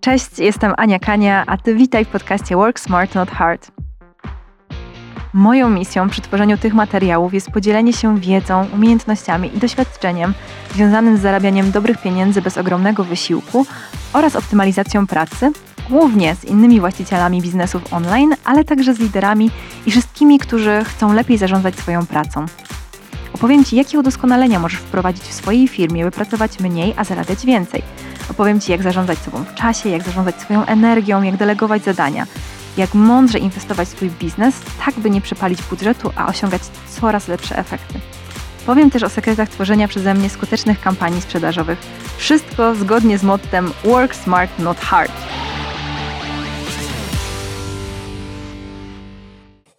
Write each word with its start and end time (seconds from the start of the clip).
Cześć, 0.00 0.38
jestem 0.38 0.74
Ania 0.76 0.98
Kania, 0.98 1.44
a 1.46 1.56
ty 1.56 1.74
witaj 1.74 2.04
w 2.04 2.08
podcaście 2.08 2.56
Work 2.56 2.80
Smart 2.80 3.14
Not 3.14 3.30
Hard. 3.30 3.70
Moją 5.32 5.70
misją 5.70 6.08
przy 6.08 6.20
tworzeniu 6.20 6.58
tych 6.58 6.74
materiałów 6.74 7.34
jest 7.34 7.50
podzielenie 7.50 7.92
się 7.92 8.20
wiedzą, 8.20 8.66
umiejętnościami 8.74 9.56
i 9.56 9.58
doświadczeniem 9.58 10.34
związanym 10.74 11.16
z 11.16 11.20
zarabianiem 11.20 11.70
dobrych 11.70 12.02
pieniędzy 12.02 12.42
bez 12.42 12.58
ogromnego 12.58 13.04
wysiłku 13.04 13.66
oraz 14.12 14.36
optymalizacją 14.36 15.06
pracy, 15.06 15.52
głównie 15.90 16.34
z 16.34 16.44
innymi 16.44 16.80
właścicielami 16.80 17.42
biznesów 17.42 17.92
online, 17.92 18.34
ale 18.44 18.64
także 18.64 18.94
z 18.94 18.98
liderami 18.98 19.50
i 19.86 19.90
wszystkimi, 19.90 20.38
którzy 20.38 20.84
chcą 20.84 21.12
lepiej 21.12 21.38
zarządzać 21.38 21.76
swoją 21.76 22.06
pracą. 22.06 22.46
Opowiem 23.34 23.64
Ci, 23.64 23.76
jakie 23.76 23.98
udoskonalenia 23.98 24.58
możesz 24.58 24.80
wprowadzić 24.80 25.22
w 25.22 25.32
swojej 25.32 25.68
firmie, 25.68 26.04
by 26.04 26.10
pracować 26.10 26.60
mniej, 26.60 26.94
a 26.96 27.04
zarabiać 27.04 27.46
więcej. 27.46 27.82
Opowiem 28.30 28.60
Ci, 28.60 28.72
jak 28.72 28.82
zarządzać 28.82 29.18
sobą 29.18 29.44
w 29.44 29.54
czasie, 29.54 29.88
jak 29.88 30.02
zarządzać 30.02 30.40
swoją 30.40 30.66
energią, 30.66 31.22
jak 31.22 31.36
delegować 31.36 31.84
zadania, 31.84 32.26
jak 32.76 32.94
mądrze 32.94 33.38
inwestować 33.38 33.88
w 33.88 33.90
swój 33.90 34.10
biznes, 34.10 34.54
tak 34.84 34.94
by 34.94 35.10
nie 35.10 35.20
przepalić 35.20 35.62
budżetu, 35.62 36.10
a 36.16 36.26
osiągać 36.26 36.62
coraz 37.00 37.28
lepsze 37.28 37.58
efekty. 37.58 38.00
Powiem 38.66 38.90
też 38.90 39.02
o 39.02 39.08
sekretach 39.08 39.48
tworzenia 39.48 39.88
przeze 39.88 40.14
mnie 40.14 40.30
skutecznych 40.30 40.80
kampanii 40.80 41.22
sprzedażowych. 41.22 41.78
Wszystko 42.16 42.74
zgodnie 42.74 43.18
z 43.18 43.22
mottem 43.22 43.72
Work 43.84 44.14
Smart, 44.14 44.58
Not 44.58 44.80
Hard. 44.80 45.12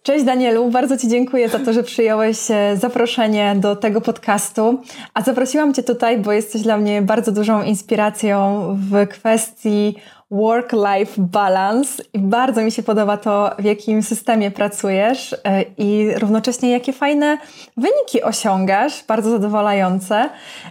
Cześć 0.02 0.24
Danielu, 0.24 0.70
bardzo 0.70 0.98
Ci 0.98 1.08
dziękuję 1.08 1.48
za 1.48 1.58
to, 1.58 1.72
że 1.72 1.82
przyjąłeś 1.82 2.50
e, 2.50 2.76
zaproszenie 2.76 3.54
do 3.56 3.76
tego 3.76 4.00
podcastu. 4.00 4.82
A 5.14 5.22
zaprosiłam 5.22 5.74
Cię 5.74 5.82
tutaj, 5.82 6.18
bo 6.18 6.32
jesteś 6.32 6.62
dla 6.62 6.76
mnie 6.76 7.02
bardzo 7.02 7.32
dużą 7.32 7.62
inspiracją 7.62 8.62
w 8.90 9.08
kwestii 9.08 9.96
work-life 10.32 11.12
balance 11.18 12.02
i 12.12 12.18
bardzo 12.18 12.62
mi 12.62 12.72
się 12.72 12.82
podoba 12.82 13.16
to, 13.16 13.50
w 13.58 13.64
jakim 13.64 14.02
systemie 14.02 14.50
pracujesz 14.50 15.36
e, 15.44 15.62
i 15.62 16.10
równocześnie 16.18 16.70
jakie 16.70 16.92
fajne 16.92 17.38
wyniki 17.76 18.22
osiągasz, 18.22 19.04
bardzo 19.04 19.30
zadowalające. 19.30 20.30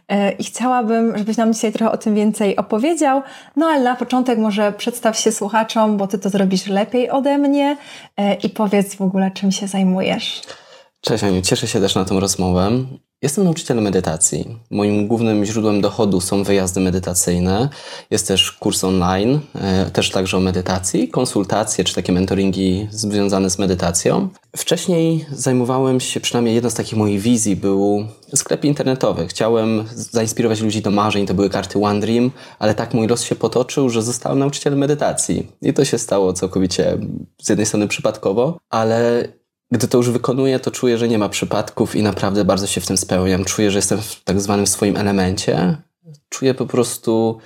E, 0.09 0.31
I 0.31 0.43
chciałabym, 0.43 1.17
żebyś 1.17 1.37
nam 1.37 1.53
dzisiaj 1.53 1.71
trochę 1.71 1.91
o 1.91 1.97
tym 1.97 2.15
więcej 2.15 2.55
opowiedział. 2.55 3.21
No 3.55 3.65
ale 3.65 3.83
na 3.83 3.95
początek 3.95 4.39
może 4.39 4.71
przedstaw 4.71 5.17
się 5.17 5.31
słuchaczom, 5.31 5.97
bo 5.97 6.07
ty 6.07 6.19
to 6.19 6.29
zrobisz 6.29 6.67
lepiej 6.67 7.09
ode 7.09 7.37
mnie 7.37 7.77
e, 8.17 8.33
i 8.33 8.49
powiedz 8.49 8.95
w 8.95 9.01
ogóle, 9.01 9.31
czym 9.31 9.51
się 9.51 9.67
zajmujesz. 9.67 10.41
Cześć 11.01 11.23
Aniu, 11.23 11.41
cieszę 11.41 11.67
się 11.67 11.79
też 11.79 11.95
na 11.95 12.05
tą 12.05 12.19
rozmowę. 12.19 12.71
Jestem 13.21 13.43
nauczycielem 13.43 13.83
medytacji. 13.83 14.57
Moim 14.71 15.07
głównym 15.07 15.45
źródłem 15.45 15.81
dochodu 15.81 16.21
są 16.21 16.43
wyjazdy 16.43 16.79
medytacyjne. 16.79 17.69
Jest 18.11 18.27
też 18.27 18.51
kurs 18.51 18.83
online, 18.83 19.39
e, 19.55 19.91
też 19.91 20.09
także 20.09 20.37
o 20.37 20.39
medytacji, 20.39 21.09
konsultacje 21.09 21.83
czy 21.83 21.95
takie 21.95 22.13
mentoringi 22.13 22.87
związane 22.91 23.49
z 23.49 23.59
medytacją. 23.59 24.29
Wcześniej 24.57 25.25
zajmowałem 25.31 25.99
się, 25.99 26.19
przynajmniej 26.19 26.55
jedna 26.55 26.69
z 26.69 26.73
takich 26.73 26.97
moich 26.97 27.21
wizji 27.21 27.55
był 27.55 28.05
sklep 28.35 28.65
internetowy. 28.65 29.27
Chciałem 29.27 29.83
zainspirować 29.95 30.61
ludzi 30.61 30.81
do 30.81 30.91
marzeń, 30.91 31.27
to 31.27 31.33
były 31.33 31.49
karty 31.49 31.79
One 31.79 31.99
Dream, 31.99 32.31
ale 32.59 32.75
tak 32.75 32.93
mój 32.93 33.07
los 33.07 33.23
się 33.23 33.35
potoczył, 33.35 33.89
że 33.89 34.01
zostałem 34.01 34.39
nauczycielem 34.39 34.79
medytacji. 34.79 35.47
I 35.61 35.73
to 35.73 35.85
się 35.85 35.97
stało 35.97 36.33
całkowicie 36.33 36.97
z 37.41 37.49
jednej 37.49 37.65
strony 37.65 37.87
przypadkowo, 37.87 38.57
ale 38.69 39.27
gdy 39.71 39.87
to 39.87 39.97
już 39.97 40.09
wykonuję, 40.09 40.59
to 40.59 40.71
czuję, 40.71 40.97
że 40.97 41.07
nie 41.07 41.17
ma 41.17 41.29
przypadków 41.29 41.95
i 41.95 42.03
naprawdę 42.03 42.45
bardzo 42.45 42.67
się 42.67 42.81
w 42.81 42.87
tym 42.87 42.97
spełniam. 42.97 43.45
Czuję, 43.45 43.71
że 43.71 43.77
jestem 43.77 44.01
w 44.01 44.23
tak 44.23 44.41
zwanym 44.41 44.67
swoim 44.67 44.97
elemencie. 44.97 45.77
Czuję 46.29 46.53
po 46.53 46.65
prostu, 46.65 47.37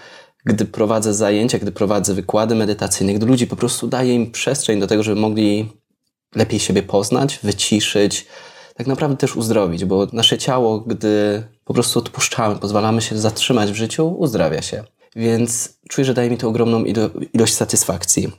gdy 0.46 0.66
prowadzę 0.66 1.14
zajęcia, 1.14 1.60
gdy 1.60 1.72
prowadzę 1.72 2.14
wykłady 2.14 2.56
medytacyjne, 2.56 3.14
gdy 3.14 3.26
ludzi 3.26 3.48
po 3.48 3.56
prostu 3.56 3.88
daję 3.88 4.14
im 4.14 4.32
przestrzeń 4.32 4.80
do 4.80 4.88
tego, 4.88 5.04
żeby 5.04 5.22
mogli 5.22 5.70
lepiej 6.36 6.60
siebie 6.60 6.84
poznać, 6.84 7.40
wyciszyć, 7.44 8.26
tak 8.76 8.88
naprawdę 8.88 9.18
też 9.18 9.36
uzdrowić, 9.36 9.86
bo 9.86 10.08
nasze 10.14 10.38
ciało, 10.38 10.80
gdy 10.80 11.44
po 11.66 11.74
prostu 11.74 12.00
odpuszczamy, 12.00 12.56
pozwalamy 12.56 13.02
się 13.02 13.18
zatrzymać 13.18 13.72
w 13.72 13.76
życiu, 13.76 14.08
uzdrawia 14.08 14.62
się. 14.62 14.84
Więc 15.16 15.78
czuję, 15.90 16.06
że 16.06 16.14
daje 16.14 16.30
mi 16.30 16.38
to 16.38 16.48
ogromną 16.48 16.84
ilość 17.34 17.54
satysfakcji. 17.54 18.32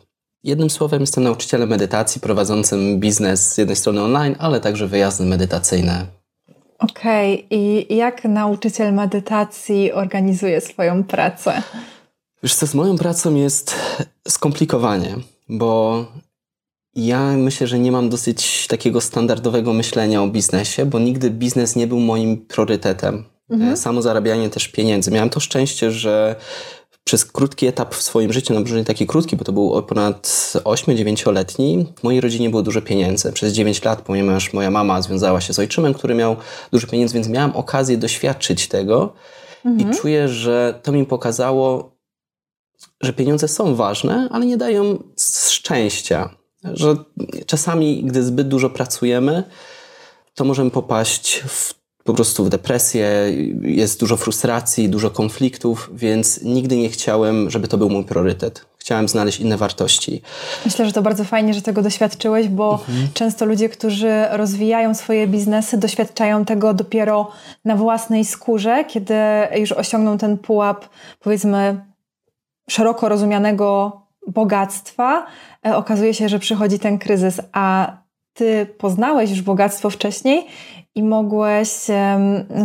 Jednym 0.46 0.70
słowem, 0.70 1.00
jestem 1.00 1.24
nauczycielem 1.24 1.68
medytacji 1.68 2.20
prowadzącym 2.20 3.00
biznes 3.00 3.54
z 3.54 3.58
jednej 3.58 3.76
strony 3.76 4.02
online, 4.02 4.36
ale 4.38 4.60
także 4.60 4.86
wyjazdy 4.86 5.24
medytacyjne. 5.24 6.06
Okej, 6.78 7.34
okay. 7.34 7.58
i 7.58 7.96
jak 7.96 8.24
nauczyciel 8.24 8.94
medytacji 8.94 9.92
organizuje 9.92 10.60
swoją 10.60 11.04
pracę? 11.04 11.62
Wiesz 12.42 12.54
co, 12.54 12.66
z 12.66 12.74
moją 12.74 12.98
pracą 12.98 13.34
jest 13.34 13.74
skomplikowanie, 14.28 15.16
bo 15.48 16.04
ja 16.94 17.32
myślę, 17.32 17.66
że 17.66 17.78
nie 17.78 17.92
mam 17.92 18.08
dosyć 18.08 18.66
takiego 18.66 19.00
standardowego 19.00 19.72
myślenia 19.72 20.22
o 20.22 20.28
biznesie, 20.28 20.86
bo 20.86 20.98
nigdy 20.98 21.30
biznes 21.30 21.76
nie 21.76 21.86
był 21.86 22.00
moim 22.00 22.46
priorytetem. 22.46 23.24
Mhm. 23.50 23.76
Samo 23.76 24.02
zarabianie 24.02 24.50
też 24.50 24.68
pieniędzy. 24.68 25.10
Miałem 25.10 25.30
to 25.30 25.40
szczęście, 25.40 25.90
że 25.90 26.36
przez 27.06 27.24
krótki 27.24 27.66
etap 27.66 27.94
w 27.94 28.02
swoim 28.02 28.32
życiu, 28.32 28.54
no 28.54 28.60
może 28.60 28.76
nie 28.76 28.84
taki 28.84 29.06
krótki, 29.06 29.36
bo 29.36 29.44
to 29.44 29.52
był 29.52 29.82
ponad 29.82 30.26
8-9-letni, 30.64 31.86
w 31.98 32.02
mojej 32.02 32.20
rodzinie 32.20 32.50
było 32.50 32.62
dużo 32.62 32.82
pieniędzy. 32.82 33.32
Przez 33.32 33.52
9 33.52 33.84
lat, 33.84 34.02
ponieważ 34.02 34.52
moja 34.52 34.70
mama 34.70 35.02
związała 35.02 35.40
się 35.40 35.52
z 35.52 35.58
ojczymem, 35.58 35.94
który 35.94 36.14
miał 36.14 36.36
dużo 36.72 36.86
pieniędzy, 36.86 37.14
więc 37.14 37.28
miałam 37.28 37.56
okazję 37.56 37.96
doświadczyć 37.96 38.68
tego 38.68 39.12
mhm. 39.64 39.90
i 39.90 39.96
czuję, 39.96 40.28
że 40.28 40.80
to 40.82 40.92
mi 40.92 41.06
pokazało, 41.06 41.96
że 43.00 43.12
pieniądze 43.12 43.48
są 43.48 43.74
ważne, 43.74 44.28
ale 44.30 44.46
nie 44.46 44.56
dają 44.56 45.02
szczęścia. 45.48 46.30
Że 46.64 46.96
czasami, 47.46 48.04
gdy 48.04 48.22
zbyt 48.22 48.48
dużo 48.48 48.70
pracujemy, 48.70 49.44
to 50.34 50.44
możemy 50.44 50.70
popaść 50.70 51.42
w 51.48 51.75
po 52.06 52.14
prostu 52.14 52.44
w 52.44 52.48
depresję, 52.48 53.08
jest 53.62 54.00
dużo 54.00 54.16
frustracji, 54.16 54.88
dużo 54.88 55.10
konfliktów, 55.10 55.90
więc 55.94 56.42
nigdy 56.42 56.76
nie 56.76 56.88
chciałem, 56.88 57.50
żeby 57.50 57.68
to 57.68 57.78
był 57.78 57.90
mój 57.90 58.04
priorytet. 58.04 58.66
Chciałem 58.78 59.08
znaleźć 59.08 59.40
inne 59.40 59.56
wartości. 59.56 60.22
Myślę, 60.64 60.86
że 60.86 60.92
to 60.92 61.02
bardzo 61.02 61.24
fajnie, 61.24 61.54
że 61.54 61.62
tego 61.62 61.82
doświadczyłeś, 61.82 62.48
bo 62.48 62.72
mhm. 62.72 63.08
często 63.14 63.44
ludzie, 63.44 63.68
którzy 63.68 64.12
rozwijają 64.30 64.94
swoje 64.94 65.26
biznesy, 65.26 65.78
doświadczają 65.78 66.44
tego 66.44 66.74
dopiero 66.74 67.30
na 67.64 67.76
własnej 67.76 68.24
skórze, 68.24 68.84
kiedy 68.84 69.14
już 69.56 69.72
osiągną 69.72 70.18
ten 70.18 70.38
pułap, 70.38 70.86
powiedzmy, 71.20 71.80
szeroko 72.70 73.08
rozumianego 73.08 74.00
bogactwa, 74.26 75.26
e, 75.66 75.76
okazuje 75.76 76.14
się, 76.14 76.28
że 76.28 76.38
przychodzi 76.38 76.78
ten 76.78 76.98
kryzys, 76.98 77.40
a 77.52 77.96
ty 78.34 78.66
poznałeś 78.78 79.30
już 79.30 79.42
bogactwo 79.42 79.90
wcześniej 79.90 80.46
i 80.96 81.02
mogłeś 81.02 81.68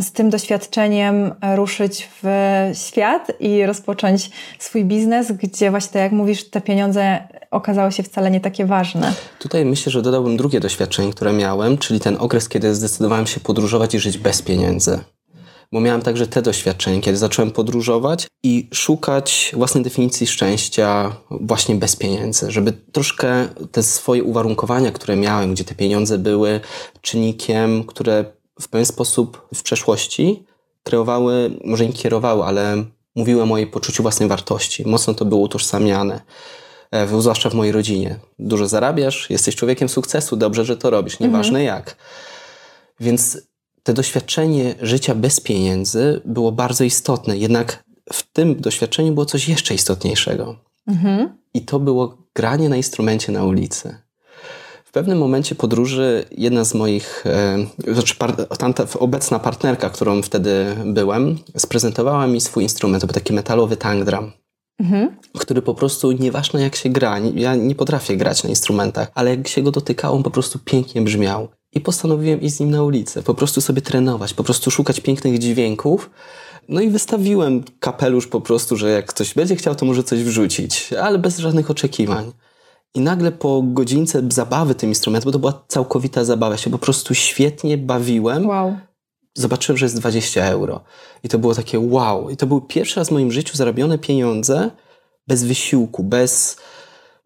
z 0.01 0.11
tym 0.13 0.29
doświadczeniem 0.29 1.31
ruszyć 1.55 2.09
w 2.23 2.25
świat 2.73 3.31
i 3.39 3.65
rozpocząć 3.65 4.31
swój 4.59 4.85
biznes, 4.85 5.31
gdzie 5.31 5.71
właśnie 5.71 5.93
tak 5.93 6.01
jak 6.01 6.11
mówisz, 6.11 6.49
te 6.49 6.61
pieniądze 6.61 7.27
okazały 7.51 7.91
się 7.91 8.03
wcale 8.03 8.31
nie 8.31 8.39
takie 8.39 8.65
ważne. 8.65 9.13
Tutaj 9.39 9.65
myślę, 9.65 9.91
że 9.91 10.01
dodałbym 10.01 10.37
drugie 10.37 10.59
doświadczenie, 10.59 11.11
które 11.11 11.33
miałem, 11.33 11.77
czyli 11.77 11.99
ten 11.99 12.17
okres, 12.19 12.49
kiedy 12.49 12.75
zdecydowałem 12.75 13.27
się 13.27 13.39
podróżować 13.39 13.95
i 13.95 13.99
żyć 13.99 14.17
bez 14.17 14.41
pieniędzy 14.41 14.99
bo 15.71 15.79
miałem 15.79 16.01
także 16.01 16.27
te 16.27 16.41
doświadczenia, 16.41 17.01
kiedy 17.01 17.17
zacząłem 17.17 17.51
podróżować 17.51 18.27
i 18.43 18.69
szukać 18.73 19.51
własnej 19.57 19.83
definicji 19.83 20.27
szczęścia 20.27 21.15
właśnie 21.29 21.75
bez 21.75 21.95
pieniędzy, 21.95 22.51
żeby 22.51 22.73
troszkę 22.91 23.47
te 23.71 23.83
swoje 23.83 24.23
uwarunkowania, 24.23 24.91
które 24.91 25.15
miałem, 25.15 25.53
gdzie 25.53 25.63
te 25.63 25.75
pieniądze 25.75 26.17
były 26.17 26.59
czynnikiem, 27.01 27.83
które 27.83 28.25
w 28.61 28.67
pewien 28.67 28.85
sposób 28.85 29.47
w 29.55 29.63
przeszłości 29.63 30.45
kreowały, 30.83 31.51
może 31.65 31.85
nie 31.85 31.93
kierowały, 31.93 32.43
ale 32.43 32.83
mówiły 33.15 33.41
o 33.41 33.45
mojej 33.45 33.67
poczuciu 33.67 34.03
własnej 34.03 34.29
wartości. 34.29 34.87
Mocno 34.87 35.13
to 35.13 35.25
było 35.25 35.41
utożsamiane 35.41 36.21
e, 36.91 37.07
zwłaszcza 37.07 37.49
w 37.49 37.53
mojej 37.53 37.71
rodzinie. 37.71 38.19
Dużo 38.39 38.67
zarabiasz, 38.67 39.29
jesteś 39.29 39.55
człowiekiem 39.55 39.89
sukcesu, 39.89 40.35
dobrze, 40.35 40.65
że 40.65 40.77
to 40.77 40.89
robisz, 40.89 41.19
nieważne 41.19 41.59
mhm. 41.59 41.77
jak. 41.77 41.95
Więc 42.99 43.37
to 43.83 43.93
doświadczenie 43.93 44.75
życia 44.81 45.15
bez 45.15 45.39
pieniędzy 45.39 46.21
było 46.25 46.51
bardzo 46.51 46.83
istotne, 46.83 47.37
jednak 47.37 47.83
w 48.13 48.31
tym 48.33 48.61
doświadczeniu 48.61 49.13
było 49.13 49.25
coś 49.25 49.49
jeszcze 49.49 49.73
istotniejszego. 49.73 50.55
Mhm. 50.87 51.37
I 51.53 51.61
to 51.61 51.79
było 51.79 52.17
granie 52.35 52.69
na 52.69 52.75
instrumencie 52.75 53.31
na 53.31 53.43
ulicy. 53.43 53.95
W 54.85 54.91
pewnym 54.93 55.17
momencie 55.17 55.55
podróży 55.55 56.25
jedna 56.31 56.63
z 56.63 56.73
moich, 56.73 57.23
e, 57.25 57.93
znaczy 57.93 58.15
tamta, 58.57 58.87
obecna 58.99 59.39
partnerka, 59.39 59.89
którą 59.89 60.21
wtedy 60.21 60.75
byłem, 60.85 61.37
sprezentowała 61.57 62.27
mi 62.27 62.41
swój 62.41 62.63
instrument. 62.63 63.01
To 63.01 63.07
był 63.07 63.13
taki 63.13 63.33
metalowy 63.33 63.77
tangdram. 63.77 64.31
Mhm. 64.79 65.17
który 65.39 65.61
po 65.61 65.73
prostu, 65.73 66.11
nieważne 66.11 66.61
jak 66.61 66.75
się 66.75 66.89
gra, 66.89 67.19
ja 67.19 67.55
nie 67.55 67.75
potrafię 67.75 68.17
grać 68.17 68.43
na 68.43 68.49
instrumentach, 68.49 69.11
ale 69.13 69.35
jak 69.35 69.47
się 69.47 69.61
go 69.61 69.71
dotykało, 69.71 70.15
on 70.15 70.23
po 70.23 70.31
prostu 70.31 70.59
pięknie 70.59 71.01
brzmiał. 71.01 71.47
I 71.73 71.81
postanowiłem 71.81 72.41
iść 72.41 72.55
z 72.55 72.59
nim 72.59 72.71
na 72.71 72.83
ulicę, 72.83 73.23
po 73.23 73.33
prostu 73.33 73.61
sobie 73.61 73.81
trenować, 73.81 74.33
po 74.33 74.43
prostu 74.43 74.71
szukać 74.71 74.99
pięknych 74.99 75.39
dźwięków, 75.39 76.09
No 76.69 76.81
i 76.81 76.89
wystawiłem 76.89 77.63
kapelusz 77.79 78.27
po 78.27 78.41
prostu, 78.41 78.77
że 78.77 78.89
jak 78.89 79.05
ktoś 79.05 79.33
będzie 79.33 79.55
chciał, 79.55 79.75
to 79.75 79.85
może 79.85 80.03
coś 80.03 80.23
wrzucić, 80.23 80.93
ale 80.93 81.19
bez 81.19 81.37
żadnych 81.37 81.71
oczekiwań. 81.71 82.31
I 82.93 82.99
nagle 82.99 83.31
po 83.31 83.63
godzince 83.65 84.21
zabawy 84.29 84.75
tym 84.75 84.89
instrumentem, 84.89 85.25
bo 85.25 85.31
to 85.31 85.39
była 85.39 85.63
całkowita 85.67 86.25
zabawa, 86.25 86.57
się 86.57 86.69
po 86.69 86.77
prostu 86.77 87.15
świetnie 87.15 87.77
bawiłem. 87.77 88.47
Wow. 88.47 88.75
Zobaczyłem, 89.33 89.77
że 89.77 89.85
jest 89.85 89.99
20 89.99 90.45
euro. 90.45 90.83
I 91.23 91.29
to 91.29 91.39
było 91.39 91.55
takie 91.55 91.79
wow. 91.79 92.29
I 92.29 92.37
to 92.37 92.47
był 92.47 92.61
pierwszy 92.61 92.99
raz 92.99 93.07
w 93.07 93.11
moim 93.11 93.31
życiu 93.31 93.57
zarobione 93.57 93.97
pieniądze 93.97 94.71
bez 95.27 95.43
wysiłku, 95.43 96.03
bez 96.03 96.57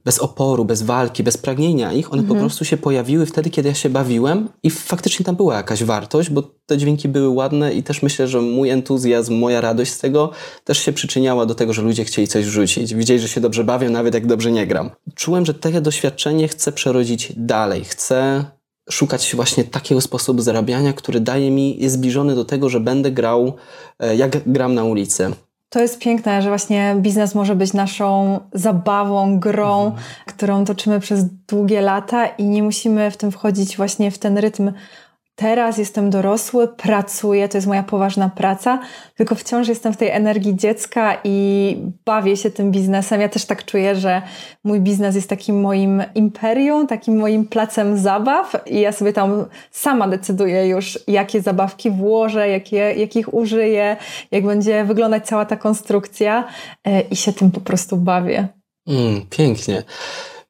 bez 0.05 0.19
oporu, 0.19 0.65
bez 0.65 0.81
walki, 0.81 1.23
bez 1.23 1.37
pragnienia 1.37 1.93
ich, 1.93 2.13
one 2.13 2.21
mhm. 2.21 2.37
po 2.37 2.41
prostu 2.41 2.65
się 2.65 2.77
pojawiły 2.77 3.25
wtedy, 3.25 3.49
kiedy 3.49 3.69
ja 3.69 3.75
się 3.75 3.89
bawiłem 3.89 4.49
i 4.63 4.69
faktycznie 4.69 5.25
tam 5.25 5.35
była 5.35 5.55
jakaś 5.55 5.83
wartość, 5.83 6.29
bo 6.29 6.43
te 6.65 6.77
dźwięki 6.77 7.09
były 7.09 7.29
ładne 7.29 7.73
i 7.73 7.83
też 7.83 8.03
myślę, 8.03 8.27
że 8.27 8.41
mój 8.41 8.69
entuzjazm, 8.69 9.35
moja 9.35 9.61
radość 9.61 9.91
z 9.91 9.99
tego 9.99 10.31
też 10.63 10.77
się 10.77 10.93
przyczyniała 10.93 11.45
do 11.45 11.55
tego, 11.55 11.73
że 11.73 11.81
ludzie 11.81 12.05
chcieli 12.05 12.27
coś 12.27 12.45
wrzucić. 12.45 12.95
Widzieli, 12.95 13.19
że 13.19 13.27
się 13.27 13.41
dobrze 13.41 13.63
bawię, 13.63 13.89
nawet 13.89 14.13
jak 14.13 14.27
dobrze 14.27 14.51
nie 14.51 14.67
gram. 14.67 14.89
Czułem, 15.15 15.45
że 15.45 15.53
takie 15.53 15.81
doświadczenie 15.81 16.47
chcę 16.47 16.71
przerodzić 16.71 17.33
dalej. 17.37 17.83
Chcę 17.83 18.45
szukać 18.91 19.35
właśnie 19.35 19.63
takiego 19.63 20.01
sposobu 20.01 20.41
zarabiania, 20.41 20.93
który 20.93 21.19
daje 21.19 21.51
mi, 21.51 21.81
jest 21.81 21.95
zbliżony 21.95 22.35
do 22.35 22.45
tego, 22.45 22.69
że 22.69 22.79
będę 22.79 23.11
grał, 23.11 23.53
e, 23.99 24.15
jak 24.15 24.51
gram 24.51 24.73
na 24.73 24.83
ulicy. 24.83 25.31
To 25.69 25.81
jest 25.81 25.99
piękne, 25.99 26.41
że 26.41 26.49
właśnie 26.49 26.95
biznes 26.97 27.35
może 27.35 27.55
być 27.55 27.73
naszą 27.73 28.39
zabawą, 28.53 29.39
grą, 29.39 29.85
mhm. 29.85 30.03
którą 30.25 30.65
toczymy 30.65 30.99
przez 30.99 31.25
długie 31.47 31.81
lata 31.81 32.25
i 32.27 32.43
nie 32.43 32.63
musimy 32.63 33.11
w 33.11 33.17
tym 33.17 33.31
wchodzić 33.31 33.77
właśnie 33.77 34.11
w 34.11 34.17
ten 34.17 34.37
rytm 34.37 34.71
teraz 35.35 35.77
jestem 35.77 36.09
dorosły, 36.09 36.67
pracuję, 36.67 37.49
to 37.49 37.57
jest 37.57 37.67
moja 37.67 37.83
poważna 37.83 38.29
praca, 38.29 38.79
tylko 39.15 39.35
wciąż 39.35 39.67
jestem 39.67 39.93
w 39.93 39.97
tej 39.97 40.09
energii 40.09 40.55
dziecka 40.55 41.17
i 41.23 41.77
bawię 42.05 42.37
się 42.37 42.51
tym 42.51 42.71
biznesem. 42.71 43.21
Ja 43.21 43.29
też 43.29 43.45
tak 43.45 43.65
czuję, 43.65 43.95
że 43.95 44.21
mój 44.63 44.81
biznes 44.81 45.15
jest 45.15 45.29
takim 45.29 45.61
moim 45.61 46.03
imperium, 46.15 46.87
takim 46.87 47.17
moim 47.17 47.47
placem 47.47 47.97
zabaw 47.97 48.55
i 48.65 48.79
ja 48.79 48.91
sobie 48.91 49.13
tam 49.13 49.45
sama 49.71 50.07
decyduję 50.07 50.67
już, 50.67 50.99
jakie 51.07 51.41
zabawki 51.41 51.91
włożę, 51.91 52.49
jakie, 52.49 52.77
jakich 52.77 53.33
użyję, 53.33 53.97
jak 54.31 54.45
będzie 54.45 54.83
wyglądać 54.83 55.27
cała 55.27 55.45
ta 55.45 55.57
konstrukcja 55.57 56.47
e, 56.83 57.01
i 57.01 57.15
się 57.15 57.33
tym 57.33 57.51
po 57.51 57.61
prostu 57.61 57.97
bawię. 57.97 58.47
Mm, 58.87 59.25
pięknie. 59.29 59.83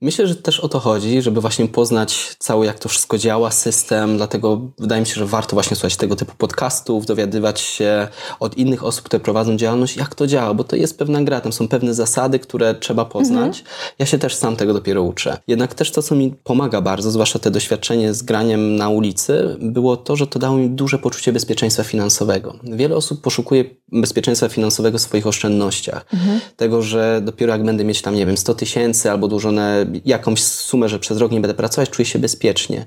Myślę, 0.06 0.28
że 0.28 0.36
też 0.36 0.60
o 0.60 0.70
to 0.70 0.80
chodzi, 0.80 1.22
żeby 1.22 1.42
właśnie 1.42 1.68
poznać 1.68 2.36
cały, 2.40 2.66
jak 2.66 2.80
to 2.80 2.90
wszystko 2.90 3.18
działa, 3.18 3.52
system, 3.52 4.18
dlatego 4.18 4.62
wydaje 4.80 5.02
mi 5.02 5.08
się, 5.08 5.14
że 5.14 5.26
warto 5.26 5.56
właśnie 5.56 5.76
słuchać 5.76 5.96
tego 5.96 6.16
typu 6.16 6.34
podcastów, 6.38 7.06
dowiadywać 7.06 7.60
się 7.60 8.08
od 8.40 8.58
innych 8.58 8.84
osób, 8.84 9.06
które 9.06 9.20
prowadzą 9.20 9.58
działalność, 9.58 9.98
jak 9.98 10.16
to 10.16 10.28
działa, 10.28 10.54
bo 10.54 10.64
to 10.64 10.76
jest 10.76 11.00
pewna 11.00 11.24
gra, 11.24 11.42
tam 11.42 11.54
są 11.54 11.68
pewne 11.68 11.94
zasady, 11.94 12.40
które 12.40 12.76
trzeba 12.76 13.06
poznać. 13.06 13.60
Mhm. 13.60 13.76
Ja 14.00 14.06
się 14.06 14.18
też 14.20 14.36
sam 14.36 14.56
tego 14.56 14.74
dopiero 14.74 15.04
uczę. 15.04 15.38
Jednak 15.48 15.74
też 15.74 15.92
to, 15.92 16.02
co 16.02 16.16
mi 16.16 16.34
pomaga 16.44 16.82
bardzo, 16.82 17.12
zwłaszcza 17.12 17.40
te 17.40 17.52
doświadczenie 17.52 18.14
z 18.14 18.24
graniem 18.24 18.76
na 18.76 18.90
ulicy, 18.90 19.58
było 19.60 19.98
to, 19.98 20.16
że 20.16 20.28
to 20.28 20.40
dało 20.40 20.58
mi 20.58 20.70
duże 20.70 21.00
poczucie 21.00 21.34
bezpieczeństwa 21.34 21.84
finansowego. 21.84 22.60
Wiele 22.64 22.96
osób 22.96 23.22
poszukuje 23.22 23.66
bezpieczeństwa 23.92 24.50
finansowego 24.50 24.98
w 24.98 25.02
swoich 25.02 25.28
oszczędnościach. 25.28 26.06
Mhm. 26.14 26.40
Tego, 26.56 26.82
że 26.82 27.22
dopiero 27.24 27.54
jak 27.54 27.64
będę 27.64 27.84
mieć 27.84 28.02
tam, 28.02 28.16
nie 28.16 28.26
wiem, 28.26 28.38
100 28.38 28.56
tysięcy 28.56 29.12
albo 29.12 29.28
dłużone 29.28 29.86
jakąś 30.06 30.44
sumę, 30.44 30.90
że 30.90 31.00
przez 31.00 31.18
rok 31.18 31.32
nie 31.32 31.42
będę 31.42 31.54
pracować, 31.54 31.90
czuję 31.90 32.06
się 32.06 32.20
bezpiecznie. 32.20 32.86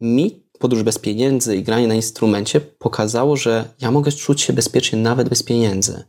Mi 0.00 0.46
podróż 0.58 0.82
bez 0.82 0.98
pieniędzy 0.98 1.56
i 1.56 1.62
granie 1.62 1.88
na 1.88 1.94
instrumencie 1.94 2.60
pokazało, 2.60 3.36
że 3.36 3.64
ja 3.80 3.90
mogę 3.90 4.12
czuć 4.12 4.40
się 4.40 4.52
bezpiecznie 4.52 4.98
nawet 4.98 5.28
bez 5.28 5.42
pieniędzy. 5.42 6.04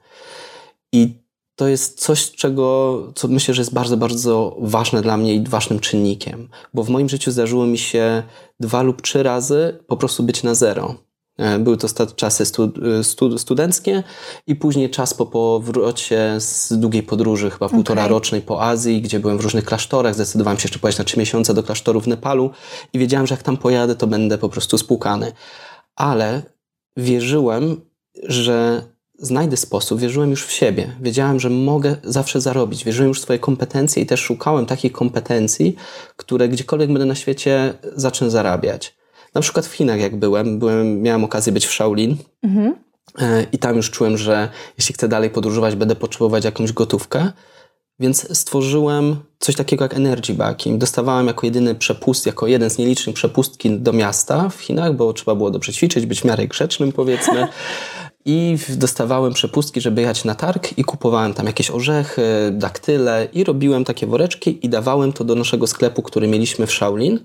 I 0.92 1.28
to 1.56 1.68
jest 1.68 2.00
coś, 2.00 2.32
czego, 2.32 2.98
co 3.16 3.28
myślę, 3.28 3.54
że 3.54 3.62
jest 3.62 3.74
bardzo, 3.74 3.98
bardzo 3.98 4.56
ważne 4.60 5.02
dla 5.02 5.18
mnie 5.18 5.36
i 5.36 5.44
ważnym 5.44 5.80
czynnikiem, 5.80 6.50
bo 6.74 6.84
w 6.84 6.90
moim 6.90 7.10
życiu 7.10 7.32
zdarzyło 7.32 7.66
mi 7.66 7.78
się 7.78 8.24
dwa 8.60 8.82
lub 8.82 9.02
trzy 9.02 9.24
razy 9.24 9.80
po 9.88 9.98
prostu 9.98 10.24
być 10.24 10.44
na 10.44 10.56
zero. 10.56 11.07
E, 11.38 11.60
były 11.60 11.78
to 11.78 11.88
czasy 12.16 12.44
e, 12.44 13.38
studenckie 13.38 14.04
i 14.48 14.56
później 14.56 14.90
czas 14.90 15.14
po 15.14 15.26
powrocie 15.26 16.36
z 16.40 16.74
długiej 16.80 17.04
podróży, 17.04 17.50
chyba 17.50 17.66
okay. 17.66 17.76
półtora 17.76 18.08
rocznej 18.08 18.42
po 18.42 18.64
Azji, 18.64 19.02
gdzie 19.02 19.20
byłem 19.20 19.38
w 19.38 19.42
różnych 19.42 19.66
klasztorach. 19.66 20.16
Zdecydowałem 20.16 20.60
się 20.60 20.64
jeszcze 20.64 20.80
pojechać 20.80 21.00
na 21.00 21.06
trzy 21.06 21.20
miesiące 21.20 21.54
do 21.54 21.64
klasztoru 21.64 22.02
w 22.02 22.08
Nepalu 22.08 22.52
i 22.94 23.00
wiedziałem, 23.00 23.28
że 23.28 23.36
jak 23.36 23.44
tam 23.44 23.58
pojadę, 23.58 23.96
to 23.96 24.08
będę 24.08 24.38
po 24.38 24.50
prostu 24.50 24.78
spłukany. 24.78 25.32
Ale 25.96 26.42
wierzyłem, 26.98 27.82
że 28.24 28.84
znajdę 29.20 29.58
sposób, 29.58 30.00
wierzyłem 30.00 30.30
już 30.30 30.46
w 30.46 30.52
siebie. 30.52 30.96
Wiedziałem, 31.02 31.40
że 31.40 31.50
mogę 31.50 31.96
zawsze 32.04 32.42
zarobić. 32.42 32.84
Wierzyłem 32.84 33.08
już 33.08 33.20
w 33.20 33.24
swoje 33.24 33.40
kompetencje 33.40 34.04
i 34.04 34.06
też 34.06 34.20
szukałem 34.20 34.66
takich 34.66 34.92
kompetencji, 34.92 35.76
które 36.16 36.50
gdziekolwiek 36.50 36.90
będę 36.92 37.06
na 37.06 37.16
świecie 37.16 37.74
zacznę 37.96 38.30
zarabiać. 38.30 38.97
Na 39.38 39.42
przykład 39.42 39.66
w 39.66 39.74
Chinach, 39.74 40.00
jak 40.00 40.16
byłem, 40.16 40.60
byłem 40.60 41.02
miałem 41.02 41.24
okazję 41.24 41.54
być 41.54 41.66
w 41.66 41.72
Shaolin. 41.72 42.18
Mhm. 42.44 42.76
E, 43.20 43.46
I 43.52 43.58
tam 43.58 43.76
już 43.76 43.92
czułem, 43.92 44.18
że 44.18 44.50
jeśli 44.78 44.94
chcę 44.94 45.08
dalej 45.08 45.30
podróżować, 45.30 45.76
będę 45.76 45.96
potrzebować 45.96 46.46
jakąś 46.46 46.72
gotówkę. 46.72 47.32
Więc 48.00 48.38
stworzyłem 48.38 49.16
coś 49.40 49.56
takiego 49.56 49.86
jak 49.86 49.94
Energy 49.94 50.34
Backing. 50.34 50.78
Dostawałem 50.78 51.28
jako 51.28 51.46
jedyny 51.46 51.76
przepust, 51.76 52.26
jako 52.26 52.48
jeden 52.48 52.70
z 52.70 52.78
nielicznych 52.78 53.16
przepustki 53.16 53.80
do 53.80 53.94
miasta 53.94 54.50
w 54.50 54.56
Chinach, 54.56 54.96
bo 54.96 55.14
trzeba 55.14 55.36
było 55.36 55.52
dobrze 55.52 55.74
ćwiczyć, 55.74 56.06
być 56.06 56.22
w 56.22 56.26
miarę 56.26 56.48
grzecznym 56.48 56.92
powiedzmy. 56.92 57.48
i 58.28 58.58
dostawałem 58.70 59.34
przepustki, 59.34 59.82
żeby 59.82 60.02
jechać 60.02 60.26
na 60.26 60.36
targ 60.36 60.78
i 60.78 60.84
kupowałem 60.84 61.34
tam 61.34 61.46
jakieś 61.46 61.72
orzechy, 61.72 62.22
daktyle 62.52 63.28
i 63.34 63.44
robiłem 63.44 63.86
takie 63.86 64.08
woreczki 64.08 64.66
i 64.66 64.70
dawałem 64.70 65.14
to 65.14 65.24
do 65.24 65.36
naszego 65.36 65.68
sklepu, 65.68 66.02
który 66.02 66.28
mieliśmy 66.28 66.68
w 66.68 66.72
Shaolin 66.72 67.20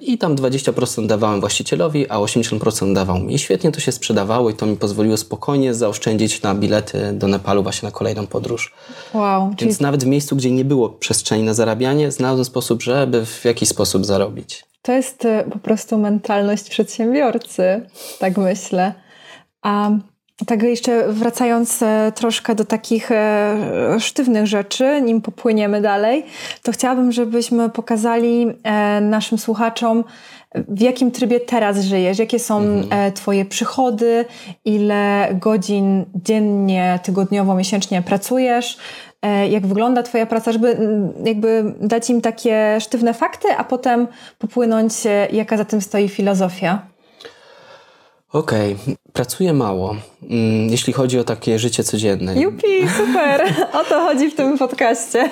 i 0.00 0.18
tam 0.18 0.36
20% 0.36 1.06
dawałem 1.06 1.40
właścicielowi, 1.40 2.10
a 2.10 2.16
80% 2.16 2.94
dawał 2.94 3.18
mi. 3.18 3.34
I 3.34 3.38
świetnie 3.38 3.72
to 3.72 3.80
się 3.80 3.92
sprzedawało 3.92 4.50
i 4.50 4.54
to 4.54 4.66
mi 4.66 4.76
pozwoliło 4.76 5.16
spokojnie 5.16 5.74
zaoszczędzić 5.74 6.42
na 6.42 6.54
bilety 6.54 7.12
do 7.12 7.28
Nepalu 7.28 7.62
właśnie 7.62 7.86
na 7.86 7.92
kolejną 7.92 8.26
podróż. 8.26 8.74
Wow. 9.14 9.48
Więc 9.48 9.58
czyli... 9.58 9.82
nawet 9.82 10.04
w 10.04 10.06
miejscu, 10.06 10.36
gdzie 10.36 10.50
nie 10.50 10.64
było 10.64 10.88
przestrzeni 10.90 11.42
na 11.42 11.54
zarabianie, 11.54 12.10
znalazłem 12.10 12.44
sposób, 12.44 12.82
żeby 12.82 13.26
w 13.26 13.44
jakiś 13.44 13.68
sposób 13.68 14.06
zarobić. 14.06 14.64
To 14.82 14.92
jest 14.92 15.24
e, 15.24 15.44
po 15.52 15.58
prostu 15.58 15.98
mentalność 15.98 16.70
przedsiębiorcy, 16.70 17.86
tak 18.18 18.36
myślę. 18.38 18.94
A 19.62 19.90
tak 20.46 20.62
jeszcze 20.62 21.08
wracając 21.08 21.82
e, 21.82 22.12
troszkę 22.14 22.54
do 22.54 22.64
takich 22.64 23.10
e, 23.10 23.96
sztywnych 23.98 24.46
rzeczy, 24.46 25.02
nim 25.02 25.20
popłyniemy 25.20 25.80
dalej, 25.80 26.26
to 26.62 26.72
chciałabym, 26.72 27.12
żebyśmy 27.12 27.70
pokazali 27.70 28.46
e, 28.62 29.00
naszym 29.00 29.38
słuchaczom, 29.38 30.04
w 30.68 30.80
jakim 30.80 31.10
trybie 31.10 31.40
teraz 31.40 31.80
żyjesz, 31.80 32.18
jakie 32.18 32.38
są 32.38 32.58
mhm. 32.58 33.12
Twoje 33.12 33.44
przychody, 33.44 34.24
ile 34.64 35.28
godzin 35.40 36.04
dziennie, 36.14 36.98
tygodniowo, 37.02 37.54
miesięcznie 37.54 38.02
pracujesz, 38.02 38.78
jak 39.50 39.66
wygląda 39.66 40.02
Twoja 40.02 40.26
praca, 40.26 40.52
żeby 40.52 40.76
jakby 41.24 41.74
dać 41.80 42.10
im 42.10 42.20
takie 42.20 42.78
sztywne 42.80 43.14
fakty, 43.14 43.48
a 43.56 43.64
potem 43.64 44.06
popłynąć, 44.38 44.94
jaka 45.32 45.56
za 45.56 45.64
tym 45.64 45.80
stoi 45.80 46.08
filozofia. 46.08 46.86
Okej, 48.32 48.76
okay. 48.82 49.03
Pracuję 49.14 49.52
mało, 49.52 49.96
mm, 50.30 50.70
jeśli 50.70 50.92
chodzi 50.92 51.18
o 51.18 51.24
takie 51.24 51.58
życie 51.58 51.84
codzienne. 51.84 52.40
Jupi, 52.40 52.88
super! 52.96 53.54
O 53.72 53.84
to 53.84 54.00
chodzi 54.00 54.30
w 54.30 54.34
tym 54.34 54.58
podcaście. 54.58 55.30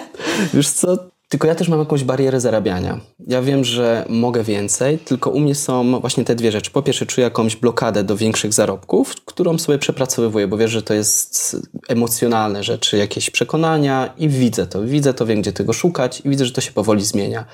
Wiesz 0.55 0.71
co, 0.71 0.97
tylko 1.33 1.47
ja 1.47 1.55
też 1.55 1.69
mam 1.69 1.79
jakąś 1.79 2.05
barierę 2.05 2.41
zarabiania. 2.41 3.01
Ja 3.27 3.43
wiem, 3.43 3.65
że 3.65 4.05
mogę 4.09 4.43
więcej, 4.43 4.99
tylko 4.99 5.31
u 5.31 5.41
mnie 5.41 5.55
są 5.55 6.01
właśnie 6.01 6.25
te 6.25 6.35
dwie 6.35 6.53
rzeczy. 6.53 6.71
Po 6.71 6.83
pierwsze, 6.83 7.07
czuję 7.07 7.25
jakąś 7.25 7.57
blokadę 7.57 8.05
do 8.05 8.17
większych 8.17 8.53
zarobków, 8.53 9.15
którą 9.25 9.59
sobie 9.59 9.79
przepracowywuję, 9.79 10.49
bo 10.49 10.57
wiesz, 10.57 10.71
że 10.71 10.83
to 10.83 10.95
jest 10.95 11.57
emocjonalne 11.89 12.65
rzeczy, 12.65 12.97
jakieś 12.97 13.31
przekonania 13.31 14.15
i 14.19 14.29
widzę 14.29 14.67
to. 14.67 14.83
Widzę 14.83 15.15
to, 15.15 15.27
wiem, 15.27 15.41
gdzie 15.41 15.53
tego 15.53 15.73
szukać 15.73 16.23
i 16.25 16.29
widzę, 16.29 16.45
że 16.47 16.53
to 16.53 16.61
się 16.61 16.73
powoli 16.73 17.05
zmienia. 17.05 17.45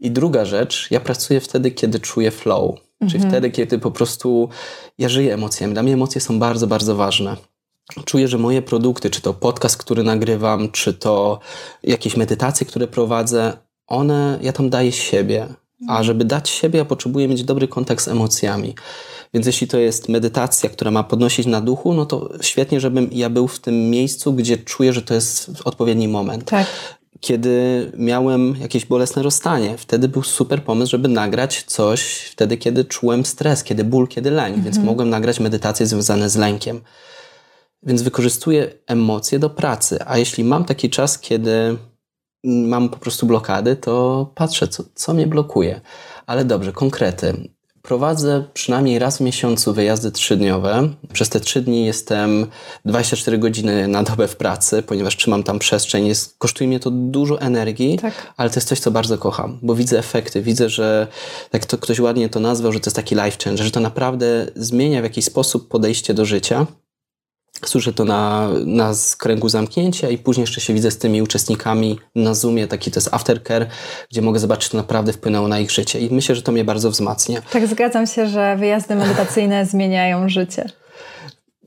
I 0.00 0.10
druga 0.10 0.44
rzecz, 0.44 0.88
ja 0.90 1.00
pracuję 1.00 1.40
wtedy, 1.40 1.70
kiedy 1.70 2.00
czuję 2.00 2.30
flow 2.30 2.74
Czyli 2.98 3.16
mhm. 3.16 3.30
wtedy, 3.30 3.50
kiedy 3.50 3.78
po 3.78 3.90
prostu 3.90 4.48
ja 4.98 5.08
żyję 5.08 5.34
emocjami. 5.34 5.72
Dla 5.72 5.82
mnie 5.82 5.92
emocje 5.92 6.20
są 6.20 6.38
bardzo, 6.38 6.66
bardzo 6.66 6.96
ważne. 6.96 7.36
Czuję, 8.04 8.28
że 8.28 8.38
moje 8.38 8.62
produkty, 8.62 9.10
czy 9.10 9.20
to 9.20 9.34
podcast, 9.34 9.76
który 9.76 10.02
nagrywam, 10.02 10.70
czy 10.70 10.94
to 10.94 11.40
jakieś 11.82 12.16
medytacje, 12.16 12.66
które 12.66 12.86
prowadzę, 12.86 13.56
one, 13.86 14.38
ja 14.42 14.52
tam 14.52 14.70
daję 14.70 14.92
siebie. 14.92 15.46
A 15.80 15.82
mhm. 15.82 16.04
żeby 16.04 16.24
dać 16.24 16.48
siebie, 16.48 16.78
ja 16.78 16.84
potrzebuję 16.84 17.28
mieć 17.28 17.44
dobry 17.44 17.68
kontakt 17.68 18.04
z 18.04 18.08
emocjami. 18.08 18.74
Więc 19.34 19.46
jeśli 19.46 19.68
to 19.68 19.78
jest 19.78 20.08
medytacja, 20.08 20.70
która 20.70 20.90
ma 20.90 21.02
podnosić 21.02 21.46
na 21.46 21.60
duchu, 21.60 21.94
no 21.94 22.06
to 22.06 22.28
świetnie, 22.40 22.80
żebym 22.80 23.08
ja 23.12 23.30
był 23.30 23.48
w 23.48 23.58
tym 23.58 23.90
miejscu, 23.90 24.32
gdzie 24.32 24.58
czuję, 24.58 24.92
że 24.92 25.02
to 25.02 25.14
jest 25.14 25.50
odpowiedni 25.64 26.08
moment. 26.08 26.44
Tak 26.44 26.66
kiedy 27.22 27.92
miałem 27.96 28.56
jakieś 28.60 28.86
bolesne 28.86 29.22
rozstanie. 29.22 29.78
Wtedy 29.78 30.08
był 30.08 30.22
super 30.22 30.64
pomysł, 30.64 30.90
żeby 30.90 31.08
nagrać 31.08 31.64
coś 31.66 32.02
wtedy, 32.02 32.56
kiedy 32.56 32.84
czułem 32.84 33.24
stres, 33.24 33.64
kiedy 33.64 33.84
ból, 33.84 34.08
kiedy 34.08 34.30
lęk, 34.30 34.56
więc 34.56 34.76
mhm. 34.76 34.86
mogłem 34.86 35.10
nagrać 35.10 35.40
medytacje 35.40 35.86
związane 35.86 36.30
z 36.30 36.36
lękiem. 36.36 36.80
Więc 37.82 38.02
wykorzystuję 38.02 38.72
emocje 38.86 39.38
do 39.38 39.50
pracy. 39.50 39.98
A 40.06 40.18
jeśli 40.18 40.44
mam 40.44 40.64
taki 40.64 40.90
czas, 40.90 41.18
kiedy 41.18 41.76
mam 42.44 42.88
po 42.88 42.96
prostu 42.96 43.26
blokady, 43.26 43.76
to 43.76 44.26
patrzę, 44.34 44.68
co, 44.68 44.84
co 44.94 45.14
mnie 45.14 45.26
blokuje. 45.26 45.80
Ale 46.26 46.44
dobrze, 46.44 46.72
konkrety. 46.72 47.48
Prowadzę 47.82 48.44
przynajmniej 48.54 48.98
raz 48.98 49.18
w 49.18 49.20
miesiącu 49.20 49.74
wyjazdy 49.74 50.10
trzydniowe. 50.10 50.88
Przez 51.12 51.28
te 51.28 51.40
trzy 51.40 51.60
dni 51.60 51.86
jestem 51.86 52.46
24 52.84 53.38
godziny 53.38 53.88
na 53.88 54.02
dobę 54.02 54.28
w 54.28 54.36
pracy, 54.36 54.82
ponieważ 54.82 55.16
trzymam 55.16 55.42
tam 55.42 55.58
przestrzeń. 55.58 56.06
Jest, 56.06 56.38
kosztuje 56.38 56.68
mnie 56.68 56.80
to 56.80 56.90
dużo 56.90 57.40
energii, 57.40 57.98
tak. 57.98 58.32
ale 58.36 58.50
to 58.50 58.56
jest 58.56 58.68
coś, 58.68 58.80
co 58.80 58.90
bardzo 58.90 59.18
kocham, 59.18 59.58
bo 59.62 59.74
widzę 59.74 59.98
efekty. 59.98 60.42
Widzę, 60.42 60.68
że 60.68 61.06
jak 61.52 61.66
to 61.66 61.78
ktoś 61.78 62.00
ładnie 62.00 62.28
to 62.28 62.40
nazwał, 62.40 62.72
że 62.72 62.80
to 62.80 62.88
jest 62.88 62.96
taki 62.96 63.14
life 63.14 63.44
changer, 63.44 63.64
że 63.64 63.70
to 63.70 63.80
naprawdę 63.80 64.46
zmienia 64.56 65.00
w 65.00 65.04
jakiś 65.04 65.24
sposób 65.24 65.68
podejście 65.68 66.14
do 66.14 66.24
życia. 66.24 66.66
Słyszę 67.64 67.92
to 67.92 68.04
na, 68.04 68.48
na 68.66 68.92
kręgu 69.18 69.48
zamknięcia 69.48 70.08
i 70.08 70.18
później 70.18 70.42
jeszcze 70.42 70.60
się 70.60 70.74
widzę 70.74 70.90
z 70.90 70.98
tymi 70.98 71.22
uczestnikami 71.22 71.98
na 72.14 72.34
Zoomie, 72.34 72.66
taki 72.66 72.90
to 72.90 73.00
jest 73.00 73.14
aftercare, 73.14 73.66
gdzie 74.10 74.22
mogę 74.22 74.38
zobaczyć, 74.38 74.64
czy 74.64 74.70
to 74.70 74.76
naprawdę 74.76 75.12
wpłynęło 75.12 75.48
na 75.48 75.60
ich 75.60 75.70
życie 75.70 76.00
i 76.00 76.14
myślę, 76.14 76.34
że 76.34 76.42
to 76.42 76.52
mnie 76.52 76.64
bardzo 76.64 76.90
wzmacnia. 76.90 77.42
Tak, 77.42 77.66
zgadzam 77.66 78.06
się, 78.06 78.26
że 78.26 78.56
wyjazdy 78.56 78.94
medytacyjne 78.94 79.66
zmieniają 79.72 80.28
życie. 80.28 80.70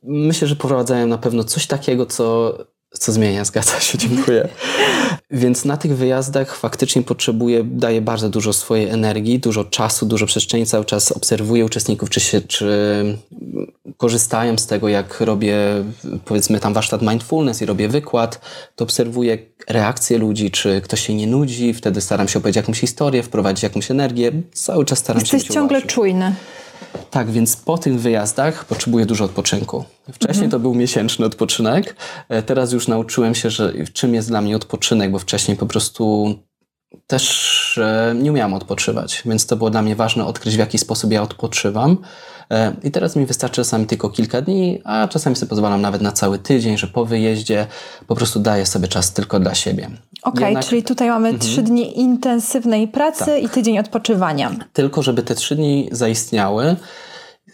Myślę, 0.04 0.48
że 0.48 0.56
prowadzają 0.56 1.08
na 1.08 1.18
pewno 1.18 1.44
coś 1.44 1.68
takiego, 1.68 2.06
co 2.06 2.58
co 3.00 3.12
zmienia, 3.12 3.46
zgadza 3.46 3.80
się, 3.80 3.98
dziękuję. 3.98 4.48
Więc 5.32 5.65
na 5.65 5.77
tych 5.77 5.98
wyjazdach 5.98 6.55
faktycznie 6.55 7.01
potrzebuję, 7.01 7.63
daję 7.63 8.01
bardzo 8.01 8.29
dużo 8.29 8.53
swojej 8.53 8.89
energii, 8.89 9.39
dużo 9.39 9.63
czasu, 9.63 10.05
dużo 10.05 10.25
przestrzeni, 10.25 10.65
cały 10.65 10.86
czas 10.86 11.12
obserwuję 11.12 11.65
uczestników, 11.65 12.10
czy, 12.10 12.20
się, 12.20 12.41
czy 12.41 13.17
korzystają 13.98 14.58
z 14.58 14.67
tego, 14.67 14.89
jak 14.89 15.22
robię 15.22 15.58
powiedzmy 16.25 16.60
tam 16.60 16.74
warsztat 16.74 17.01
mindfulness 17.01 17.62
i 17.62 17.65
robię 17.65 17.88
wykład, 17.88 18.41
to 18.75 18.84
obserwuję 18.84 19.38
reakcje 19.70 20.17
ludzi, 20.17 20.51
czy 20.51 20.82
ktoś 20.82 21.08
się 21.08 21.13
nie 21.13 21.27
nudzi, 21.27 21.74
wtedy 21.74 22.01
staram 22.01 22.27
się 22.27 22.39
opowiedzieć 22.39 22.55
jakąś 22.55 22.79
historię, 22.79 23.24
wprowadzić 23.24 23.63
jakąś 23.63 23.91
energię, 23.91 24.32
cały 24.53 24.86
czas 24.86 25.00
staram 25.00 25.20
Jesteś 25.20 25.32
się 25.32 25.38
Jesteś 25.38 25.55
ciągle 25.55 25.77
uważać. 25.77 25.94
czujny. 25.94 26.36
Tak, 27.12 27.32
więc 27.32 27.56
po 27.56 27.78
tych 27.78 28.00
wyjazdach 28.00 28.66
potrzebuję 28.66 29.06
dużo 29.06 29.25
odpoczynku. 29.25 29.84
Wcześniej 30.14 30.46
mhm. 30.46 30.52
to 30.52 30.60
był 30.60 30.74
miesięczny 30.74 31.25
odpoczynek. 31.25 31.96
E, 32.30 32.44
teraz 32.44 32.72
już 32.72 32.88
nauczyłem 32.88 33.36
się, 33.36 33.50
że 33.50 33.74
czym 33.94 34.16
jest 34.16 34.28
dla 34.28 34.42
mnie 34.42 34.56
odpoczynek, 34.56 35.12
bo 35.12 35.20
wcześniej 35.20 35.58
po 35.58 35.66
prostu 35.66 36.36
też 37.08 37.78
e, 37.78 38.16
nie 38.16 38.32
umiałam 38.32 38.54
odpoczywać, 38.54 39.22
więc 39.25 39.46
to 39.46 39.56
było 39.56 39.70
dla 39.70 39.82
mnie 39.82 39.96
ważne 39.96 40.25
odkryć, 40.25 40.56
w 40.56 40.60
jaki 40.60 40.78
sposób 40.78 41.12
ja 41.12 41.22
odpoczywam. 41.22 41.98
E, 42.52 42.74
I 42.84 42.92
teraz 42.92 43.16
mi 43.16 43.25
wystarczy 43.25 43.56
czasami 43.56 43.86
tylko 43.86 44.10
kilka 44.10 44.42
dni, 44.42 44.82
a 44.84 45.08
czasami 45.08 45.36
sobie 45.36 45.50
pozwalam 45.50 45.82
nawet 45.82 46.02
na 46.02 46.12
cały 46.12 46.40
tydzień, 46.40 46.78
że 46.78 46.88
po 46.88 47.06
wyjeździe 47.06 47.68
po 48.08 48.16
prostu 48.16 48.40
daję 48.40 48.66
sobie 48.66 48.88
czas 48.88 49.14
tylko 49.14 49.40
dla 49.40 49.56
siebie. 49.56 49.90
Okej, 50.24 50.52
okay, 50.52 50.64
czyli 50.64 50.84
tutaj 50.84 51.10
mamy 51.10 51.30
mhm. 51.30 51.52
trzy 51.52 51.62
dni 51.62 52.00
intensywnej 52.00 52.88
pracy 52.88 53.25
tak. 53.25 53.44
i 53.44 53.50
tydzień 53.50 53.80
odpoczywania. 53.80 54.52
Tylko, 54.74 55.04
żeby 55.04 55.24
te 55.24 55.36
trzy 55.36 55.56
dni 55.56 55.90
zaistniały, 55.92 56.75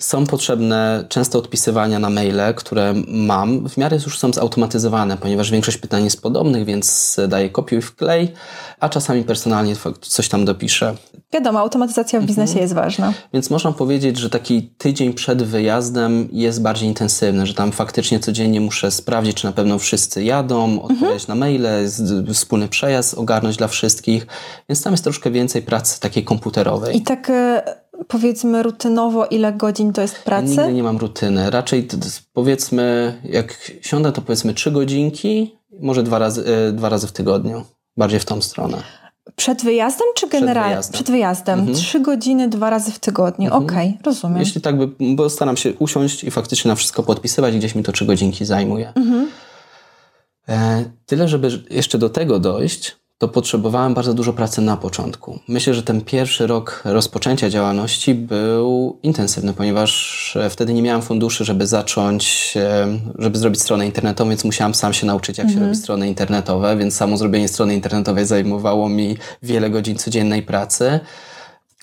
są 0.02 0.26
potrzebne 0.26 1.06
często 1.10 1.40
odpisywania 1.40 2.00
na 2.00 2.10
maile, 2.10 2.54
które 2.56 2.94
mam. 3.08 3.70
W 3.70 3.78
miarę 3.78 3.98
już 4.06 4.20
są 4.20 4.34
zautomatyzowane, 4.34 5.18
ponieważ 5.18 5.52
większość 5.52 5.78
pytań 5.78 6.04
jest 6.04 6.22
podobnych, 6.22 6.66
więc 6.66 7.18
daję 7.28 7.50
kopiuj 7.50 7.82
wklej, 7.82 8.34
a 8.80 8.90
czasami 8.90 9.24
personalnie 9.24 9.76
coś 10.02 10.30
tam 10.30 10.46
dopiszę. 10.46 10.96
Wiadomo, 11.34 11.60
automatyzacja 11.60 12.20
w 12.22 12.26
biznesie 12.26 12.52
mhm. 12.52 12.62
jest 12.62 12.74
ważna. 12.74 13.14
Więc 13.34 13.50
można 13.50 13.72
powiedzieć, 13.72 14.18
że 14.18 14.30
taki 14.30 14.64
tydzień 14.78 15.14
przed 15.14 15.44
wyjazdem 15.44 16.30
jest 16.32 16.62
bardziej 16.62 16.88
intensywny, 16.88 17.46
że 17.46 17.54
tam 17.54 17.72
faktycznie 17.72 18.20
codziennie 18.20 18.62
muszę 18.62 18.92
sprawdzić, 18.92 19.38
czy 19.38 19.46
na 19.46 19.52
pewno 19.52 19.80
wszyscy 19.80 20.24
jadą, 20.24 20.82
odpowiedzieć 20.82 21.22
mhm. 21.22 21.28
na 21.28 21.36
maile, 21.36 21.68
wspólny 22.34 22.68
przejazd 22.68 23.14
ogarnąć 23.14 23.58
dla 23.58 23.68
wszystkich, 23.68 24.28
więc 24.70 24.84
tam 24.84 24.94
jest 24.94 25.04
troszkę 25.04 25.32
więcej 25.32 25.62
pracy 25.62 26.00
takiej 26.00 26.24
komputerowej. 26.24 26.98
I 26.98 27.02
tak 27.02 27.30
e, 27.30 27.81
powiedzmy 28.08 28.64
rutynowo, 28.64 29.26
ile 29.26 29.54
godzin 29.54 29.94
to 29.94 30.02
jest 30.02 30.24
pracy? 30.24 30.48
Nigdy 30.48 30.74
nie 30.74 30.84
mam 30.84 30.98
rutyny. 30.98 31.50
Raczej 31.50 31.88
powiedzmy, 32.34 33.18
jak 33.24 33.72
siądę, 33.82 34.12
to 34.12 34.22
powiedzmy 34.22 34.54
trzy 34.54 34.72
godzinki, 34.72 35.56
może 35.80 36.04
dwa 36.04 36.20
razy, 36.20 36.46
e, 36.46 36.72
dwa 36.72 36.90
razy 36.90 37.08
w 37.08 37.12
tygodniu. 37.12 37.64
Bardziej 37.98 38.20
w 38.20 38.26
tą 38.26 38.42
stronę. 38.42 38.84
Przed 39.36 39.64
wyjazdem 39.64 40.08
czy 40.16 40.28
generalnie? 40.28 40.78
Przed 40.92 41.12
wyjazdem. 41.12 41.60
Mhm. 41.60 41.78
Trzy 41.78 42.00
godziny 42.00 42.50
dwa 42.50 42.70
razy 42.70 42.92
w 42.92 43.00
tygodniu. 43.00 43.46
Mhm. 43.46 43.64
Okej, 43.64 43.90
okay, 43.90 44.00
rozumiem. 44.04 44.40
Jeśli 44.40 44.62
tak 44.62 44.78
by, 44.78 45.16
bo 45.16 45.30
staram 45.30 45.58
się 45.58 45.74
usiąść 45.80 46.24
i 46.24 46.32
faktycznie 46.32 46.70
na 46.70 46.76
wszystko 46.76 47.04
podpisywać, 47.04 47.56
gdzieś 47.58 47.76
mi 47.76 47.84
to 47.84 47.92
trzy 47.92 48.06
godzinki 48.06 48.46
zajmuje. 48.46 48.94
Mhm. 48.96 49.28
E, 50.50 50.86
tyle, 51.06 51.28
żeby 51.28 51.64
jeszcze 51.70 51.98
do 51.98 52.10
tego 52.10 52.40
dojść, 52.40 52.96
to 53.22 53.28
potrzebowałem 53.28 53.94
bardzo 53.94 54.14
dużo 54.14 54.34
pracy 54.34 54.62
na 54.62 54.78
początku. 54.78 55.40
Myślę, 55.48 55.74
że 55.74 55.84
ten 55.84 56.02
pierwszy 56.02 56.48
rok 56.48 56.82
rozpoczęcia 56.86 57.50
działalności 57.50 58.16
był 58.16 58.98
intensywny, 59.04 59.54
ponieważ 59.54 60.36
e, 60.36 60.50
wtedy 60.50 60.74
nie 60.74 60.82
miałem 60.82 61.02
funduszy, 61.02 61.46
żeby 61.46 61.68
zacząć, 61.68 62.54
e, 62.56 62.88
żeby 63.20 63.38
zrobić 63.38 63.62
stronę 63.62 63.86
internetową, 63.86 64.30
więc 64.30 64.44
musiałam 64.44 64.76
sam 64.76 64.94
się 64.94 65.08
nauczyć, 65.08 65.38
jak 65.38 65.46
mhm. 65.46 65.60
się 65.60 65.66
robi 65.66 65.78
strony 65.80 66.08
internetowe, 66.08 66.78
więc 66.78 66.96
samo 66.96 67.18
zrobienie 67.18 67.48
strony 67.48 67.76
internetowej 67.76 68.26
zajmowało 68.26 68.90
mi 68.90 69.18
wiele 69.44 69.70
godzin 69.70 69.96
codziennej 69.98 70.44
pracy 70.44 71.00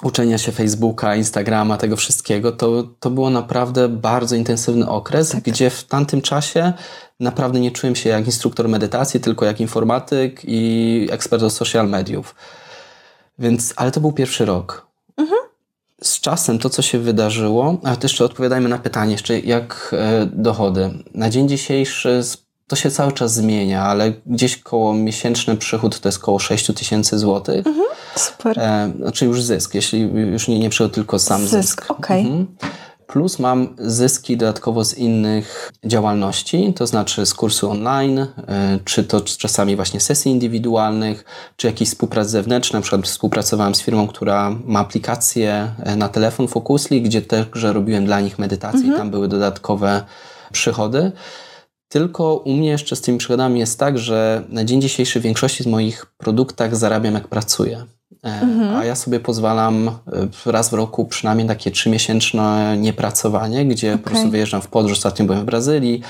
uczenia 0.03 0.39
się 0.39 0.53
Facebooka, 0.53 1.17
Instagrama, 1.17 1.77
tego 1.77 1.97
wszystkiego, 1.97 2.53
to, 2.53 2.83
to 3.01 3.11
było 3.11 3.31
naprawdę 3.31 3.89
bardzo 3.89 4.37
intensywny 4.37 4.89
okres, 4.89 5.29
tak. 5.29 5.43
gdzie 5.43 5.71
w 5.71 5.85
tamtym 5.85 6.23
czasie 6.23 6.73
naprawdę 7.21 7.61
nie 7.61 7.71
czułem 7.71 7.97
się 7.97 8.11
jak 8.11 8.27
instruktor 8.27 8.69
medytacji, 8.69 9.21
tylko 9.21 9.45
jak 9.45 9.61
informatyk 9.61 10.41
i 10.45 11.09
ekspert 11.11 11.43
od 11.43 11.53
social 11.53 11.89
mediów. 11.89 12.35
Więc, 13.39 13.75
ale 13.77 13.91
to 13.91 14.01
był 14.01 14.13
pierwszy 14.13 14.45
rok. 14.45 14.87
Mhm. 15.17 15.41
Z 16.03 16.21
czasem 16.21 16.59
to, 16.59 16.71
co 16.71 16.83
się 16.83 16.99
wydarzyło, 16.99 17.77
a 17.85 17.97
jeszcze 18.03 18.25
odpowiadajmy 18.25 18.69
na 18.69 18.79
pytanie, 18.79 19.13
jeszcze 19.13 19.39
jak 19.39 19.95
e, 19.99 20.27
dochody. 20.33 20.91
Na 21.15 21.31
dzień 21.31 21.49
dzisiejszy 21.49 22.23
to 22.67 22.77
się 22.77 22.91
cały 22.91 23.13
czas 23.13 23.35
zmienia, 23.35 23.83
ale 23.83 24.13
gdzieś 24.27 24.57
koło 24.57 24.95
miesięczny 24.95 25.57
przychód 25.57 26.01
to 26.01 26.09
jest 26.09 26.19
koło 26.19 26.39
6 26.39 26.67
tysięcy 26.67 27.19
złotych. 27.19 27.67
Mhm, 27.67 27.87
super. 28.19 28.59
E, 28.59 28.93
znaczy 28.97 29.27
już 29.27 29.43
zysk, 29.43 29.75
jeśli 29.75 30.01
już 30.33 30.49
nie, 30.49 30.59
nie 30.59 30.71
tylko 30.93 31.19
sam 31.19 31.41
zysk. 31.41 31.53
Zysk, 31.53 31.91
okej. 31.91 32.21
Okay. 32.21 32.33
Mhm. 32.33 32.47
Plus 33.09 33.39
mam 33.39 33.77
zyski 33.79 34.37
dodatkowo 34.37 34.85
z 34.85 34.95
innych 34.95 35.73
działalności, 35.85 36.73
to 36.77 36.87
znaczy 36.87 37.27
z 37.27 37.35
kursu 37.35 37.71
online, 37.71 38.19
e, 38.19 38.27
czy 38.85 39.05
to 39.05 39.21
czasami 39.21 39.77
właśnie 39.77 40.01
sesji 40.01 40.33
indywidualnych, 40.33 41.25
czy 41.57 41.67
jakiejś 41.67 41.91
współpracy 41.91 42.31
zewnętrznej. 42.31 42.79
Na 42.79 42.83
przykład 42.83 43.07
współpracowałem 43.07 43.75
z 43.75 43.83
firmą, 43.83 44.09
która 44.09 44.57
ma 44.65 44.81
aplikację 44.81 45.73
e, 45.79 45.97
na 45.97 46.09
telefon 46.09 46.49
Focusly, 46.49 47.01
gdzie 47.01 47.23
także 47.23 47.73
robiłem 47.73 48.05
dla 48.05 48.21
nich 48.21 48.39
medytację 48.39 48.81
mhm. 48.81 48.95
i 48.95 48.99
tam 48.99 49.11
były 49.11 49.29
dodatkowe 49.29 50.05
przychody. 50.53 51.13
Tylko 51.89 52.35
u 52.35 52.53
mnie 52.53 52.69
jeszcze 52.69 52.97
z 52.97 53.01
tymi 53.01 53.19
przychodami 53.19 53.61
jest 53.61 53.79
tak, 53.79 53.99
że 53.99 54.45
na 54.49 54.65
dzień 54.65 54.81
dzisiejszy 54.83 55.21
w 55.21 55.23
większości 55.23 55.63
z 55.63 55.67
moich 55.67 56.07
produktach 56.07 56.77
zarabiam 56.77 57.15
jak 57.15 57.29
pracuję. 57.29 57.87
E, 58.25 58.41
mhm. 58.41 58.77
A 58.77 58.85
ja 58.85 58.95
sobie 58.95 59.21
pozwalam 59.21 59.89
e, 60.47 60.53
raz 60.53 60.71
w 60.71 60.73
roku 60.73 61.05
przynajmniej 61.05 61.49
takie 61.49 61.71
trzymiesięczne 61.71 62.77
niepracowanie, 62.79 63.67
gdzie 63.67 63.89
okay. 63.89 64.03
po 64.03 64.11
prostu 64.11 64.31
wyjeżdżam 64.31 64.63
w 64.63 64.69
podróż. 64.69 64.93
Ostatnio 64.93 65.27
byłem 65.27 65.41
w 65.43 65.45
Brazylii 65.45 66.03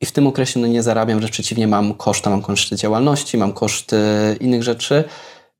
i 0.00 0.06
w 0.06 0.12
tym 0.12 0.26
okresie 0.26 0.60
no 0.60 0.66
nie 0.66 0.82
zarabiam, 0.82 1.22
że 1.22 1.28
przeciwnie 1.28 1.68
mam 1.68 1.94
koszta, 1.94 2.30
mam 2.30 2.42
koszty 2.42 2.76
działalności, 2.76 3.38
mam 3.38 3.52
koszty 3.52 3.96
innych 4.40 4.62
rzeczy, 4.62 5.04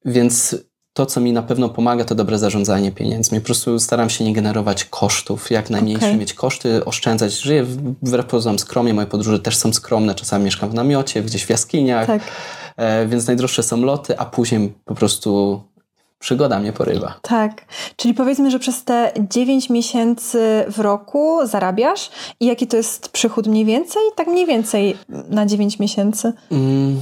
więc 0.05 0.57
to, 0.93 1.07
co 1.07 1.21
mi 1.21 1.33
na 1.33 1.43
pewno 1.43 1.69
pomaga, 1.69 2.05
to 2.05 2.15
dobre 2.15 2.39
zarządzanie 2.39 2.93
pieniędzmi. 2.93 3.41
Po 3.41 3.45
prostu 3.45 3.79
staram 3.79 4.11
się 4.11 4.25
nie 4.25 4.33
generować 4.33 4.85
kosztów, 4.85 5.51
jak 5.51 5.71
najmniejsze 5.71 6.07
okay. 6.07 6.19
mieć 6.19 6.35
koszty, 6.35 6.85
oszczędzać. 6.85 7.33
Żyję 7.33 7.65
wbrew 7.65 8.27
pozorom 8.27 8.59
skromnie, 8.59 8.95
moje 8.95 9.07
podróże 9.07 9.39
też 9.39 9.57
są 9.57 9.73
skromne, 9.73 10.15
czasami 10.15 10.45
mieszkam 10.45 10.71
w 10.71 10.75
namiocie, 10.75 11.23
gdzieś 11.23 11.47
w 11.47 11.51
jaskiniach, 11.51 12.07
tak. 12.07 12.23
e, 12.77 13.07
więc 13.07 13.27
najdroższe 13.27 13.63
są 13.63 13.83
loty, 13.83 14.19
a 14.19 14.25
później 14.25 14.75
po 14.85 14.95
prostu 14.95 15.61
przygoda 16.19 16.59
mnie 16.59 16.73
porywa. 16.73 17.15
Tak, 17.23 17.65
czyli 17.97 18.15
powiedzmy, 18.15 18.51
że 18.51 18.59
przez 18.59 18.85
te 18.85 19.13
9 19.31 19.71
miesięcy 19.71 20.65
w 20.69 20.79
roku 20.79 21.39
zarabiasz 21.47 22.11
i 22.41 22.47
jaki 22.47 22.67
to 22.67 22.77
jest 22.77 23.09
przychód 23.09 23.47
mniej 23.47 23.65
więcej? 23.65 24.03
Tak 24.17 24.27
mniej 24.27 24.47
więcej 24.47 24.97
na 25.09 25.47
9 25.47 25.79
miesięcy. 25.79 26.33
Mm 26.53 27.01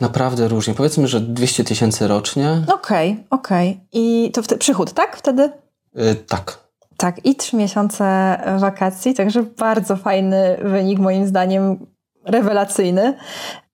Naprawdę 0.00 0.48
różnie. 0.48 0.74
Powiedzmy, 0.74 1.08
że 1.08 1.20
200 1.20 1.64
tysięcy 1.64 2.08
rocznie. 2.08 2.62
Okej, 2.74 3.12
okay, 3.12 3.24
okej. 3.30 3.70
Okay. 3.70 3.86
I 3.92 4.30
to 4.34 4.42
wtedy, 4.42 4.58
przychód, 4.58 4.92
tak? 4.92 5.16
Wtedy? 5.16 5.50
Yy, 5.94 6.14
tak. 6.14 6.58
Tak, 6.96 7.26
i 7.26 7.36
trzy 7.36 7.56
miesiące 7.56 8.36
wakacji, 8.58 9.14
także 9.14 9.42
bardzo 9.42 9.96
fajny 9.96 10.58
wynik, 10.62 10.98
moim 10.98 11.26
zdaniem, 11.26 11.86
rewelacyjny. 12.24 13.14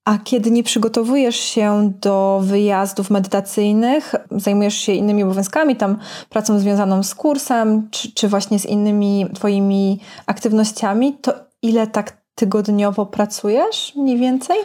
A 0.07 0.19
kiedy 0.19 0.51
nie 0.51 0.63
przygotowujesz 0.63 1.37
się 1.37 1.93
do 2.01 2.41
wyjazdów 2.43 3.11
medytacyjnych, 3.11 4.15
zajmujesz 4.31 4.75
się 4.75 4.93
innymi 4.93 5.23
obowiązkami, 5.23 5.77
tam 5.77 5.99
pracą 6.31 6.59
związaną 6.59 7.03
z 7.03 7.15
kursem, 7.15 7.89
czy, 7.91 8.13
czy 8.13 8.29
właśnie 8.29 8.59
z 8.59 8.67
innymi 8.67 9.27
Twoimi 9.35 10.01
aktywnościami, 10.27 11.19
to 11.23 11.35
ile 11.63 11.87
tak 11.87 12.17
tygodniowo 12.35 13.07
pracujesz 13.07 13.93
mniej 13.97 14.19
więcej? 14.19 14.57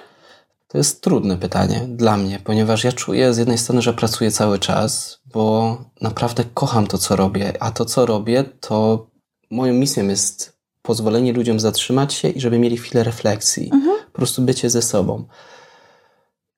To 0.67 0.77
jest 0.77 1.01
trudne 1.01 1.38
pytanie 1.38 1.81
dla 1.88 2.17
mnie, 2.17 2.39
ponieważ 2.43 2.83
ja 2.83 2.91
czuję 2.91 3.33
z 3.33 3.38
jednej 3.38 3.57
strony, 3.57 3.81
że 3.81 3.93
pracuję 3.93 4.31
cały 4.31 4.60
czas, 4.60 5.19
bo 5.33 5.77
naprawdę 6.01 6.43
kocham 6.53 6.88
to, 6.88 6.98
co 6.98 7.15
robię, 7.15 7.53
a 7.60 7.71
to, 7.71 7.86
co 7.86 8.05
robię, 8.05 8.43
to 8.60 9.07
moją 9.51 9.74
misją 9.74 10.07
jest 10.07 10.57
pozwolenie 10.81 11.33
ludziom 11.33 11.60
zatrzymać 11.60 12.13
się 12.13 12.29
i 12.29 12.41
żeby 12.41 12.60
mieli 12.60 12.77
chwilę 12.77 13.03
refleksji, 13.03 13.69
mhm. 13.74 14.00
Po 14.22 14.25
prostu 14.25 14.42
bycie 14.42 14.70
ze 14.70 14.82
sobą. 14.82 15.25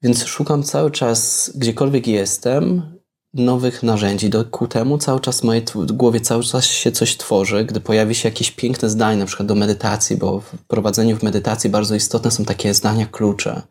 Więc 0.01 0.25
szukam 0.25 0.63
cały 0.63 0.91
czas, 0.91 1.51
gdziekolwiek 1.55 2.07
jestem, 2.07 2.97
nowych 3.33 3.83
narzędzi. 3.83 4.29
Do, 4.29 4.45
ku 4.45 4.67
temu 4.67 4.97
cały 4.97 5.19
czas 5.19 5.39
w 5.39 5.43
mojej 5.43 5.65
głowie 5.93 6.21
cały 6.21 6.43
czas 6.43 6.65
się 6.65 6.91
coś 6.91 7.17
tworzy, 7.17 7.65
gdy 7.65 7.79
pojawi 7.79 8.15
się 8.15 8.29
jakieś 8.29 8.51
piękne 8.51 8.89
zdanie, 8.89 9.19
na 9.19 9.25
przykład 9.25 9.47
do 9.47 9.55
medytacji, 9.55 10.17
bo 10.17 10.39
w 10.39 10.51
prowadzeniu 10.67 11.17
w 11.17 11.23
medytacji 11.23 11.69
bardzo 11.69 11.95
istotne 11.95 12.31
są 12.31 12.45
takie 12.45 12.73
zdania 12.73 13.05
klucze. 13.05 13.61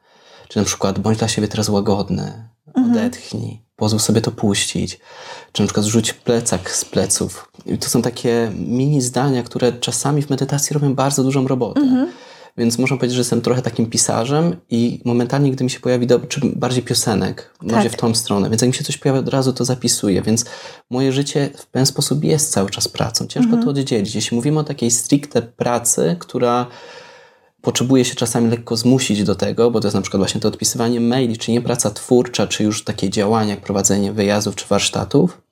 Czy 0.49 0.59
na 0.59 0.65
przykład 0.65 0.99
bądź 0.99 1.19
dla 1.19 1.29
siebie 1.29 1.49
teraz 1.49 1.69
łagodny, 1.69 2.49
mhm. 2.67 2.91
odetchnij, 2.91 3.63
pozwól 3.77 4.01
sobie 4.01 4.21
to 4.21 4.31
puścić. 4.31 5.01
Czy 5.53 5.63
na 5.63 5.67
przykład 5.67 5.87
zrzuć 5.87 6.13
plecak 6.13 6.71
z 6.71 6.85
pleców. 6.85 7.53
I 7.67 7.79
to 7.79 7.89
są 7.89 8.03
takie 8.03 8.53
mini 8.57 9.03
zdania, 9.03 9.43
które 9.43 9.73
czasami 9.73 10.23
w 10.23 10.31
medytacji 10.31 10.75
robią 10.75 10.95
bardzo 10.95 11.23
dużą 11.23 11.49
robotę. 11.49 11.81
Mhm. 11.81 12.09
Więc 12.57 12.79
można 12.79 12.97
powiedzieć, 12.97 13.15
że 13.15 13.21
jestem 13.21 13.41
trochę 13.41 13.63
takim 13.63 13.87
pisarzem 13.87 14.57
i 14.71 15.01
momentalnie, 15.05 15.51
gdy 15.51 15.65
mi 15.65 15.71
się 15.71 15.81
pojawi, 15.81 16.07
do, 16.07 16.21
czy 16.21 16.41
bardziej 16.57 16.83
piosenek, 16.83 17.55
tak. 17.61 17.71
może 17.71 17.91
w 17.91 17.97
tą 17.97 18.15
stronę, 18.15 18.51
więc 18.51 18.63
jak 18.63 18.69
mi 18.69 18.75
się 18.75 18.85
coś 18.85 18.97
pojawia, 18.97 19.21
od 19.21 19.29
razu 19.29 19.53
to 19.53 19.65
zapisuję, 19.65 20.23
więc 20.23 20.45
moje 20.91 21.13
życie 21.13 21.51
w 21.57 21.67
pewien 21.67 21.87
sposób 21.87 22.25
jest 22.25 22.53
cały 22.53 22.71
czas 22.71 22.89
pracą. 22.89 23.27
Ciężko 23.27 23.55
mhm. 23.55 23.65
to 23.65 23.71
oddzielić. 23.71 24.15
Jeśli 24.15 24.37
mówimy 24.37 24.61
o 24.61 24.65
takiej 24.65 24.91
stricte 24.91 25.43
pracy, 25.43 26.17
która 26.19 26.67
potrzebuje 27.63 28.05
się 28.05 28.15
czasami 28.15 28.51
lekko 28.51 28.77
zmusić 28.77 29.25
do 29.25 29.35
tego, 29.35 29.71
bo 29.71 29.81
to 29.81 29.87
jest 29.87 29.95
na 29.95 30.03
przykład 30.03 30.21
właśnie 30.21 30.41
to 30.41 30.49
odpisywanie 30.49 31.01
maili, 31.01 31.39
czy 31.39 31.53
nie 31.53 31.61
praca 31.61 31.91
twórcza, 31.91 32.47
czy 32.47 32.65
już 32.65 32.85
takie 32.85 33.11
działania 33.11 33.51
jak 33.51 33.65
prowadzenie 33.65 34.13
wyjazdów 34.13 34.55
czy 34.55 34.67
warsztatów, 34.69 35.43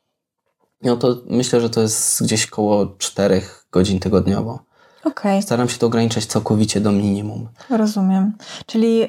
no 0.83 0.97
to 0.97 1.23
myślę, 1.27 1.61
że 1.61 1.71
to 1.71 1.81
jest 1.81 2.23
gdzieś 2.23 2.47
koło 2.47 2.87
4 2.99 3.43
godzin 3.73 4.01
tygodniowo. 4.01 4.70
Okay. 5.05 5.43
Staram 5.43 5.69
się 5.69 5.79
to 5.79 5.87
ograniczać 5.87 6.27
całkowicie 6.27 6.81
do 6.81 6.93
minimum. 6.93 7.49
Rozumiem. 7.71 8.33
Czyli 8.67 9.03
y, 9.05 9.09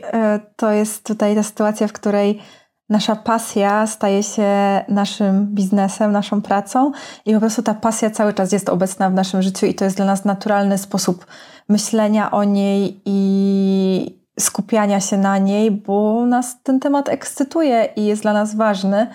to 0.55 0.71
jest 0.71 1.05
tutaj 1.05 1.35
ta 1.35 1.43
sytuacja, 1.43 1.87
w 1.87 1.93
której 1.93 2.41
nasza 2.89 3.15
pasja 3.15 3.87
staje 3.87 4.23
się 4.23 4.45
naszym 4.87 5.47
biznesem, 5.47 6.11
naszą 6.11 6.41
pracą 6.41 6.91
i 7.25 7.33
po 7.33 7.39
prostu 7.39 7.63
ta 7.63 7.73
pasja 7.73 8.09
cały 8.09 8.33
czas 8.33 8.51
jest 8.51 8.69
obecna 8.69 9.09
w 9.09 9.13
naszym 9.13 9.41
życiu 9.41 9.65
i 9.65 9.73
to 9.73 9.85
jest 9.85 9.97
dla 9.97 10.05
nas 10.05 10.25
naturalny 10.25 10.77
sposób 10.77 11.25
myślenia 11.69 12.31
o 12.31 12.43
niej 12.43 13.01
i 13.05 14.21
skupiania 14.39 14.99
się 14.99 15.17
na 15.17 15.37
niej, 15.37 15.71
bo 15.71 16.25
nas 16.25 16.63
ten 16.63 16.79
temat 16.79 17.09
ekscytuje 17.09 17.89
i 17.95 18.05
jest 18.05 18.21
dla 18.21 18.33
nas 18.33 18.55
ważny. 18.55 19.07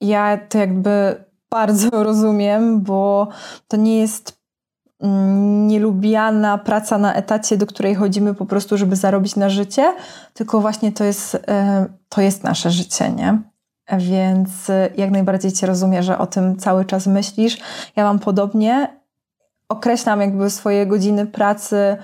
Ja 0.00 0.38
to 0.48 0.58
jakby 0.58 1.24
bardzo 1.50 1.90
rozumiem, 2.04 2.80
bo 2.80 3.28
to 3.68 3.76
nie 3.76 3.98
jest 3.98 4.35
nielubiana 5.66 6.58
praca 6.58 6.98
na 6.98 7.14
etacie, 7.14 7.56
do 7.56 7.66
której 7.66 7.94
chodzimy 7.94 8.34
po 8.34 8.46
prostu, 8.46 8.76
żeby 8.76 8.96
zarobić 8.96 9.36
na 9.36 9.48
życie, 9.48 9.94
tylko 10.34 10.60
właśnie 10.60 10.92
to 10.92 11.04
jest, 11.04 11.34
e, 11.48 11.86
to 12.08 12.20
jest 12.20 12.44
nasze 12.44 12.70
życie, 12.70 13.10
nie? 13.10 13.38
Więc 13.98 14.50
jak 14.96 15.10
najbardziej 15.10 15.52
Cię 15.52 15.66
rozumiem, 15.66 16.02
że 16.02 16.18
o 16.18 16.26
tym 16.26 16.56
cały 16.56 16.84
czas 16.84 17.06
myślisz. 17.06 17.58
Ja 17.96 18.04
mam 18.04 18.18
podobnie 18.18 18.96
określam 19.68 20.20
jakby 20.20 20.50
swoje 20.50 20.86
godziny 20.86 21.26
pracy, 21.26 21.96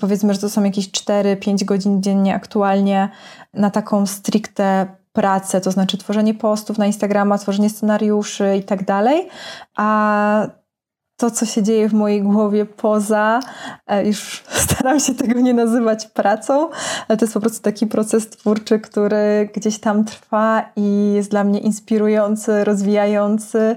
powiedzmy, 0.00 0.34
że 0.34 0.40
to 0.40 0.50
są 0.50 0.64
jakieś 0.64 0.90
4-5 0.90 1.64
godzin 1.64 2.02
dziennie 2.02 2.34
aktualnie 2.34 3.08
na 3.54 3.70
taką 3.70 4.06
stricte 4.06 4.86
pracę, 5.12 5.60
to 5.60 5.70
znaczy 5.70 5.98
tworzenie 5.98 6.34
postów 6.34 6.78
na 6.78 6.86
Instagrama, 6.86 7.38
tworzenie 7.38 7.70
scenariuszy 7.70 8.56
i 8.56 8.62
tak 8.62 8.84
dalej, 8.84 9.28
a 9.76 10.46
to, 11.22 11.30
co 11.30 11.46
się 11.46 11.62
dzieje 11.62 11.88
w 11.88 11.92
mojej 11.92 12.22
głowie 12.22 12.66
poza, 12.66 13.40
e, 13.86 14.06
już 14.06 14.44
staram 14.66 15.00
się 15.00 15.14
tego 15.14 15.40
nie 15.40 15.54
nazywać 15.54 16.06
pracą, 16.06 16.68
ale 17.08 17.18
to 17.18 17.24
jest 17.24 17.34
po 17.34 17.40
prostu 17.40 17.62
taki 17.62 17.86
proces 17.86 18.30
twórczy, 18.30 18.80
który 18.80 19.50
gdzieś 19.54 19.78
tam 19.78 20.04
trwa 20.04 20.70
i 20.76 21.12
jest 21.14 21.30
dla 21.30 21.44
mnie 21.44 21.58
inspirujący, 21.58 22.64
rozwijający, 22.64 23.76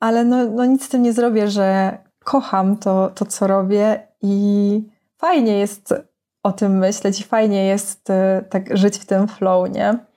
ale 0.00 0.24
no, 0.24 0.44
no 0.44 0.64
nic 0.64 0.84
z 0.84 0.88
tym 0.88 1.02
nie 1.02 1.12
zrobię, 1.12 1.50
że 1.50 1.98
kocham 2.24 2.76
to, 2.76 3.10
to, 3.14 3.24
co 3.24 3.46
robię 3.46 4.08
i 4.22 4.88
fajnie 5.18 5.58
jest 5.58 5.94
o 6.42 6.52
tym 6.52 6.78
myśleć 6.78 7.20
i 7.20 7.24
fajnie 7.24 7.66
jest 7.66 8.10
e, 8.10 8.44
tak 8.50 8.76
żyć 8.76 8.98
w 8.98 9.06
tym 9.06 9.28
flow, 9.28 9.70
nie? 9.70 10.09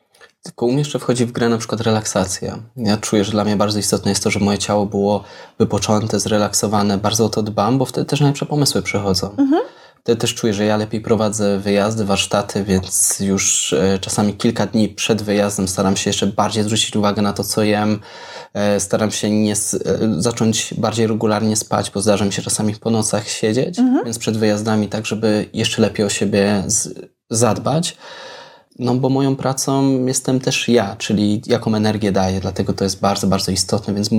Tylko 0.43 0.65
u 0.65 0.69
mnie 0.69 0.79
jeszcze 0.79 0.99
wchodzi 0.99 1.25
w 1.25 1.31
grę 1.31 1.49
na 1.49 1.57
przykład 1.57 1.81
relaksacja. 1.81 2.59
Ja 2.77 2.97
czuję, 2.97 3.23
że 3.23 3.31
dla 3.31 3.43
mnie 3.43 3.55
bardzo 3.55 3.79
istotne 3.79 4.11
jest 4.11 4.23
to, 4.23 4.31
że 4.31 4.39
moje 4.39 4.57
ciało 4.57 4.85
było 4.85 5.23
wypoczęte, 5.59 6.19
zrelaksowane. 6.19 6.97
Bardzo 6.97 7.25
o 7.25 7.29
to 7.29 7.43
dbam, 7.43 7.77
bo 7.77 7.85
wtedy 7.85 8.05
też 8.05 8.19
najlepsze 8.19 8.45
pomysły 8.45 8.81
przychodzą. 8.81 9.29
Mhm. 9.29 9.63
Wtedy 10.03 10.21
też 10.21 10.35
czuję, 10.35 10.53
że 10.53 10.65
ja 10.65 10.77
lepiej 10.77 11.01
prowadzę 11.01 11.59
wyjazdy, 11.59 12.05
warsztaty, 12.05 12.63
więc 12.63 13.19
już 13.19 13.73
e, 13.73 13.99
czasami 13.99 14.33
kilka 14.33 14.65
dni 14.65 14.89
przed 14.89 15.21
wyjazdem 15.21 15.67
staram 15.67 15.97
się 15.97 16.09
jeszcze 16.09 16.27
bardziej 16.27 16.63
zwrócić 16.63 16.95
uwagę 16.95 17.21
na 17.21 17.33
to, 17.33 17.43
co 17.43 17.63
jem. 17.63 17.99
E, 18.53 18.79
staram 18.79 19.11
się 19.11 19.29
nie 19.29 19.53
e, 19.53 19.55
zacząć 20.17 20.73
bardziej 20.77 21.07
regularnie 21.07 21.55
spać, 21.55 21.91
bo 21.91 22.01
zdarza 22.01 22.25
mi 22.25 22.33
się 22.33 22.41
czasami 22.41 22.75
po 22.75 22.89
nocach 22.89 23.27
siedzieć, 23.27 23.79
mhm. 23.79 24.05
więc 24.05 24.19
przed 24.19 24.37
wyjazdami 24.37 24.87
tak, 24.87 25.05
żeby 25.05 25.49
jeszcze 25.53 25.81
lepiej 25.81 26.05
o 26.05 26.09
siebie 26.09 26.63
zadbać. 27.29 27.97
No 28.79 28.95
bo 28.95 29.09
moją 29.09 29.35
pracą 29.35 30.05
jestem 30.05 30.39
też 30.39 30.69
ja, 30.69 30.95
czyli 30.95 31.41
jaką 31.45 31.75
energię 31.75 32.11
daję, 32.11 32.39
dlatego 32.39 32.73
to 32.73 32.83
jest 32.83 32.99
bardzo, 32.99 33.27
bardzo 33.27 33.51
istotne, 33.51 33.93
więc 33.93 34.09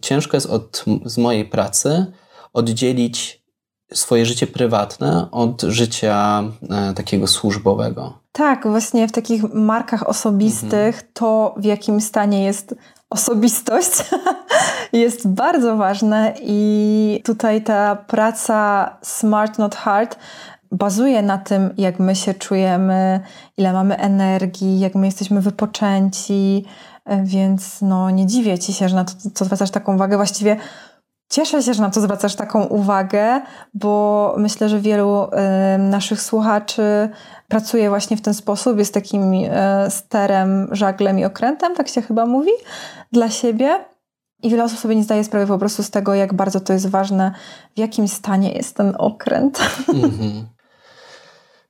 ciężko 0.00 0.36
jest 0.36 0.46
od, 0.46 0.84
z 1.04 1.18
mojej 1.18 1.44
pracy 1.44 2.06
oddzielić 2.52 3.42
swoje 3.92 4.26
życie 4.26 4.46
prywatne 4.46 5.30
od 5.30 5.62
życia 5.62 6.42
e, 6.70 6.94
takiego 6.94 7.26
służbowego. 7.26 8.18
Tak, 8.32 8.66
właśnie 8.68 9.08
w 9.08 9.12
takich 9.12 9.42
markach 9.54 10.08
osobistych 10.08 10.94
mhm. 10.94 11.12
to 11.12 11.54
w 11.56 11.64
jakim 11.64 12.00
stanie 12.00 12.44
jest 12.44 12.74
osobistość 13.10 13.90
jest 14.92 15.28
bardzo 15.28 15.76
ważne 15.76 16.34
i 16.42 17.22
tutaj 17.24 17.62
ta 17.62 17.96
praca 17.96 18.90
smart 19.02 19.58
not 19.58 19.74
hard 19.74 20.18
bazuje 20.72 21.22
na 21.22 21.38
tym, 21.38 21.74
jak 21.78 21.98
my 21.98 22.16
się 22.16 22.34
czujemy, 22.34 23.20
ile 23.56 23.72
mamy 23.72 23.96
energii, 23.96 24.80
jak 24.80 24.94
my 24.94 25.06
jesteśmy 25.06 25.40
wypoczęci, 25.40 26.64
e, 27.04 27.22
więc 27.24 27.82
no 27.82 28.10
nie 28.10 28.26
dziwię 28.26 28.58
Ci 28.58 28.72
się, 28.72 28.88
że 28.88 28.96
na 28.96 29.04
to, 29.04 29.12
to 29.34 29.44
zwracasz 29.44 29.70
taką 29.70 29.94
uwagę. 29.94 30.16
Właściwie 30.16 30.56
Cieszę 31.30 31.62
się, 31.62 31.74
że 31.74 31.82
na 31.82 31.90
to 31.90 32.00
zwracasz 32.00 32.34
taką 32.34 32.64
uwagę, 32.64 33.40
bo 33.74 34.34
myślę, 34.38 34.68
że 34.68 34.80
wielu 34.80 35.24
y, 35.24 35.78
naszych 35.78 36.22
słuchaczy 36.22 37.08
pracuje 37.48 37.88
właśnie 37.88 38.16
w 38.16 38.20
ten 38.20 38.34
sposób, 38.34 38.78
jest 38.78 38.94
takim 38.94 39.32
y, 39.32 39.50
sterem, 39.88 40.68
żaglem 40.72 41.18
i 41.18 41.24
okrętem, 41.24 41.74
tak 41.74 41.88
się 41.88 42.02
chyba 42.02 42.26
mówi, 42.26 42.50
dla 43.12 43.30
siebie. 43.30 43.84
I 44.42 44.50
wiele 44.50 44.64
osób 44.64 44.78
sobie 44.78 44.96
nie 44.96 45.02
zdaje 45.02 45.24
sprawy 45.24 45.46
po 45.46 45.58
prostu 45.58 45.82
z 45.82 45.90
tego, 45.90 46.14
jak 46.14 46.34
bardzo 46.34 46.60
to 46.60 46.72
jest 46.72 46.88
ważne, 46.88 47.32
w 47.76 47.78
jakim 47.78 48.08
stanie 48.08 48.52
jest 48.52 48.76
ten 48.76 48.94
okręt. 48.98 49.60
Mm 49.94 50.10
-hmm. 50.10 50.57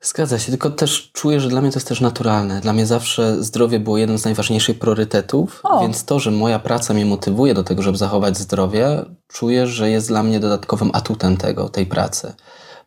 Zgadza 0.00 0.38
się, 0.38 0.50
tylko 0.50 0.70
też 0.70 1.10
czuję, 1.12 1.40
że 1.40 1.48
dla 1.48 1.60
mnie 1.60 1.70
to 1.70 1.76
jest 1.76 1.88
też 1.88 2.00
naturalne. 2.00 2.60
Dla 2.60 2.72
mnie 2.72 2.86
zawsze 2.86 3.42
zdrowie 3.44 3.80
było 3.80 3.98
jednym 3.98 4.18
z 4.18 4.24
najważniejszych 4.24 4.78
priorytetów, 4.78 5.60
o. 5.62 5.80
więc 5.80 6.04
to, 6.04 6.20
że 6.20 6.30
moja 6.30 6.58
praca 6.58 6.94
mnie 6.94 7.06
motywuje 7.06 7.54
do 7.54 7.64
tego, 7.64 7.82
żeby 7.82 7.98
zachować 7.98 8.38
zdrowie, 8.38 9.04
czuję, 9.28 9.66
że 9.66 9.90
jest 9.90 10.08
dla 10.08 10.22
mnie 10.22 10.40
dodatkowym 10.40 10.90
atutem 10.92 11.36
tego, 11.36 11.68
tej 11.68 11.86
pracy. 11.86 12.32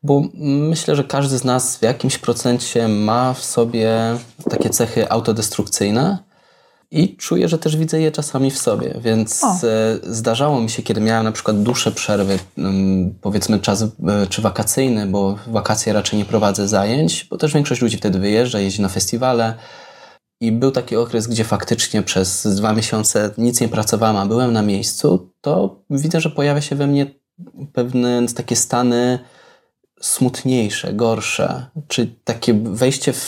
Bo 0.04 0.24
myślę, 0.44 0.96
że 0.96 1.04
każdy 1.04 1.38
z 1.38 1.44
nas 1.44 1.78
w 1.78 1.82
jakimś 1.82 2.18
procencie 2.18 2.88
ma 2.88 3.34
w 3.34 3.44
sobie 3.44 4.18
takie 4.50 4.70
cechy 4.70 5.12
autodestrukcyjne, 5.12 6.18
i 6.92 7.16
czuję, 7.18 7.48
że 7.48 7.58
też 7.58 7.78
widzę 7.78 8.02
je 8.02 8.12
czasami 8.12 8.52
w 8.52 8.58
sobie, 8.58 8.94
więc 9.02 9.44
o. 9.44 9.48
E, 9.48 9.60
zdarzało 10.04 10.62
mi 10.62 10.70
się, 10.70 10.84
kiedy 10.84 11.02
miałem 11.02 11.24
na 11.24 11.32
przykład 11.32 11.64
dłuższe 11.64 11.92
przerwy, 11.92 12.40
mm, 12.58 13.16
powiedzmy 13.22 13.60
czas 13.60 13.82
e, 13.82 13.88
czy 14.30 14.42
wakacyjny, 14.42 15.08
bo 15.08 15.38
wakacje 15.48 15.94
raczej 15.94 16.20
nie 16.20 16.26
prowadzę 16.26 16.68
zajęć, 16.68 17.28
bo 17.30 17.38
też 17.38 17.54
większość 17.54 17.82
ludzi 17.82 17.98
wtedy 17.98 18.20
wyjeżdża, 18.20 18.60
jeździ 18.60 18.82
na 18.82 18.90
festiwale. 18.90 19.54
I 20.42 20.52
był 20.52 20.72
taki 20.72 20.96
okres, 20.96 21.28
gdzie 21.28 21.44
faktycznie 21.44 22.04
przez 22.04 22.48
dwa 22.56 22.74
miesiące 22.74 23.32
nic 23.38 23.62
nie 23.62 23.70
pracowałem, 23.70 24.18
a 24.18 24.26
byłem 24.26 24.54
na 24.54 24.62
miejscu, 24.62 25.32
to 25.42 25.84
widzę, 25.90 26.22
że 26.22 26.30
pojawia 26.30 26.62
się 26.62 26.76
we 26.76 26.88
mnie 26.88 27.08
pewne 27.74 28.26
takie 28.36 28.56
stany 28.56 29.20
smutniejsze, 30.02 30.94
gorsze, 30.94 31.66
czy 31.88 32.16
takie 32.24 32.54
wejście 32.54 33.14
w 33.14 33.24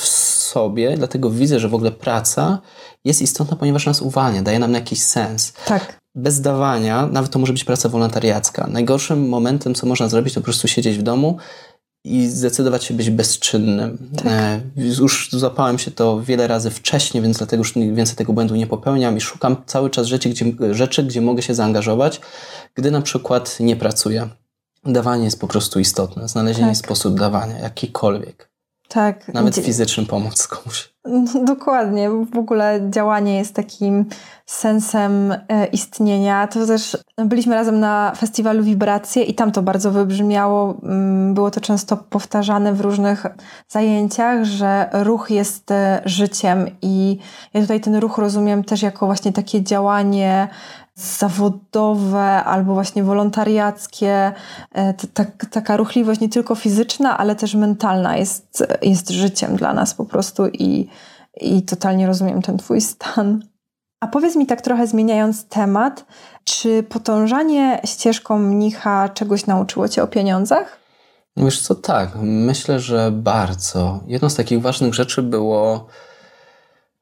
sobie, 0.54 0.98
dlatego 0.98 1.30
widzę, 1.30 1.60
że 1.60 1.70
w 1.70 1.76
ogóle 1.76 1.92
praca 1.92 2.62
jest 3.06 3.22
istotna, 3.22 3.58
ponieważ 3.58 3.86
nas 3.86 4.02
uwalnia, 4.02 4.42
daje 4.42 4.60
nam 4.60 4.74
jakiś 4.74 5.04
sens. 5.04 5.54
Tak. 5.66 6.00
Bez 6.16 6.42
dawania, 6.42 7.08
nawet 7.08 7.32
to 7.32 7.40
może 7.40 7.54
być 7.54 7.64
praca 7.64 7.90
wolontariacka. 7.90 8.68
Najgorszym 8.68 9.30
momentem, 9.30 9.76
co 9.76 9.88
można 9.88 10.10
zrobić, 10.10 10.34
to 10.34 10.40
po 10.40 10.46
prostu 10.46 10.68
siedzieć 10.68 10.98
w 10.98 11.02
domu 11.02 11.38
i 12.06 12.28
zdecydować 12.28 12.84
się 12.84 12.94
być 12.94 13.10
bezczynnym. 13.10 14.10
Tak. 14.18 14.28
E, 14.28 14.62
już 14.76 15.30
złapałem 15.32 15.80
się 15.80 15.92
to 15.92 16.22
wiele 16.22 16.48
razy 16.48 16.70
wcześniej, 16.70 17.24
więc 17.24 17.38
dlatego 17.38 17.62
już 17.62 17.74
więcej 17.74 18.16
tego 18.16 18.34
błędu 18.34 18.56
nie 18.56 18.68
popełniam 18.68 19.18
i 19.18 19.22
szukam 19.22 19.56
cały 19.66 19.90
czas 19.90 20.08
rzeczy, 20.08 20.30
gdzie, 20.30 20.46
rzeczy, 20.72 21.04
gdzie 21.04 21.22
mogę 21.22 21.42
się 21.42 21.56
zaangażować, 21.56 22.22
gdy 22.76 22.92
na 22.92 23.02
przykład 23.02 23.60
nie 23.60 23.76
pracuję. 23.76 24.30
Dawanie 24.86 25.24
jest 25.24 25.40
po 25.40 25.48
prostu 25.48 25.80
istotne, 25.80 26.28
znalezienie 26.28 26.68
tak. 26.68 26.78
sposób 26.78 27.20
dawania, 27.20 27.60
jakikolwiek. 27.60 28.53
Tak. 28.94 29.34
Nawet 29.34 29.56
fizycznym 29.56 30.06
pomóc 30.06 30.48
komuś. 30.48 30.94
Dokładnie. 31.46 32.10
W 32.10 32.38
ogóle 32.38 32.80
działanie 32.90 33.38
jest 33.38 33.56
takim 33.56 34.06
sensem 34.46 35.32
e, 35.32 35.66
istnienia. 35.66 36.48
To 36.48 36.68
też 36.68 36.98
byliśmy 37.18 37.56
razem 37.56 37.80
na 37.80 38.14
festiwalu 38.18 38.64
Wibracje 38.64 39.24
i 39.24 39.34
tam 39.34 39.52
to 39.52 39.62
bardzo 39.62 39.92
wybrzmiało. 39.92 40.78
Mm, 40.84 41.34
było 41.34 41.52
to 41.52 41.62
często 41.62 41.98
powtarzane 41.98 42.74
w 42.74 42.82
różnych 42.82 43.26
zajęciach, 43.68 44.44
że 44.44 44.90
ruch 44.94 45.30
jest 45.30 45.72
e, 45.72 46.02
życiem 46.06 46.68
i 46.82 47.18
ja 47.54 47.62
tutaj 47.62 47.82
ten 47.82 47.96
ruch 47.96 48.18
rozumiem 48.18 48.64
też 48.64 48.82
jako 48.82 49.06
właśnie 49.06 49.34
takie 49.34 49.64
działanie 49.64 50.48
zawodowe 50.96 52.44
albo 52.44 52.74
właśnie 52.74 53.04
wolontariackie. 53.04 54.32
E, 54.76 54.94
taka 55.52 55.78
ruchliwość 55.78 56.22
nie 56.22 56.30
tylko 56.30 56.56
fizyczna, 56.56 57.18
ale 57.18 57.36
też 57.36 57.56
mentalna 57.56 58.18
jest, 58.18 58.68
jest 58.82 59.10
życiem 59.10 59.56
dla 59.56 59.74
nas 59.74 59.94
po 59.94 60.06
prostu 60.06 60.48
i, 60.48 60.88
i 61.42 61.62
totalnie 61.62 62.08
rozumiem 62.08 62.42
ten 62.42 62.58
Twój 62.58 62.82
stan. 62.82 63.44
A 64.00 64.08
powiedz 64.08 64.36
mi 64.36 64.46
tak 64.46 64.62
trochę 64.62 64.88
zmieniając 64.88 65.48
temat, 65.48 66.06
czy 66.44 66.84
podążanie 66.84 67.82
ścieżką 67.86 68.40
mnicha 68.40 69.10
czegoś 69.10 69.46
nauczyło 69.46 69.90
Cię 69.90 70.04
o 70.04 70.08
pieniądzach? 70.08 70.80
Wiesz 71.38 71.62
co, 71.62 71.76
tak. 71.76 72.10
Myślę, 72.22 72.80
że 72.80 73.12
bardzo. 73.12 74.00
Jedną 74.08 74.30
z 74.30 74.36
takich 74.36 74.62
ważnych 74.62 74.94
rzeczy 74.94 75.22
było 75.22 75.88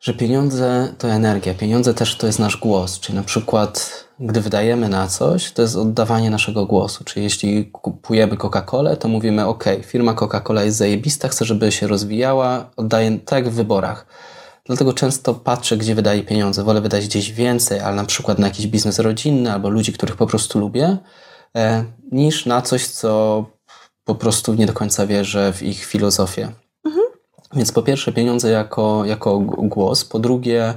że 0.01 0.13
pieniądze 0.13 0.93
to 0.97 1.07
energia, 1.07 1.53
pieniądze 1.53 1.93
też 1.93 2.15
to 2.15 2.27
jest 2.27 2.39
nasz 2.39 2.57
głos. 2.57 2.99
Czyli 2.99 3.15
na 3.15 3.23
przykład, 3.23 4.03
gdy 4.19 4.41
wydajemy 4.41 4.89
na 4.89 5.07
coś, 5.07 5.51
to 5.51 5.61
jest 5.61 5.75
oddawanie 5.75 6.29
naszego 6.29 6.65
głosu. 6.65 7.03
Czyli 7.03 7.23
jeśli 7.23 7.65
kupujemy 7.65 8.37
Coca-Colę, 8.37 8.97
to 8.97 9.07
mówimy: 9.07 9.45
OK, 9.45 9.63
firma 9.83 10.13
Coca-Cola 10.13 10.61
jest 10.61 10.77
zajebista, 10.77 11.27
chcę, 11.27 11.45
żeby 11.45 11.71
się 11.71 11.87
rozwijała, 11.87 12.69
oddaję 12.75 13.19
tak 13.19 13.49
w 13.49 13.53
wyborach. 13.53 14.05
Dlatego 14.65 14.93
często 14.93 15.33
patrzę, 15.33 15.77
gdzie 15.77 15.95
wydaję 15.95 16.23
pieniądze. 16.23 16.63
Wolę 16.63 16.81
wydać 16.81 17.07
gdzieś 17.07 17.31
więcej, 17.31 17.79
ale 17.79 17.95
na 17.95 18.05
przykład 18.05 18.39
na 18.39 18.47
jakiś 18.47 18.67
biznes 18.67 18.99
rodzinny 18.99 19.51
albo 19.51 19.69
ludzi, 19.69 19.93
których 19.93 20.15
po 20.15 20.27
prostu 20.27 20.59
lubię, 20.59 20.97
e, 21.57 21.85
niż 22.11 22.45
na 22.45 22.61
coś, 22.61 22.87
co 22.87 23.45
po 24.03 24.15
prostu 24.15 24.53
nie 24.53 24.65
do 24.65 24.73
końca 24.73 25.07
wierzę 25.07 25.53
w 25.53 25.63
ich 25.63 25.85
filozofię. 25.85 26.51
Więc 27.53 27.71
po 27.71 27.81
pierwsze 27.83 28.11
pieniądze 28.11 28.51
jako, 28.51 29.05
jako 29.05 29.39
głos, 29.39 30.05
po 30.05 30.19
drugie 30.19 30.73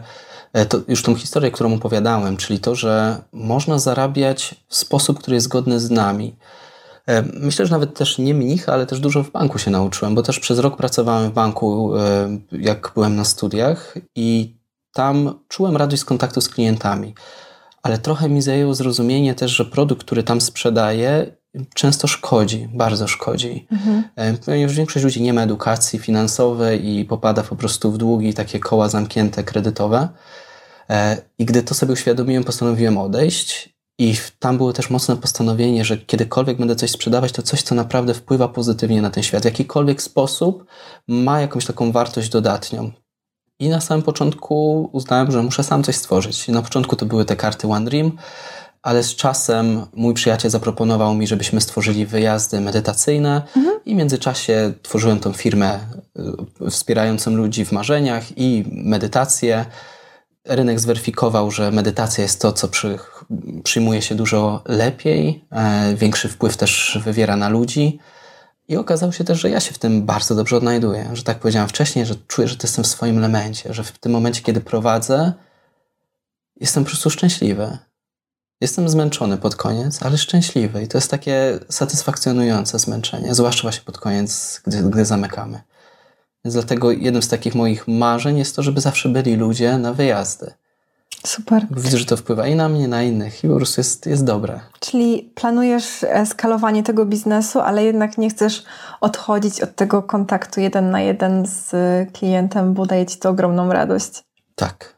e, 0.52 0.66
to 0.66 0.78
już 0.88 1.02
tą 1.02 1.14
historię, 1.14 1.50
którą 1.50 1.74
opowiadałem, 1.74 2.36
czyli 2.36 2.60
to, 2.60 2.74
że 2.74 3.22
można 3.32 3.78
zarabiać 3.78 4.54
w 4.68 4.76
sposób, 4.76 5.18
który 5.18 5.34
jest 5.34 5.44
zgodny 5.44 5.80
z 5.80 5.90
nami. 5.90 6.36
E, 7.08 7.22
myślę, 7.22 7.66
że 7.66 7.72
nawet 7.72 7.94
też 7.94 8.18
nie 8.18 8.34
mnich, 8.34 8.68
ale 8.68 8.86
też 8.86 9.00
dużo 9.00 9.22
w 9.22 9.30
banku 9.30 9.58
się 9.58 9.70
nauczyłem, 9.70 10.14
bo 10.14 10.22
też 10.22 10.40
przez 10.40 10.58
rok 10.58 10.76
pracowałem 10.76 11.30
w 11.30 11.34
banku, 11.34 11.96
e, 11.96 12.38
jak 12.52 12.92
byłem 12.94 13.16
na 13.16 13.24
studiach 13.24 13.94
i 14.16 14.56
tam 14.92 15.40
czułem 15.48 15.76
radość 15.76 16.02
z 16.02 16.04
kontaktu 16.04 16.40
z 16.40 16.48
klientami. 16.48 17.14
Ale 17.82 17.98
trochę 17.98 18.28
mi 18.28 18.42
zajęło 18.42 18.74
zrozumienie 18.74 19.34
też, 19.34 19.50
że 19.50 19.64
produkt, 19.64 20.04
który 20.04 20.22
tam 20.22 20.40
sprzedaję, 20.40 21.36
często 21.74 22.08
szkodzi, 22.08 22.68
bardzo 22.74 23.08
szkodzi. 23.08 23.66
Mhm. 23.72 24.04
E, 24.16 24.34
ponieważ 24.34 24.76
większość 24.76 25.04
ludzi 25.04 25.22
nie 25.22 25.32
ma 25.32 25.42
edukacji 25.42 25.98
finansowej 25.98 26.88
i 26.88 27.04
popada 27.04 27.42
po 27.42 27.56
prostu 27.56 27.92
w 27.92 27.98
długi, 27.98 28.34
takie 28.34 28.58
koła 28.58 28.88
zamknięte, 28.88 29.44
kredytowe. 29.44 30.08
E, 30.90 31.16
I 31.38 31.44
gdy 31.44 31.62
to 31.62 31.74
sobie 31.74 31.92
uświadomiłem, 31.92 32.44
postanowiłem 32.44 32.98
odejść. 32.98 33.74
I 33.98 34.14
tam 34.38 34.56
było 34.56 34.72
też 34.72 34.90
mocne 34.90 35.16
postanowienie, 35.16 35.84
że 35.84 35.96
kiedykolwiek 35.96 36.58
będę 36.58 36.76
coś 36.76 36.90
sprzedawać, 36.90 37.32
to 37.32 37.42
coś, 37.42 37.62
co 37.62 37.74
naprawdę 37.74 38.14
wpływa 38.14 38.48
pozytywnie 38.48 39.02
na 39.02 39.10
ten 39.10 39.22
świat. 39.22 39.42
W 39.42 39.44
jakikolwiek 39.44 40.02
sposób 40.02 40.64
ma 41.08 41.40
jakąś 41.40 41.64
taką 41.66 41.92
wartość 41.92 42.28
dodatnią. 42.28 42.90
I 43.58 43.68
na 43.68 43.80
samym 43.80 44.02
początku 44.02 44.88
uznałem, 44.92 45.32
że 45.32 45.42
muszę 45.42 45.64
sam 45.64 45.82
coś 45.82 45.96
stworzyć. 45.96 46.48
I 46.48 46.52
na 46.52 46.62
początku 46.62 46.96
to 46.96 47.06
były 47.06 47.24
te 47.24 47.36
karty 47.36 47.68
One 47.68 47.84
Dream, 47.84 48.12
ale 48.84 49.02
z 49.02 49.14
czasem 49.14 49.86
mój 49.92 50.14
przyjaciel 50.14 50.50
zaproponował 50.50 51.14
mi, 51.14 51.26
żebyśmy 51.26 51.60
stworzyli 51.60 52.06
wyjazdy 52.06 52.60
medytacyjne 52.60 53.42
mhm. 53.56 53.80
i 53.84 53.94
w 53.94 53.98
międzyczasie 53.98 54.72
tworzyłem 54.82 55.20
tą 55.20 55.32
firmę 55.32 55.78
y, 56.66 56.70
wspierającą 56.70 57.30
ludzi 57.30 57.64
w 57.64 57.72
marzeniach 57.72 58.38
i 58.38 58.64
medytację. 58.72 59.64
Rynek 60.44 60.80
zweryfikował, 60.80 61.50
że 61.50 61.70
medytacja 61.70 62.22
jest 62.22 62.40
to, 62.40 62.52
co 62.52 62.68
przy, 62.68 62.98
przyjmuje 63.62 64.02
się 64.02 64.14
dużo 64.14 64.62
lepiej, 64.64 65.44
e, 65.50 65.94
większy 65.94 66.28
wpływ 66.28 66.56
też 66.56 66.98
wywiera 67.04 67.36
na 67.36 67.48
ludzi. 67.48 67.98
I 68.68 68.76
okazało 68.76 69.12
się 69.12 69.24
też, 69.24 69.40
że 69.40 69.50
ja 69.50 69.60
się 69.60 69.74
w 69.74 69.78
tym 69.78 70.06
bardzo 70.06 70.34
dobrze 70.34 70.56
odnajduję. 70.56 71.10
Że 71.12 71.22
tak 71.22 71.38
powiedziałem 71.38 71.68
wcześniej, 71.68 72.06
że 72.06 72.14
czuję, 72.28 72.48
że 72.48 72.56
jestem 72.62 72.84
w 72.84 72.86
swoim 72.86 73.18
elemencie, 73.18 73.74
że 73.74 73.84
w 73.84 73.98
tym 73.98 74.12
momencie, 74.12 74.42
kiedy 74.42 74.60
prowadzę, 74.60 75.32
jestem 76.60 76.84
po 76.84 76.90
prostu 76.90 77.10
szczęśliwy. 77.10 77.78
Jestem 78.64 78.88
zmęczony 78.88 79.36
pod 79.36 79.56
koniec, 79.56 80.02
ale 80.02 80.18
szczęśliwy 80.18 80.82
i 80.82 80.88
to 80.88 80.98
jest 80.98 81.10
takie 81.10 81.58
satysfakcjonujące 81.68 82.78
zmęczenie, 82.78 83.34
zwłaszcza 83.34 83.62
właśnie 83.62 83.82
pod 83.84 83.98
koniec, 83.98 84.60
gdy, 84.66 84.82
gdy 84.82 85.04
zamykamy. 85.04 85.60
Więc 86.44 86.54
dlatego 86.54 86.90
jednym 86.90 87.22
z 87.22 87.28
takich 87.28 87.54
moich 87.54 87.88
marzeń 87.88 88.38
jest 88.38 88.56
to, 88.56 88.62
żeby 88.62 88.80
zawsze 88.80 89.08
byli 89.08 89.36
ludzie 89.36 89.78
na 89.78 89.92
wyjazdy. 89.92 90.52
Super. 91.26 91.66
Widzę, 91.70 91.98
że 91.98 92.04
to 92.04 92.16
wpływa 92.16 92.46
i 92.46 92.54
na 92.54 92.68
mnie, 92.68 92.84
i 92.84 92.88
na 92.88 93.02
innych 93.02 93.44
i 93.44 93.48
po 93.48 93.56
prostu 93.56 93.80
jest, 93.80 94.06
jest 94.06 94.24
dobre. 94.24 94.60
Czyli 94.80 95.32
planujesz 95.34 96.04
skalowanie 96.26 96.82
tego 96.82 97.06
biznesu, 97.06 97.60
ale 97.60 97.84
jednak 97.84 98.18
nie 98.18 98.30
chcesz 98.30 98.64
odchodzić 99.00 99.60
od 99.60 99.76
tego 99.76 100.02
kontaktu 100.02 100.60
jeden 100.60 100.90
na 100.90 101.00
jeden 101.00 101.46
z 101.46 101.72
klientem, 102.12 102.74
bo 102.74 102.86
daje 102.86 103.06
ci 103.06 103.18
to 103.18 103.30
ogromną 103.30 103.72
radość. 103.72 104.24
Tak. 104.54 104.94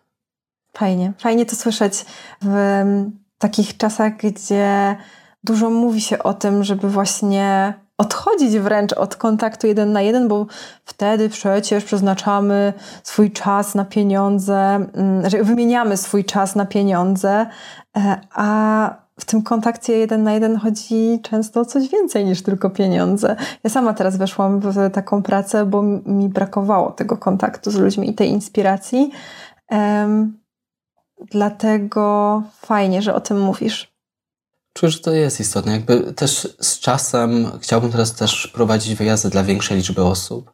Fajnie. 0.72 1.12
Fajnie 1.18 1.46
to 1.46 1.56
słyszeć 1.56 2.06
w 2.42 2.84
takich 3.38 3.76
czasach, 3.76 4.16
gdzie 4.16 4.96
dużo 5.44 5.70
mówi 5.70 6.00
się 6.00 6.18
o 6.18 6.34
tym, 6.34 6.64
żeby 6.64 6.88
właśnie 6.88 7.74
odchodzić 7.98 8.58
wręcz 8.58 8.92
od 8.92 9.16
kontaktu 9.16 9.66
jeden 9.66 9.92
na 9.92 10.02
jeden, 10.02 10.28
bo 10.28 10.46
wtedy 10.84 11.28
przecież 11.28 11.84
przeznaczamy 11.84 12.72
swój 13.02 13.30
czas 13.30 13.74
na 13.74 13.84
pieniądze, 13.84 14.86
mm, 14.94 15.30
że 15.30 15.44
wymieniamy 15.44 15.96
swój 15.96 16.24
czas 16.24 16.56
na 16.56 16.66
pieniądze, 16.66 17.46
e, 17.96 18.20
a 18.34 19.06
w 19.20 19.24
tym 19.24 19.42
kontakcie 19.42 19.98
jeden 19.98 20.22
na 20.22 20.32
jeden 20.32 20.56
chodzi 20.56 21.20
często 21.22 21.60
o 21.60 21.64
coś 21.64 21.88
więcej 21.88 22.24
niż 22.24 22.42
tylko 22.42 22.70
pieniądze. 22.70 23.36
Ja 23.64 23.70
sama 23.70 23.94
teraz 23.94 24.16
weszłam 24.16 24.60
w 24.60 24.90
taką 24.90 25.22
pracę, 25.22 25.66
bo 25.66 25.82
mi 25.82 26.28
brakowało 26.28 26.90
tego 26.90 27.16
kontaktu 27.16 27.70
z 27.70 27.76
ludźmi 27.76 28.10
i 28.10 28.14
tej 28.14 28.28
inspiracji. 28.28 29.10
Dlatego 31.30 32.42
fajnie, 32.60 33.02
że 33.02 33.14
o 33.14 33.20
tym 33.20 33.40
mówisz. 33.40 33.96
Czuję, 34.72 34.92
że 34.92 34.98
to 34.98 35.12
jest 35.12 35.40
istotne. 35.40 35.72
Jakby 35.72 36.12
też 36.12 36.48
z 36.60 36.78
czasem 36.78 37.50
chciałbym 37.60 37.92
teraz 37.92 38.14
też 38.14 38.46
prowadzić 38.46 38.94
wyjazdy 38.94 39.30
dla 39.30 39.44
większej 39.44 39.76
liczby 39.76 40.04
osób, 40.04 40.52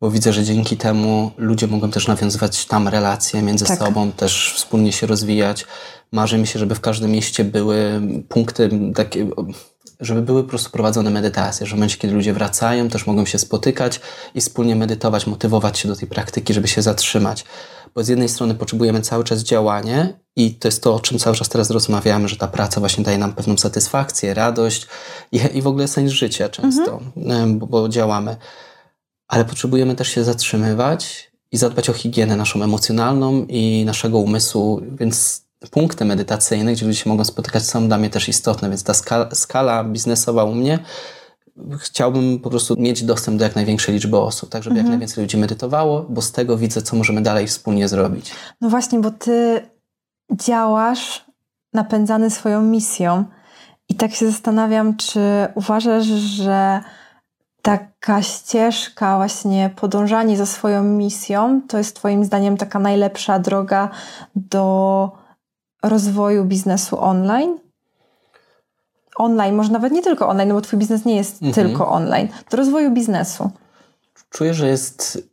bo 0.00 0.10
widzę, 0.10 0.32
że 0.32 0.44
dzięki 0.44 0.76
temu 0.76 1.30
ludzie 1.36 1.66
mogą 1.66 1.90
też 1.90 2.08
nawiązywać 2.08 2.66
tam 2.66 2.88
relacje 2.88 3.42
między 3.42 3.64
tak. 3.64 3.78
sobą, 3.78 4.12
też 4.12 4.52
wspólnie 4.56 4.92
się 4.92 5.06
rozwijać. 5.06 5.66
Marzy 6.12 6.38
mi 6.38 6.46
się, 6.46 6.58
żeby 6.58 6.74
w 6.74 6.80
każdym 6.80 7.10
mieście 7.10 7.44
były 7.44 8.00
punkty 8.28 8.70
takie 8.94 9.30
żeby 10.00 10.22
były 10.22 10.42
po 10.42 10.48
prostu 10.48 10.70
prowadzone 10.70 11.10
medytacje, 11.10 11.66
że 11.66 11.70
w 11.70 11.78
momencie, 11.78 11.96
kiedy 11.96 12.14
ludzie 12.14 12.32
wracają, 12.32 12.88
też 12.88 13.06
mogą 13.06 13.26
się 13.26 13.38
spotykać 13.38 14.00
i 14.34 14.40
wspólnie 14.40 14.76
medytować, 14.76 15.26
motywować 15.26 15.78
się 15.78 15.88
do 15.88 15.96
tej 15.96 16.08
praktyki, 16.08 16.54
żeby 16.54 16.68
się 16.68 16.82
zatrzymać. 16.82 17.44
Bo 17.94 18.04
z 18.04 18.08
jednej 18.08 18.28
strony 18.28 18.54
potrzebujemy 18.54 19.00
cały 19.00 19.24
czas 19.24 19.42
działanie 19.42 20.18
i 20.36 20.54
to 20.54 20.68
jest 20.68 20.82
to, 20.82 20.94
o 20.94 21.00
czym 21.00 21.18
cały 21.18 21.36
czas 21.36 21.48
teraz 21.48 21.70
rozmawiamy, 21.70 22.28
że 22.28 22.36
ta 22.36 22.48
praca 22.48 22.80
właśnie 22.80 23.04
daje 23.04 23.18
nam 23.18 23.32
pewną 23.34 23.56
satysfakcję, 23.56 24.34
radość 24.34 24.86
i, 25.32 25.40
i 25.54 25.62
w 25.62 25.66
ogóle 25.66 25.88
sens 25.88 26.12
życia 26.12 26.48
często, 26.48 27.00
mhm. 27.16 27.58
bo, 27.58 27.66
bo 27.66 27.88
działamy. 27.88 28.36
Ale 29.28 29.44
potrzebujemy 29.44 29.94
też 29.94 30.08
się 30.08 30.24
zatrzymywać 30.24 31.30
i 31.52 31.56
zadbać 31.56 31.90
o 31.90 31.92
higienę 31.92 32.36
naszą 32.36 32.62
emocjonalną 32.62 33.46
i 33.48 33.84
naszego 33.86 34.18
umysłu, 34.18 34.82
więc 35.00 35.42
punkty 35.70 36.04
medytacyjne, 36.04 36.72
gdzie 36.72 36.86
ludzie 36.86 36.98
się 36.98 37.10
mogą 37.10 37.24
spotykać, 37.24 37.66
są 37.66 37.88
dla 37.88 37.98
mnie 37.98 38.10
też 38.10 38.28
istotne, 38.28 38.68
więc 38.68 38.84
ta 38.84 38.94
skala, 38.94 39.28
skala 39.34 39.84
biznesowa 39.84 40.44
u 40.44 40.54
mnie 40.54 40.78
chciałbym 41.78 42.38
po 42.38 42.50
prostu 42.50 42.74
mieć 42.78 43.02
dostęp 43.04 43.38
do 43.38 43.44
jak 43.44 43.54
największej 43.54 43.94
liczby 43.94 44.18
osób, 44.18 44.50
tak 44.50 44.62
żeby 44.62 44.74
mhm. 44.74 44.86
jak 44.86 44.90
najwięcej 44.90 45.24
ludzi 45.24 45.36
medytowało, 45.36 46.06
bo 46.08 46.22
z 46.22 46.32
tego 46.32 46.56
widzę, 46.56 46.82
co 46.82 46.96
możemy 46.96 47.22
dalej 47.22 47.46
wspólnie 47.46 47.88
zrobić. 47.88 48.30
No 48.60 48.68
właśnie, 48.68 48.98
bo 48.98 49.10
ty 49.10 49.60
działasz 50.32 51.24
napędzany 51.72 52.30
swoją 52.30 52.62
misją 52.62 53.24
i 53.88 53.94
tak 53.94 54.14
się 54.14 54.30
zastanawiam, 54.30 54.96
czy 54.96 55.20
uważasz, 55.54 56.06
że 56.06 56.80
taka 57.62 58.22
ścieżka, 58.22 59.16
właśnie 59.16 59.70
podążanie 59.76 60.36
za 60.36 60.46
swoją 60.46 60.84
misją, 60.84 61.62
to 61.68 61.78
jest 61.78 61.96
Twoim 61.96 62.24
zdaniem 62.24 62.56
taka 62.56 62.78
najlepsza 62.78 63.38
droga 63.38 63.88
do 64.36 65.10
rozwoju 65.82 66.44
biznesu 66.44 67.00
online? 67.00 67.67
Online, 69.18 69.54
może 69.54 69.72
nawet 69.72 69.92
nie 69.92 70.02
tylko 70.02 70.28
online, 70.28 70.48
no 70.48 70.54
bo 70.54 70.60
Twój 70.60 70.78
biznes 70.78 71.04
nie 71.04 71.16
jest 71.16 71.42
mhm. 71.42 71.52
tylko 71.52 71.88
online, 71.88 72.28
do 72.50 72.56
rozwoju 72.56 72.90
biznesu. 72.90 73.50
Czuję, 74.30 74.54
że 74.54 74.68
jest 74.68 75.28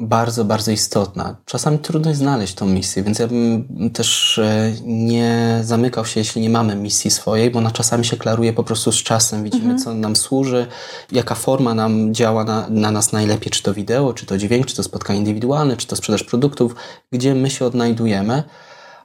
bardzo, 0.00 0.44
bardzo 0.44 0.70
istotna. 0.70 1.36
Czasami 1.44 1.78
trudno 1.78 2.10
jest 2.10 2.20
znaleźć 2.20 2.54
tą 2.54 2.66
misję, 2.66 3.02
więc 3.02 3.18
ja 3.18 3.26
bym 3.26 3.90
też 3.92 4.38
e, 4.38 4.72
nie 4.84 5.60
zamykał 5.62 6.06
się, 6.06 6.20
jeśli 6.20 6.42
nie 6.42 6.50
mamy 6.50 6.76
misji 6.76 7.10
swojej, 7.10 7.50
bo 7.50 7.58
ona 7.58 7.70
czasami 7.70 8.04
się 8.04 8.16
klaruje 8.16 8.52
po 8.52 8.64
prostu 8.64 8.92
z 8.92 9.02
czasem. 9.02 9.44
Widzimy, 9.44 9.64
mhm. 9.64 9.78
co 9.78 9.94
nam 9.94 10.16
służy, 10.16 10.66
jaka 11.12 11.34
forma 11.34 11.74
nam 11.74 12.14
działa 12.14 12.44
na, 12.44 12.66
na 12.68 12.90
nas 12.90 13.12
najlepiej, 13.12 13.50
czy 13.50 13.62
to 13.62 13.74
wideo, 13.74 14.14
czy 14.14 14.26
to 14.26 14.38
dźwięk, 14.38 14.66
czy 14.66 14.76
to 14.76 14.82
spotkanie 14.82 15.18
indywidualne, 15.18 15.76
czy 15.76 15.86
to 15.86 15.96
sprzedaż 15.96 16.24
produktów, 16.24 16.74
gdzie 17.12 17.34
my 17.34 17.50
się 17.50 17.64
odnajdujemy 17.64 18.42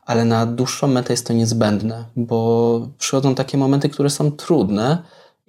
ale 0.06 0.26
na 0.26 0.46
dłuższą 0.46 0.88
metę 0.88 1.14
jest 1.14 1.28
to 1.28 1.34
niezbędne, 1.34 2.04
bo 2.16 2.88
przychodzą 2.98 3.36
takie 3.36 3.58
momenty, 3.58 3.90
które 3.90 4.10
są 4.10 4.32
trudne 4.32 4.98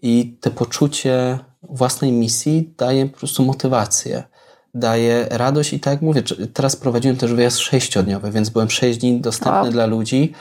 i 0.03 0.37
te 0.41 0.51
poczucie 0.51 1.39
własnej 1.63 2.13
misji 2.13 2.75
daje 2.79 3.07
po 3.07 3.19
prostu 3.19 3.45
motywację 3.45 4.23
daje 4.77 5.27
radość 5.31 5.73
i 5.73 5.81
tak 5.81 5.93
jak 5.93 6.03
mówię, 6.03 6.23
teraz 6.53 6.77
prowadziłem 6.77 7.17
też 7.17 7.33
wyjazd 7.33 7.59
sześciodniowy, 7.59 8.31
więc 8.31 8.51
byłem 8.51 8.71
sześć 8.71 8.99
dni 8.99 9.21
dostępny 9.21 9.61
wow. 9.63 9.71
dla 9.71 9.87
ludzi, 9.87 10.33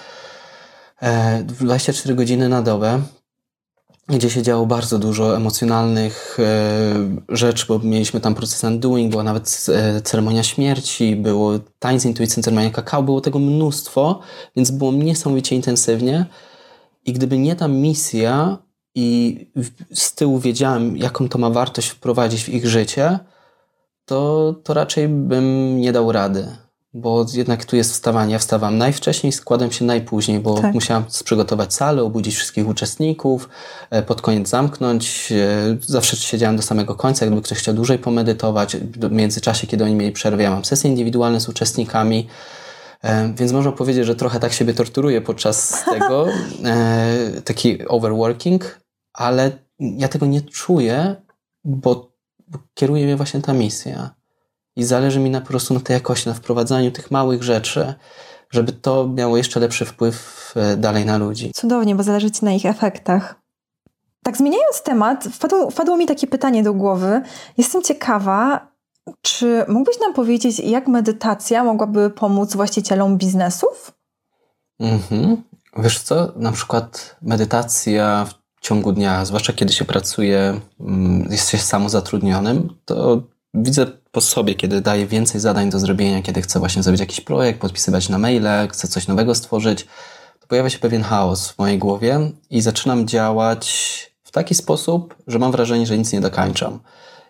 24 1.44 2.14
e, 2.14 2.16
godziny 2.18 2.50
na 2.50 2.62
dobę, 2.62 3.02
gdzie 4.08 4.30
się 4.30 4.42
działo 4.42 4.66
bardzo 4.66 5.00
dużo 5.00 5.36
emocjonalnych 5.36 6.38
e, 6.40 7.36
rzeczy, 7.36 7.66
bo 7.68 7.80
mieliśmy 7.80 8.20
tam 8.20 8.36
proces 8.36 8.64
undoing, 8.64 9.12
była 9.12 9.24
nawet 9.24 9.66
e, 9.70 10.02
ceremonia 10.02 10.44
śmierci, 10.44 11.16
było 11.16 11.52
tańce 11.80 12.08
intuicyjne, 12.08 12.44
ceremonia 12.44 12.70
kakao, 12.70 13.04
było 13.04 13.22
tego 13.22 13.40
mnóstwo, 13.40 14.20
więc 14.56 14.72
było 14.72 14.92
niesamowicie 14.92 15.56
intensywnie. 15.56 16.26
I 17.06 17.14
gdyby 17.14 17.38
nie 17.38 17.56
ta 17.56 17.68
misja 17.68 18.58
i 18.96 19.38
z 19.94 20.16
tyłu 20.16 20.40
wiedziałem, 20.40 20.98
jaką 20.98 21.30
to 21.30 21.38
ma 21.38 21.50
wartość 21.50 21.90
wprowadzić 21.90 22.44
w 22.44 22.50
ich 22.50 22.68
życie, 22.68 23.20
to, 24.06 24.54
to 24.64 24.74
raczej 24.74 25.08
bym 25.08 25.78
nie 25.82 25.92
dał 25.92 26.12
rady, 26.12 26.48
bo 26.96 27.26
jednak 27.34 27.66
tu 27.66 27.76
jest 27.76 27.92
wstawanie. 27.92 28.34
Ja 28.34 28.40
wstawam 28.40 28.78
najwcześniej, 28.78 29.32
składam 29.34 29.72
się 29.72 29.86
najpóźniej, 29.86 30.40
bo 30.40 30.62
tak. 30.62 30.74
musiałam 30.74 31.06
przygotować 31.24 31.74
salę, 31.74 32.04
obudzić 32.04 32.36
wszystkich 32.36 32.68
uczestników, 32.68 33.50
e, 33.90 34.04
pod 34.04 34.22
koniec 34.22 34.50
zamknąć. 34.50 35.32
E, 35.32 35.78
zawsze 35.82 36.18
siedziałem 36.18 36.56
do 36.56 36.62
samego 36.62 36.96
końca, 36.96 37.26
gdyby 37.26 37.42
ktoś 37.42 37.58
chciał 37.58 37.74
dłużej 37.74 38.00
pomedytować. 38.00 38.78
W 38.78 39.12
międzyczasie, 39.12 39.68
kiedy 39.68 39.84
oni 39.84 39.96
mieli 39.96 40.12
przerwę, 40.12 40.44
ja 40.44 40.52
mam 40.52 40.66
sesje 40.66 40.90
indywidualne 40.90 41.40
z 41.40 41.50
uczestnikami. 41.50 42.28
E, 43.04 43.34
więc 43.34 43.52
można 43.52 43.72
powiedzieć, 43.72 44.06
że 44.06 44.16
trochę 44.16 44.40
tak 44.40 44.54
siebie 44.54 44.74
torturuję 44.74 45.22
podczas 45.22 45.74
tego, 45.94 46.28
taki 47.46 47.88
overworking, 47.88 48.80
ale 49.14 49.52
ja 49.80 50.08
tego 50.08 50.26
nie 50.26 50.42
czuję, 50.42 51.16
bo 51.64 52.12
kieruje 52.74 53.06
mnie 53.06 53.16
właśnie 53.16 53.42
ta 53.42 53.54
misja. 53.54 54.16
I 54.76 54.84
zależy 54.84 55.20
mi 55.20 55.30
na, 55.30 55.42
po 55.42 55.48
prostu 55.48 55.74
na 55.74 55.80
tej 55.80 55.94
jakości, 55.94 56.30
na 56.30 56.36
wprowadzaniu 56.36 56.92
tych 56.92 57.12
małych 57.12 57.44
rzeczy, 57.44 57.94
żeby 58.52 58.74
to 58.74 59.08
miało 59.08 59.38
jeszcze 59.38 59.60
lepszy 59.60 59.86
wpływ 59.86 60.54
e, 60.56 60.78
dalej 60.78 61.06
na 61.06 61.18
ludzi. 61.18 61.52
Cudownie, 61.56 61.96
bo 61.96 62.04
zależy 62.04 62.32
Ci 62.32 62.46
na 62.46 62.52
ich 62.52 62.66
efektach. 62.66 63.36
Tak 64.24 64.38
zmieniając 64.38 64.84
temat, 64.84 65.24
wpadło, 65.24 65.70
wpadło 65.70 65.98
mi 65.98 66.06
takie 66.06 66.28
pytanie 66.28 66.64
do 66.64 66.74
głowy. 66.74 67.22
Jestem 67.58 67.84
ciekawa, 67.84 68.68
czy 69.22 69.66
mógłbyś 69.68 70.00
nam 70.00 70.14
powiedzieć, 70.14 70.60
jak 70.60 70.88
medytacja 70.88 71.64
mogłaby 71.64 72.10
pomóc 72.10 72.56
właścicielom 72.56 73.18
biznesów? 73.18 73.92
Mhm. 74.80 75.44
Wiesz 75.78 76.00
co, 76.00 76.34
na 76.36 76.52
przykład 76.52 77.16
medytacja 77.22 78.26
w 78.26 78.62
ciągu 78.62 78.92
dnia, 78.92 79.26
zwłaszcza 79.26 79.54
kiedy 79.54 79.74
się 79.74 79.86
pracuje, 79.86 80.60
mm, 80.80 81.28
jesteś 81.32 81.62
samozatrudnionym, 81.62 82.78
to 82.86 83.22
widzę 83.54 83.86
po 84.16 84.22
sobie, 84.22 84.56
kiedy 84.56 84.82
daję 84.82 85.08
więcej 85.08 85.42
zadań 85.42 85.70
do 85.70 85.80
zrobienia, 85.80 86.22
kiedy 86.22 86.42
chcę 86.42 86.60
właśnie 86.60 86.84
zrobić 86.84 87.00
jakiś 87.00 87.22
projekt, 87.22 87.60
podpisywać 87.60 88.10
na 88.10 88.18
maile, 88.18 88.68
chcę 88.72 88.88
coś 88.88 89.08
nowego 89.08 89.36
stworzyć, 89.36 89.88
to 90.40 90.48
pojawia 90.48 90.70
się 90.70 90.80
pewien 90.80 91.04
chaos 91.04 91.50
w 91.50 91.60
mojej 91.60 91.80
głowie 91.80 92.32
i 92.50 92.62
zaczynam 92.62 93.08
działać 93.08 93.66
w 94.24 94.32
taki 94.32 94.56
sposób, 94.56 95.16
że 95.28 95.40
mam 95.40 95.52
wrażenie, 95.52 95.86
że 95.86 95.98
nic 95.98 96.14
nie 96.14 96.22
dokańczam. 96.22 96.80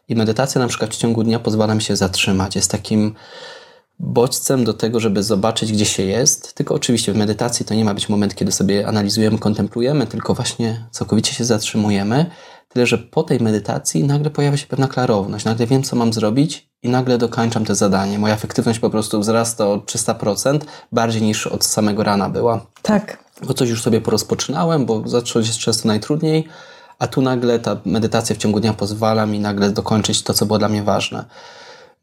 I 0.10 0.16
medytacja 0.16 0.62
na 0.62 0.68
przykład 0.68 0.94
w 0.94 0.98
ciągu 0.98 1.24
dnia 1.24 1.40
pozwala 1.40 1.76
mi 1.76 1.82
się 1.82 1.96
zatrzymać. 1.96 2.56
Jest 2.56 2.72
takim 2.72 3.16
bodźcem 4.00 4.64
do 4.64 4.74
tego, 4.74 5.00
żeby 5.00 5.24
zobaczyć, 5.24 5.72
gdzie 5.72 5.86
się 5.86 6.04
jest. 6.04 6.54
Tylko 6.54 6.76
oczywiście 6.76 7.14
w 7.14 7.18
medytacji 7.18 7.66
to 7.66 7.74
nie 7.74 7.86
ma 7.86 7.94
być 7.94 8.10
moment, 8.10 8.36
kiedy 8.36 8.52
sobie 8.52 8.88
analizujemy, 8.88 9.38
kontemplujemy, 9.38 10.08
tylko 10.08 10.34
właśnie 10.34 10.86
całkowicie 10.92 11.34
się 11.34 11.46
zatrzymujemy. 11.46 12.26
Tyle, 12.70 12.86
że 12.86 12.98
po 12.98 13.24
tej 13.24 13.40
medytacji 13.40 14.04
nagle 14.04 14.30
pojawia 14.30 14.58
się 14.58 14.68
pewna 14.68 14.88
klarowność, 14.88 15.46
nagle 15.46 15.68
wiem, 15.68 15.84
co 15.84 15.96
mam 15.96 16.14
zrobić 16.14 16.70
i 16.86 16.90
nagle 16.90 17.18
dokończam 17.18 17.66
to 17.66 17.76
zadanie. 17.76 18.20
Moja 18.20 18.34
efektywność 18.34 18.80
po 18.80 18.90
prostu 18.90 19.20
wzrasta 19.20 19.68
o 19.68 19.78
300%, 19.78 20.60
bardziej 20.92 21.22
niż 21.22 21.48
od 21.48 21.66
samego 21.66 22.04
rana 22.04 22.30
była. 22.30 22.66
Tak. 22.82 23.18
Bo 23.48 23.54
coś 23.54 23.70
już 23.70 23.82
sobie 23.82 24.02
porozpoczynałem, 24.02 24.86
bo 24.86 25.08
zacząć 25.08 25.48
jest 25.48 25.60
często 25.60 25.88
najtrudniej, 25.88 26.48
a 27.00 27.08
tu 27.08 27.22
nagle 27.22 27.60
ta 27.60 27.78
medytacja 27.86 28.36
w 28.36 28.40
ciągu 28.40 28.60
dnia 28.60 28.74
pozwala 28.74 29.26
mi 29.26 29.40
nagle 29.40 29.70
dokończyć 29.70 30.24
to, 30.24 30.34
co 30.34 30.46
było 30.46 30.60
dla 30.60 30.70
mnie 30.70 30.84
ważne. 30.84 31.26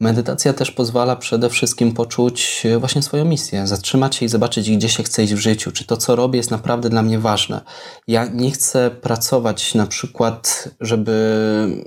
Medytacja 0.01 0.53
też 0.53 0.71
pozwala 0.71 1.17
przede 1.17 1.51
wszystkim 1.51 1.93
poczuć 1.93 2.63
e, 2.67 2.79
właśnie 2.79 3.03
swoją 3.03 3.25
misję, 3.25 3.67
zatrzymać 3.67 4.17
się 4.17 4.27
i 4.27 4.29
zobaczyć, 4.29 4.71
gdzie 4.71 4.89
się 4.89 5.03
chce 5.03 5.25
iść 5.25 5.35
w 5.35 5.39
życiu, 5.39 5.73
czy 5.73 5.87
to, 5.87 5.97
co 5.97 6.17
robię, 6.17 6.37
jest 6.37 6.51
naprawdę 6.51 6.89
dla 6.89 7.03
mnie 7.03 7.19
ważne. 7.19 7.61
Ja 8.07 8.25
nie 8.25 8.51
chcę 8.51 8.91
pracować 8.91 9.75
na 9.75 9.87
przykład, 9.87 10.69
żeby. 10.81 11.85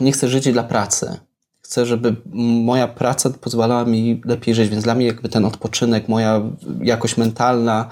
Nie 0.00 0.12
chcę 0.12 0.28
żyć 0.28 0.52
dla 0.52 0.62
pracy. 0.62 1.18
Chcę, 1.72 1.86
żeby 1.86 2.16
moja 2.64 2.88
praca 2.88 3.30
pozwalała 3.30 3.84
mi 3.84 4.22
lepiej 4.24 4.54
żyć, 4.54 4.68
więc 4.68 4.84
dla 4.84 4.94
mnie 4.94 5.06
jakby 5.06 5.28
ten 5.28 5.44
odpoczynek, 5.44 6.08
moja 6.08 6.42
jakość 6.82 7.16
mentalna, 7.16 7.88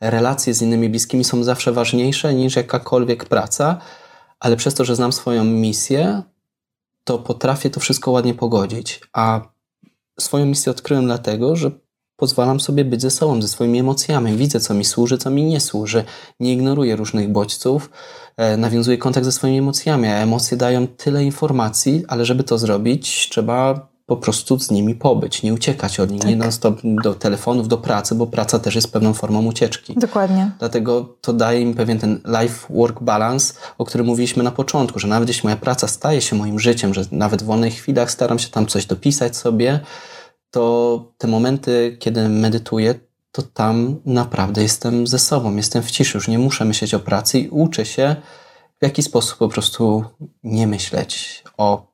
relacje 0.00 0.54
z 0.54 0.62
innymi 0.62 0.88
bliskimi 0.88 1.24
są 1.24 1.42
zawsze 1.42 1.72
ważniejsze 1.72 2.34
niż 2.34 2.56
jakakolwiek 2.56 3.24
praca, 3.24 3.78
ale 4.40 4.56
przez 4.56 4.74
to, 4.74 4.84
że 4.84 4.96
znam 4.96 5.12
swoją 5.12 5.44
misję, 5.44 6.22
to 7.04 7.18
potrafię 7.18 7.70
to 7.70 7.80
wszystko 7.80 8.10
ładnie 8.10 8.34
pogodzić. 8.34 9.00
A 9.12 9.40
swoją 10.20 10.46
misję 10.46 10.72
odkryłem 10.72 11.04
dlatego, 11.04 11.56
że 11.56 11.70
pozwalam 12.16 12.60
sobie 12.60 12.84
być 12.84 13.02
ze 13.02 13.10
sobą, 13.10 13.42
ze 13.42 13.48
swoimi 13.48 13.78
emocjami. 13.78 14.36
Widzę, 14.36 14.60
co 14.60 14.74
mi 14.74 14.84
służy, 14.84 15.18
co 15.18 15.30
mi 15.30 15.44
nie 15.44 15.60
służy. 15.60 16.04
Nie 16.40 16.52
ignoruję 16.52 16.96
różnych 16.96 17.32
bodźców, 17.32 17.90
e, 18.40 18.56
nawiązuję 18.56 18.98
kontakt 18.98 19.24
ze 19.24 19.32
swoimi 19.32 19.58
emocjami, 19.58 20.08
a 20.08 20.14
emocje 20.14 20.56
dają 20.56 20.86
tyle 20.86 21.24
informacji, 21.24 22.04
ale 22.08 22.24
żeby 22.24 22.44
to 22.44 22.58
zrobić, 22.58 23.28
trzeba 23.30 23.90
po 24.10 24.16
prostu 24.16 24.58
z 24.58 24.70
nimi 24.70 24.94
pobyć, 24.94 25.42
nie 25.42 25.54
uciekać 25.54 26.00
od 26.00 26.10
nich, 26.10 26.20
tak. 26.20 26.30
nie 26.30 26.36
non-stop 26.36 26.80
do 26.82 27.14
telefonów, 27.14 27.68
do 27.68 27.78
pracy, 27.78 28.14
bo 28.14 28.26
praca 28.26 28.58
też 28.58 28.74
jest 28.74 28.92
pewną 28.92 29.14
formą 29.14 29.46
ucieczki. 29.46 29.94
Dokładnie. 29.94 30.50
Dlatego 30.58 31.16
to 31.20 31.32
daje 31.32 31.66
mi 31.66 31.74
pewien 31.74 31.98
ten 31.98 32.20
life-work 32.24 33.02
balance, 33.02 33.54
o 33.78 33.84
którym 33.84 34.06
mówiliśmy 34.06 34.42
na 34.42 34.50
początku, 34.50 34.98
że 34.98 35.08
nawet 35.08 35.28
jeśli 35.28 35.46
moja 35.46 35.56
praca 35.56 35.88
staje 35.88 36.20
się 36.20 36.36
moim 36.36 36.60
życiem, 36.60 36.94
że 36.94 37.04
nawet 37.12 37.42
w 37.42 37.46
wolnych 37.46 37.74
chwilach 37.74 38.10
staram 38.10 38.38
się 38.38 38.48
tam 38.48 38.66
coś 38.66 38.86
dopisać 38.86 39.36
sobie, 39.36 39.80
to 40.50 41.04
te 41.18 41.28
momenty, 41.28 41.96
kiedy 41.98 42.28
medytuję, 42.28 42.94
to 43.32 43.42
tam 43.42 43.96
naprawdę 44.06 44.62
jestem 44.62 45.06
ze 45.06 45.18
sobą, 45.18 45.56
jestem 45.56 45.82
w 45.82 45.90
ciszy, 45.90 46.18
już 46.18 46.28
nie 46.28 46.38
muszę 46.38 46.64
myśleć 46.64 46.94
o 46.94 47.00
pracy 47.00 47.38
i 47.38 47.48
uczę 47.48 47.86
się 47.86 48.16
w 48.80 48.84
jaki 48.84 49.02
sposób 49.02 49.38
po 49.38 49.48
prostu 49.48 50.04
nie 50.42 50.66
myśleć 50.66 51.44
o 51.56 51.90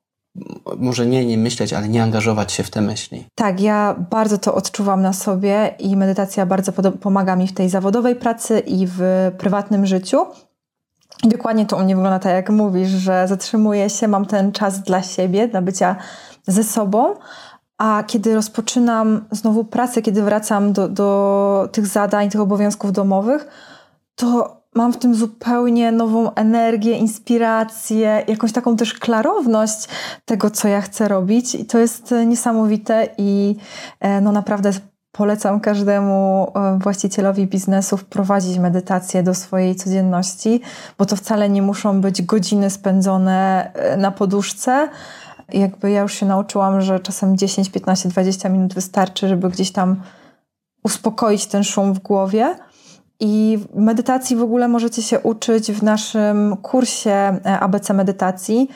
może 0.76 1.06
nie, 1.06 1.26
nie 1.26 1.38
myśleć, 1.38 1.72
ale 1.72 1.88
nie 1.88 2.02
angażować 2.02 2.52
się 2.52 2.62
w 2.62 2.70
te 2.70 2.80
myśli. 2.80 3.26
Tak, 3.34 3.60
ja 3.60 3.96
bardzo 4.10 4.38
to 4.38 4.54
odczuwam 4.54 5.02
na 5.02 5.12
sobie 5.12 5.74
i 5.78 5.96
medytacja 5.96 6.46
bardzo 6.46 6.72
pomaga 7.00 7.36
mi 7.36 7.48
w 7.48 7.54
tej 7.54 7.68
zawodowej 7.68 8.16
pracy 8.16 8.58
i 8.58 8.86
w 8.86 9.00
prywatnym 9.38 9.86
życiu. 9.86 10.26
Dokładnie 11.24 11.66
to 11.66 11.76
u 11.76 11.80
mnie 11.80 11.96
wygląda 11.96 12.18
tak, 12.18 12.32
jak 12.32 12.50
mówisz, 12.50 12.88
że 12.88 13.28
zatrzymuję 13.28 13.90
się, 13.90 14.08
mam 14.08 14.26
ten 14.26 14.52
czas 14.52 14.82
dla 14.82 15.02
siebie, 15.02 15.48
dla 15.48 15.62
bycia 15.62 15.96
ze 16.46 16.64
sobą, 16.64 17.14
a 17.78 18.04
kiedy 18.06 18.34
rozpoczynam 18.34 19.24
znowu 19.30 19.64
pracę, 19.64 20.02
kiedy 20.02 20.22
wracam 20.22 20.72
do, 20.72 20.88
do 20.88 21.68
tych 21.72 21.86
zadań, 21.86 22.30
tych 22.30 22.40
obowiązków 22.40 22.92
domowych, 22.92 23.48
to 24.14 24.56
mam 24.74 24.92
w 24.92 24.96
tym 24.96 25.14
zupełnie 25.14 25.92
nową 25.92 26.34
energię, 26.34 26.98
inspirację, 26.98 28.24
jakąś 28.28 28.52
taką 28.52 28.76
też 28.76 28.94
klarowność 28.94 29.88
tego, 30.24 30.50
co 30.50 30.68
ja 30.68 30.80
chcę 30.80 31.08
robić. 31.08 31.54
I 31.54 31.64
to 31.64 31.78
jest 31.78 32.14
niesamowite 32.26 33.08
i 33.18 33.56
e, 34.00 34.20
no 34.20 34.32
naprawdę 34.32 34.70
polecam 35.12 35.60
każdemu 35.60 36.52
e, 36.54 36.78
właścicielowi 36.82 37.46
biznesu 37.46 37.96
wprowadzić 37.96 38.58
medytację 38.58 39.22
do 39.22 39.34
swojej 39.34 39.76
codzienności, 39.76 40.60
bo 40.98 41.06
to 41.06 41.16
wcale 41.16 41.48
nie 41.48 41.62
muszą 41.62 42.00
być 42.00 42.22
godziny 42.22 42.70
spędzone 42.70 43.70
e, 43.74 43.96
na 43.96 44.10
poduszce. 44.10 44.88
Jakby 45.52 45.90
ja 45.90 46.00
już 46.02 46.14
się 46.14 46.26
nauczyłam, 46.26 46.80
że 46.80 47.00
czasem 47.00 47.36
10, 47.36 47.70
15, 47.70 48.08
20 48.08 48.48
minut 48.48 48.74
wystarczy, 48.74 49.28
żeby 49.28 49.50
gdzieś 49.50 49.72
tam 49.72 50.02
uspokoić 50.82 51.46
ten 51.46 51.64
szum 51.64 51.92
w 51.92 51.98
głowie. 51.98 52.56
I 53.20 53.58
medytacji 53.74 54.36
w 54.36 54.42
ogóle 54.42 54.68
możecie 54.68 55.02
się 55.02 55.20
uczyć 55.20 55.72
w 55.72 55.82
naszym 55.82 56.56
kursie 56.56 57.10
e, 57.10 57.60
ABC 57.60 57.94
Medytacji 57.94 58.68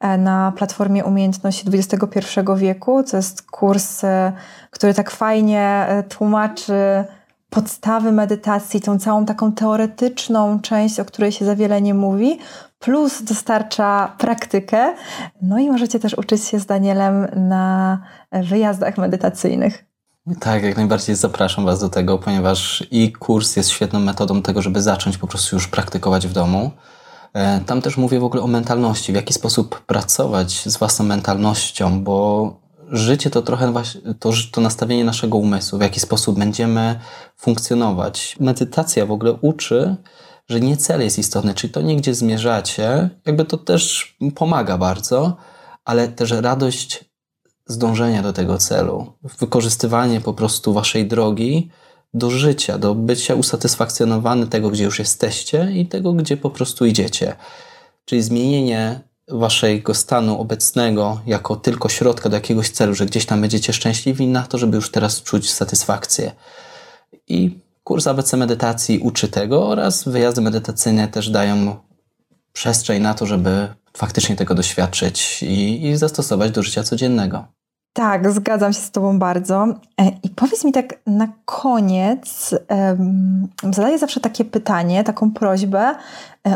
e, 0.00 0.18
na 0.18 0.52
platformie 0.56 1.04
Umiejętności 1.04 1.66
XXI 1.68 2.40
wieku. 2.56 3.02
To 3.02 3.16
jest 3.16 3.42
kurs, 3.42 4.04
e, 4.04 4.32
który 4.70 4.94
tak 4.94 5.10
fajnie 5.10 5.86
tłumaczy 6.08 7.04
podstawy 7.50 8.12
medytacji, 8.12 8.80
tą 8.80 8.98
całą 8.98 9.24
taką 9.26 9.52
teoretyczną 9.52 10.60
część, 10.60 11.00
o 11.00 11.04
której 11.04 11.32
się 11.32 11.44
za 11.44 11.56
wiele 11.56 11.82
nie 11.82 11.94
mówi, 11.94 12.38
plus 12.78 13.22
dostarcza 13.22 14.14
praktykę. 14.18 14.94
No 15.42 15.58
i 15.58 15.70
możecie 15.70 16.00
też 16.00 16.14
uczyć 16.14 16.44
się 16.44 16.58
z 16.58 16.66
Danielem 16.66 17.26
na 17.48 17.98
wyjazdach 18.32 18.98
medytacyjnych. 18.98 19.84
Tak, 20.40 20.62
jak 20.62 20.76
najbardziej 20.76 21.16
zapraszam 21.16 21.64
Was 21.64 21.80
do 21.80 21.88
tego, 21.88 22.18
ponieważ 22.18 22.86
i 22.90 23.12
kurs 23.12 23.56
jest 23.56 23.70
świetną 23.70 24.00
metodą 24.00 24.42
tego, 24.42 24.62
żeby 24.62 24.82
zacząć 24.82 25.18
po 25.18 25.26
prostu 25.26 25.56
już 25.56 25.68
praktykować 25.68 26.26
w 26.26 26.32
domu. 26.32 26.70
E, 27.32 27.60
tam 27.60 27.82
też 27.82 27.96
mówię 27.96 28.20
w 28.20 28.24
ogóle 28.24 28.42
o 28.42 28.46
mentalności, 28.46 29.12
w 29.12 29.14
jaki 29.14 29.34
sposób 29.34 29.80
pracować 29.80 30.62
z 30.66 30.76
własną 30.76 31.04
mentalnością, 31.04 32.04
bo 32.04 32.65
życie 32.90 33.30
to 33.30 33.42
trochę 33.42 33.72
to, 34.18 34.32
to 34.52 34.60
nastawienie 34.60 35.04
naszego 35.04 35.38
umysłu, 35.38 35.78
w 35.78 35.82
jaki 35.82 36.00
sposób 36.00 36.38
będziemy 36.38 37.00
funkcjonować. 37.36 38.36
Medytacja 38.40 39.06
w 39.06 39.12
ogóle 39.12 39.32
uczy, 39.32 39.96
że 40.48 40.60
nie 40.60 40.76
cel 40.76 41.00
jest 41.00 41.18
istotny, 41.18 41.54
czyli 41.54 41.72
to 41.72 41.80
nie 41.80 41.96
gdzie 41.96 42.14
zmierzacie, 42.14 43.10
jakby 43.26 43.44
to 43.44 43.56
też 43.56 44.16
pomaga 44.34 44.78
bardzo, 44.78 45.36
ale 45.84 46.08
też 46.08 46.30
radość 46.30 47.04
zdążenia 47.66 48.22
do 48.22 48.32
tego 48.32 48.58
celu, 48.58 49.12
wykorzystywanie 49.38 50.20
po 50.20 50.34
prostu 50.34 50.72
waszej 50.72 51.06
drogi 51.06 51.70
do 52.14 52.30
życia, 52.30 52.78
do 52.78 52.94
bycia 52.94 53.34
usatysfakcjonowany 53.34 54.46
tego, 54.46 54.70
gdzie 54.70 54.84
już 54.84 54.98
jesteście 54.98 55.72
i 55.72 55.86
tego, 55.86 56.12
gdzie 56.12 56.36
po 56.36 56.50
prostu 56.50 56.86
idziecie. 56.86 57.36
Czyli 58.04 58.22
zmienienie 58.22 59.00
waszego 59.28 59.94
stanu 59.94 60.40
obecnego 60.40 61.20
jako 61.26 61.56
tylko 61.56 61.88
środka 61.88 62.28
do 62.28 62.36
jakiegoś 62.36 62.70
celu, 62.70 62.94
że 62.94 63.06
gdzieś 63.06 63.26
tam 63.26 63.40
będziecie 63.40 63.72
szczęśliwi 63.72 64.26
na 64.26 64.42
to, 64.42 64.58
żeby 64.58 64.76
już 64.76 64.90
teraz 64.90 65.22
czuć 65.22 65.52
satysfakcję. 65.52 66.32
I 67.28 67.58
kurs 67.84 68.06
ABC 68.06 68.36
medytacji 68.36 68.98
uczy 68.98 69.28
tego 69.28 69.68
oraz 69.68 70.04
wyjazdy 70.04 70.40
medytacyjne 70.40 71.08
też 71.08 71.30
dają 71.30 71.76
przestrzeń 72.52 73.02
na 73.02 73.14
to, 73.14 73.26
żeby 73.26 73.68
faktycznie 73.96 74.36
tego 74.36 74.54
doświadczyć 74.54 75.42
i, 75.42 75.86
i 75.86 75.96
zastosować 75.96 76.50
do 76.50 76.62
życia 76.62 76.82
codziennego. 76.82 77.44
Tak, 77.96 78.32
zgadzam 78.32 78.72
się 78.72 78.80
z 78.80 78.90
Tobą 78.90 79.18
bardzo. 79.18 79.66
E, 80.00 80.08
I 80.22 80.30
powiedz 80.30 80.64
mi 80.64 80.72
tak 80.72 80.94
na 81.06 81.28
koniec, 81.44 82.54
um, 82.70 83.48
zadaję 83.62 83.98
zawsze 83.98 84.20
takie 84.20 84.44
pytanie, 84.44 85.04
taką 85.04 85.30
prośbę 85.30 85.94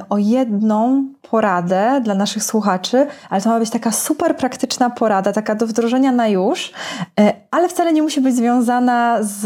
o 0.09 0.19
jedną 0.19 1.05
poradę 1.31 2.01
dla 2.05 2.15
naszych 2.15 2.45
słuchaczy, 2.45 3.07
ale 3.31 3.43
to 3.43 3.49
ma 3.49 3.59
być 3.59 3.71
taka 3.71 3.93
super 3.93 4.37
praktyczna 4.37 4.91
porada, 4.91 5.33
taka 5.33 5.55
do 5.55 5.67
wdrożenia 5.67 6.13
na 6.13 6.29
już, 6.29 6.73
e, 7.21 7.33
ale 7.51 7.69
wcale 7.69 7.93
nie 7.93 8.03
musi 8.03 8.21
być 8.21 8.37
związana 8.37 9.19
z 9.21 9.45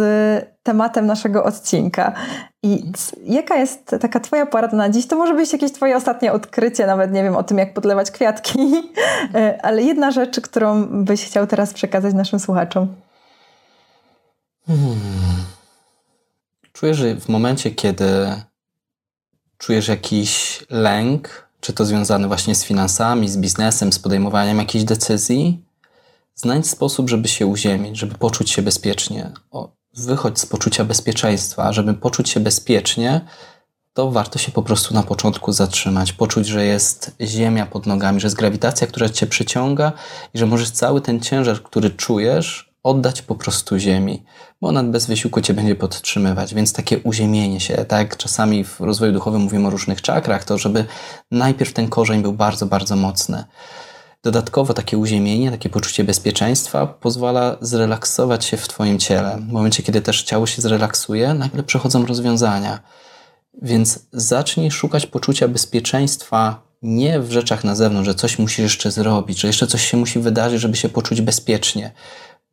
tematem 0.62 1.06
naszego 1.06 1.44
odcinka. 1.44 2.12
I 2.62 2.92
jaka 3.24 3.56
jest 3.56 3.96
taka 4.00 4.20
Twoja 4.20 4.46
porada 4.46 4.76
na 4.76 4.90
dziś? 4.90 5.06
To 5.06 5.16
może 5.16 5.34
być 5.34 5.52
jakieś 5.52 5.72
Twoje 5.72 5.96
ostatnie 5.96 6.32
odkrycie, 6.32 6.86
nawet 6.86 7.12
nie 7.12 7.22
wiem 7.22 7.36
o 7.36 7.42
tym, 7.42 7.58
jak 7.58 7.74
podlewać 7.74 8.10
kwiatki, 8.10 8.58
e, 9.34 9.58
ale 9.62 9.82
jedna 9.82 10.10
rzecz, 10.10 10.40
którą 10.40 10.86
byś 11.04 11.26
chciał 11.26 11.46
teraz 11.46 11.74
przekazać 11.74 12.14
naszym 12.14 12.40
słuchaczom. 12.40 12.88
Hmm. 14.66 14.96
Czuję, 16.72 16.94
że 16.94 17.14
w 17.14 17.28
momencie, 17.28 17.70
kiedy 17.70 18.04
czujesz 19.58 19.88
jakiś 19.88 20.64
lęk, 20.70 21.48
czy 21.60 21.72
to 21.72 21.84
związany 21.84 22.28
właśnie 22.28 22.54
z 22.54 22.64
finansami, 22.64 23.28
z 23.28 23.36
biznesem, 23.36 23.92
z 23.92 23.98
podejmowaniem 23.98 24.58
jakichś 24.58 24.84
decyzji, 24.84 25.64
znajdź 26.34 26.66
sposób, 26.66 27.10
żeby 27.10 27.28
się 27.28 27.46
uziemić, 27.46 27.98
żeby 27.98 28.14
poczuć 28.14 28.50
się 28.50 28.62
bezpiecznie. 28.62 29.32
O, 29.50 29.68
wychodź 29.96 30.38
z 30.38 30.46
poczucia 30.46 30.84
bezpieczeństwa. 30.84 31.72
Żeby 31.72 31.94
poczuć 31.94 32.30
się 32.30 32.40
bezpiecznie, 32.40 33.20
to 33.92 34.10
warto 34.10 34.38
się 34.38 34.52
po 34.52 34.62
prostu 34.62 34.94
na 34.94 35.02
początku 35.02 35.52
zatrzymać, 35.52 36.12
poczuć, 36.12 36.46
że 36.46 36.64
jest 36.64 37.16
ziemia 37.20 37.66
pod 37.66 37.86
nogami, 37.86 38.20
że 38.20 38.26
jest 38.26 38.36
grawitacja, 38.36 38.86
która 38.86 39.08
cię 39.08 39.26
przyciąga 39.26 39.92
i 40.34 40.38
że 40.38 40.46
możesz 40.46 40.70
cały 40.70 41.00
ten 41.00 41.20
ciężar, 41.20 41.62
który 41.62 41.90
czujesz, 41.90 42.73
oddać 42.84 43.22
po 43.22 43.34
prostu 43.34 43.78
ziemi, 43.78 44.22
bo 44.60 44.68
ona 44.68 44.84
bez 44.84 45.06
wysiłku 45.06 45.40
cię 45.40 45.54
będzie 45.54 45.74
podtrzymywać. 45.74 46.54
Więc 46.54 46.72
takie 46.72 46.98
uziemienie 46.98 47.60
się, 47.60 47.74
tak 47.74 48.16
czasami 48.16 48.64
w 48.64 48.80
rozwoju 48.80 49.12
duchowym 49.12 49.42
mówimy 49.42 49.66
o 49.68 49.70
różnych 49.70 50.02
czakrach, 50.02 50.44
to 50.44 50.58
żeby 50.58 50.84
najpierw 51.30 51.72
ten 51.72 51.88
korzeń 51.88 52.22
był 52.22 52.32
bardzo, 52.32 52.66
bardzo 52.66 52.96
mocny. 52.96 53.44
Dodatkowo 54.22 54.74
takie 54.74 54.98
uziemienie, 54.98 55.50
takie 55.50 55.68
poczucie 55.68 56.04
bezpieczeństwa 56.04 56.86
pozwala 56.86 57.56
zrelaksować 57.60 58.44
się 58.44 58.56
w 58.56 58.68
Twoim 58.68 58.98
ciele. 58.98 59.38
W 59.48 59.52
momencie, 59.52 59.82
kiedy 59.82 60.00
też 60.00 60.22
ciało 60.22 60.46
się 60.46 60.62
zrelaksuje, 60.62 61.34
nagle 61.34 61.62
przechodzą 61.62 62.06
rozwiązania. 62.06 62.80
Więc 63.62 64.06
zacznij 64.12 64.70
szukać 64.70 65.06
poczucia 65.06 65.48
bezpieczeństwa 65.48 66.62
nie 66.82 67.20
w 67.20 67.32
rzeczach 67.32 67.64
na 67.64 67.74
zewnątrz, 67.74 68.08
że 68.08 68.14
coś 68.14 68.38
musisz 68.38 68.58
jeszcze 68.58 68.90
zrobić, 68.90 69.40
że 69.40 69.46
jeszcze 69.46 69.66
coś 69.66 69.90
się 69.90 69.96
musi 69.96 70.18
wydarzyć, 70.18 70.60
żeby 70.60 70.76
się 70.76 70.88
poczuć 70.88 71.20
bezpiecznie, 71.20 71.92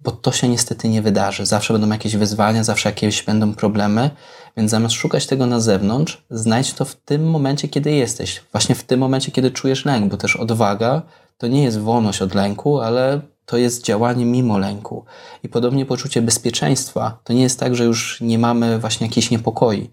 bo 0.04 0.12
to 0.12 0.32
się 0.32 0.48
niestety 0.48 0.90
nie 0.90 1.02
wydarzy. 1.02 1.46
Zawsze 1.46 1.74
będą 1.74 1.90
jakieś 1.90 2.16
wyzwania, 2.16 2.64
zawsze 2.64 2.90
jakieś 2.90 3.24
będą 3.24 3.54
problemy, 3.54 4.10
więc 4.58 4.72
zamiast 4.72 4.96
szukać 4.96 5.28
tego 5.28 5.46
na 5.46 5.60
zewnątrz, 5.60 6.24
znajdź 6.30 6.74
to 6.74 6.86
w 6.86 6.96
tym 6.96 7.30
momencie, 7.30 7.68
kiedy 7.68 7.92
jesteś. 7.92 8.44
Właśnie 8.52 8.76
w 8.76 8.84
tym 8.84 9.00
momencie, 9.00 9.32
kiedy 9.32 9.52
czujesz 9.52 9.86
lęk, 9.86 10.12
bo 10.12 10.18
też 10.18 10.36
odwaga 10.36 11.02
to 11.38 11.48
nie 11.48 11.64
jest 11.64 11.80
wolność 11.80 12.22
od 12.22 12.36
lęku, 12.36 12.80
ale 12.80 13.22
to 13.46 13.58
jest 13.58 13.86
działanie 13.86 14.26
mimo 14.26 14.58
lęku. 14.58 15.06
I 15.44 15.50
podobnie 15.50 15.86
poczucie 15.86 16.22
bezpieczeństwa 16.22 17.20
to 17.24 17.34
nie 17.34 17.42
jest 17.42 17.60
tak, 17.60 17.76
że 17.76 17.84
już 17.84 18.22
nie 18.22 18.40
mamy 18.40 18.80
właśnie 18.80 19.08
jakichś 19.08 19.32
niepokoi. 19.32 19.90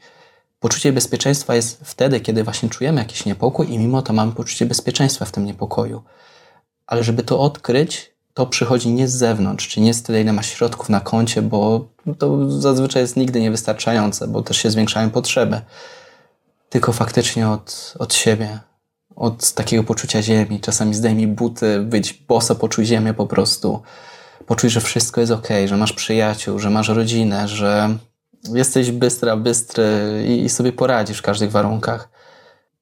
Poczucie 0.60 0.92
bezpieczeństwa 0.92 1.54
jest 1.54 1.80
wtedy, 1.84 2.20
kiedy 2.20 2.44
właśnie 2.44 2.68
czujemy 2.68 3.00
jakiś 3.00 3.24
niepokój 3.24 3.72
i 3.72 3.78
mimo 3.78 4.02
to 4.02 4.12
mamy 4.12 4.32
poczucie 4.32 4.66
bezpieczeństwa 4.66 5.24
w 5.24 5.32
tym 5.32 5.46
niepokoju. 5.46 6.02
Ale 6.86 7.04
żeby 7.04 7.22
to 7.22 7.40
odkryć, 7.40 8.17
to 8.38 8.46
przychodzi 8.46 8.92
nie 8.92 9.08
z 9.08 9.12
zewnątrz, 9.14 9.68
czy 9.68 9.80
nie 9.80 9.94
z 9.94 10.02
tyle, 10.02 10.20
ile 10.20 10.32
ma 10.32 10.42
środków 10.42 10.88
na 10.88 11.00
koncie, 11.00 11.42
bo 11.42 11.88
to 12.18 12.50
zazwyczaj 12.60 13.02
jest 13.02 13.16
nigdy 13.16 13.40
niewystarczające, 13.40 14.28
bo 14.28 14.42
też 14.42 14.56
się 14.56 14.70
zwiększają 14.70 15.10
potrzeby, 15.10 15.60
tylko 16.68 16.92
faktycznie 16.92 17.48
od, 17.48 17.94
od 17.98 18.14
siebie, 18.14 18.58
od 19.16 19.52
takiego 19.52 19.84
poczucia 19.84 20.22
ziemi. 20.22 20.60
Czasami 20.60 20.94
zdejmij 20.94 21.26
buty, 21.26 21.80
być 21.80 22.12
boso, 22.12 22.54
poczuj 22.54 22.86
ziemię 22.86 23.14
po 23.14 23.26
prostu. 23.26 23.82
Poczuj, 24.46 24.70
że 24.70 24.80
wszystko 24.80 25.20
jest 25.20 25.32
ok, 25.32 25.48
że 25.66 25.76
masz 25.76 25.92
przyjaciół, 25.92 26.58
że 26.58 26.70
masz 26.70 26.88
rodzinę, 26.88 27.48
że 27.48 27.98
jesteś 28.54 28.90
bystra, 28.90 29.36
bystry 29.36 30.24
i, 30.44 30.48
sobie 30.48 30.72
poradzisz 30.72 31.18
w 31.18 31.22
każdych 31.22 31.50
warunkach. 31.50 32.08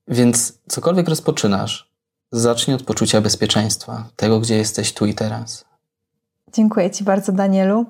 Więc 0.09 0.59
cokolwiek 0.69 1.09
rozpoczynasz, 1.09 1.96
zacznij 2.33 2.77
od 2.77 2.83
poczucia 2.83 3.21
bezpieczeństwa, 3.21 4.05
tego, 4.17 4.41
gdzie 4.41 4.57
jesteś 4.57 4.93
tu 4.93 5.07
i 5.07 5.15
teraz. 5.15 5.65
Dziękuję 6.53 6.91
Ci 6.91 7.05
bardzo, 7.05 7.33
Danielu. 7.33 7.87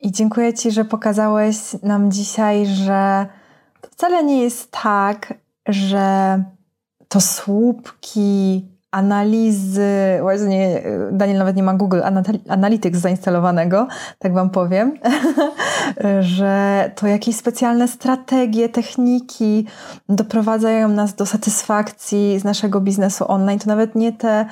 I 0.00 0.12
dziękuję 0.12 0.54
Ci, 0.54 0.70
że 0.70 0.84
pokazałeś 0.84 1.56
nam 1.82 2.12
dzisiaj, 2.12 2.66
że 2.66 3.26
to 3.80 3.88
wcale 3.90 4.24
nie 4.24 4.42
jest 4.42 4.70
tak, 4.70 5.34
że 5.68 6.44
to 7.08 7.20
słupki, 7.20 8.64
analizy, 8.96 10.18
właśnie 10.20 10.82
Daniel 11.12 11.38
nawet 11.38 11.56
nie 11.56 11.62
ma 11.62 11.74
Google 11.74 12.00
Analytics 12.48 12.98
zainstalowanego, 12.98 13.88
tak 14.18 14.34
Wam 14.34 14.50
powiem, 14.50 14.98
że 16.20 16.90
to 16.94 17.06
jakieś 17.06 17.36
specjalne 17.36 17.88
strategie, 17.88 18.68
techniki 18.68 19.66
doprowadzają 20.08 20.88
nas 20.88 21.14
do 21.14 21.26
satysfakcji 21.26 22.38
z 22.38 22.44
naszego 22.44 22.80
biznesu 22.80 23.24
online. 23.28 23.58
To 23.58 23.66
nawet 23.66 23.94
nie 23.94 24.12
te 24.12 24.46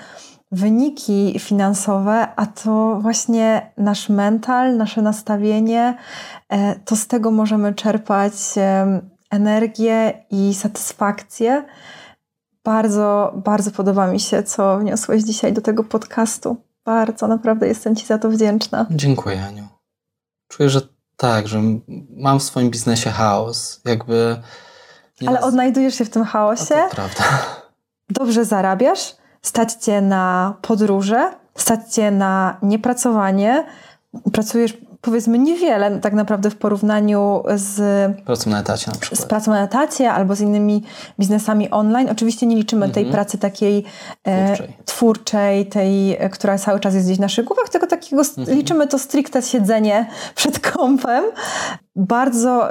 wyniki 0.53 1.39
finansowe, 1.39 2.29
a 2.37 2.47
to 2.47 2.99
właśnie 3.01 3.71
nasz 3.79 4.09
mental, 4.09 4.77
nasze 4.77 5.03
nastawienie, 5.03 5.97
e, 6.49 6.75
to 6.85 6.97
z 6.97 7.07
tego 7.07 7.31
możemy 7.31 7.75
czerpać 7.75 8.33
energię 9.31 10.13
i 10.31 10.55
satysfakcję. 10.55 11.65
Bardzo, 12.65 13.33
bardzo 13.37 13.71
podoba 13.71 14.07
mi 14.07 14.21
się, 14.21 14.43
co 14.43 14.79
wniosłeś 14.79 15.23
dzisiaj 15.23 15.53
do 15.53 15.61
tego 15.61 15.85
podcastu. 15.85 16.57
Bardzo, 16.85 17.27
naprawdę 17.29 17.69
jestem 17.69 17.97
Ci 17.97 18.07
za 18.07 18.19
to 18.19 18.31
wdzięczna. 18.31 18.87
Dziękuję, 18.91 19.45
Aniu. 19.45 19.69
Czuję, 20.49 20.71
że 20.71 20.81
Tak, 21.17 21.49
że 21.49 21.62
mam 22.11 22.41
w 22.41 22.43
swoim 22.43 22.71
biznesie 22.71 23.11
chaos. 23.11 23.81
Jakby. 23.85 24.43
Ale 25.27 25.41
odnajdujesz 25.41 25.95
się 25.95 26.05
w 26.05 26.11
tym 26.11 26.25
chaosie. 26.25 26.77
No 26.77 26.89
to 26.89 26.95
prawda. 26.95 27.25
Dobrze 28.11 28.45
zarabiasz, 28.45 29.17
stać 29.43 29.73
cię 29.73 30.01
na 30.01 30.55
podróże, 30.62 31.33
stać 31.55 31.95
cię 31.95 32.11
na 32.11 32.57
niepracowanie. 32.62 33.67
Pracujesz 34.33 34.77
powiedzmy 35.05 35.39
niewiele 35.39 35.99
tak 35.99 36.13
naprawdę 36.13 36.51
w 36.51 36.57
porównaniu 36.57 37.43
z 37.55 37.77
pracą 38.25 38.51
na 38.51 38.61
etacie 38.61 38.91
na 38.91 38.97
przykład. 38.97 39.21
Z 39.21 39.27
pracą 39.27 39.51
na 39.51 39.65
etacie 39.65 40.13
albo 40.13 40.35
z 40.35 40.41
innymi 40.41 40.83
biznesami 41.19 41.71
online. 41.71 42.09
Oczywiście 42.11 42.47
nie 42.47 42.57
liczymy 42.57 42.91
tej 42.91 43.03
mhm. 43.03 43.13
pracy 43.15 43.39
takiej 43.39 43.85
e, 44.25 44.47
twórczej. 44.47 44.77
twórczej, 44.85 45.67
tej, 45.67 46.17
e, 46.17 46.31
która 46.31 46.59
cały 46.59 46.81
czas 46.81 46.95
jest 46.95 47.07
gdzieś 47.07 47.19
w 47.19 47.21
naszych 47.21 47.45
głowach, 47.45 47.69
tylko 47.69 47.87
takiego 47.87 48.23
mhm. 48.39 48.59
liczymy 48.59 48.87
to 48.87 48.99
stricte 48.99 49.43
siedzenie 49.43 50.07
przed 50.35 50.59
kąpem. 50.59 51.25
Bardzo, 51.97 52.69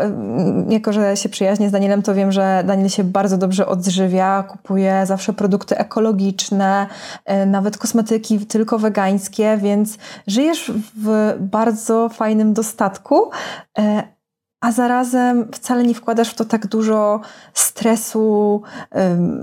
jako 0.69 0.93
że 0.93 1.17
się 1.17 1.29
przyjaźnię 1.29 1.69
z 1.69 1.71
Danielem, 1.71 2.01
to 2.01 2.13
wiem, 2.13 2.31
że 2.31 2.63
Daniel 2.67 2.89
się 2.89 3.03
bardzo 3.03 3.37
dobrze 3.37 3.67
odżywia, 3.67 4.43
kupuje 4.43 5.05
zawsze 5.05 5.33
produkty 5.33 5.77
ekologiczne, 5.77 6.87
e, 7.25 7.45
nawet 7.45 7.77
kosmetyki 7.77 8.45
tylko 8.45 8.79
wegańskie, 8.79 9.57
więc 9.57 9.97
żyjesz 10.27 10.71
w 10.97 11.35
bardzo 11.39 12.09
fajnym 12.09 12.53
dostatku, 12.53 13.29
e, 13.77 14.03
a 14.61 14.71
zarazem 14.71 15.51
wcale 15.51 15.83
nie 15.83 15.93
wkładasz 15.93 16.29
w 16.29 16.35
to 16.35 16.45
tak 16.45 16.67
dużo 16.67 17.19
stresu, 17.53 18.61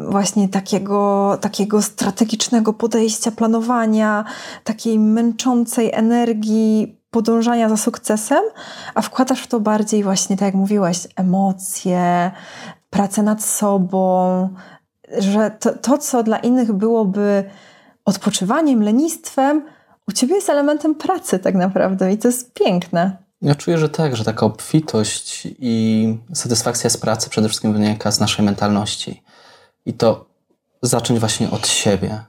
właśnie 0.08 0.48
takiego, 0.48 1.38
takiego 1.40 1.82
strategicznego 1.82 2.72
podejścia, 2.72 3.30
planowania, 3.30 4.24
takiej 4.64 4.98
męczącej 4.98 5.90
energii 5.92 6.99
podążania 7.10 7.68
za 7.68 7.76
sukcesem, 7.76 8.44
a 8.94 9.02
wkładasz 9.02 9.42
w 9.42 9.46
to 9.46 9.60
bardziej 9.60 10.02
właśnie, 10.02 10.36
tak 10.36 10.46
jak 10.46 10.54
mówiłaś, 10.54 11.06
emocje, 11.16 12.30
pracę 12.90 13.22
nad 13.22 13.44
sobą, 13.44 14.48
że 15.18 15.50
to, 15.60 15.72
to 15.72 15.98
co 15.98 16.22
dla 16.22 16.38
innych 16.38 16.72
byłoby 16.72 17.44
odpoczywaniem, 18.04 18.82
lenistwem, 18.82 19.62
u 20.08 20.12
ciebie 20.12 20.34
jest 20.34 20.50
elementem 20.50 20.94
pracy 20.94 21.38
tak 21.38 21.54
naprawdę 21.54 22.12
i 22.12 22.18
to 22.18 22.28
jest 22.28 22.54
piękne. 22.54 23.16
Ja 23.42 23.54
czuję, 23.54 23.78
że 23.78 23.88
tak, 23.88 24.16
że 24.16 24.24
taka 24.24 24.46
obfitość 24.46 25.48
i 25.58 26.18
satysfakcja 26.34 26.90
z 26.90 26.96
pracy 26.96 27.30
przede 27.30 27.48
wszystkim 27.48 27.72
wynika 27.72 28.10
z 28.10 28.20
naszej 28.20 28.44
mentalności. 28.44 29.22
I 29.86 29.92
to 29.92 30.26
zacząć 30.82 31.20
właśnie 31.20 31.50
od 31.50 31.68
siebie, 31.68 32.24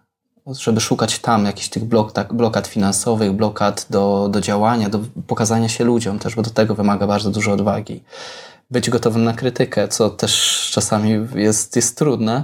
żeby 0.48 0.82
szukać 0.82 1.20
tam 1.20 1.46
jakichś 1.46 1.70
tych 1.70 1.86
blok, 1.86 2.12
tak, 2.12 2.34
blokad 2.34 2.68
finansowych, 2.68 3.32
blokad 3.32 3.86
do, 3.90 4.30
do 4.32 4.42
działania, 4.42 4.90
do 4.90 5.00
pokazania 5.28 5.70
się 5.70 5.84
ludziom 5.84 6.20
też, 6.20 6.36
bo 6.36 6.42
do 6.42 6.50
tego 6.50 6.76
wymaga 6.76 7.08
bardzo 7.08 7.32
dużo 7.32 7.52
odwagi. 7.52 8.04
Być 8.72 8.90
gotowym 8.90 9.24
na 9.24 9.34
krytykę, 9.34 9.88
co 9.88 10.10
też 10.10 10.70
czasami 10.74 11.28
jest, 11.36 11.76
jest 11.76 11.98
trudne, 11.98 12.44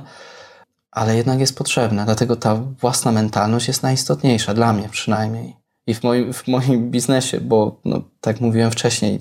ale 0.91 1.17
jednak 1.17 1.39
jest 1.39 1.57
potrzebne. 1.57 2.05
Dlatego 2.05 2.35
ta 2.35 2.55
własna 2.55 3.11
mentalność 3.11 3.67
jest 3.67 3.83
najistotniejsza, 3.83 4.53
dla 4.53 4.73
mnie 4.73 4.89
przynajmniej. 4.89 5.55
I 5.87 5.93
w 5.93 6.03
moim, 6.03 6.33
w 6.33 6.47
moim 6.47 6.91
biznesie, 6.91 7.41
bo 7.41 7.79
no, 7.85 8.01
tak 8.21 8.41
mówiłem 8.41 8.71
wcześniej, 8.71 9.19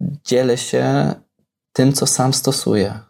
dzielę 0.00 0.58
się 0.58 1.14
tym, 1.72 1.92
co 1.92 2.06
sam 2.06 2.34
stosuję. 2.34 3.05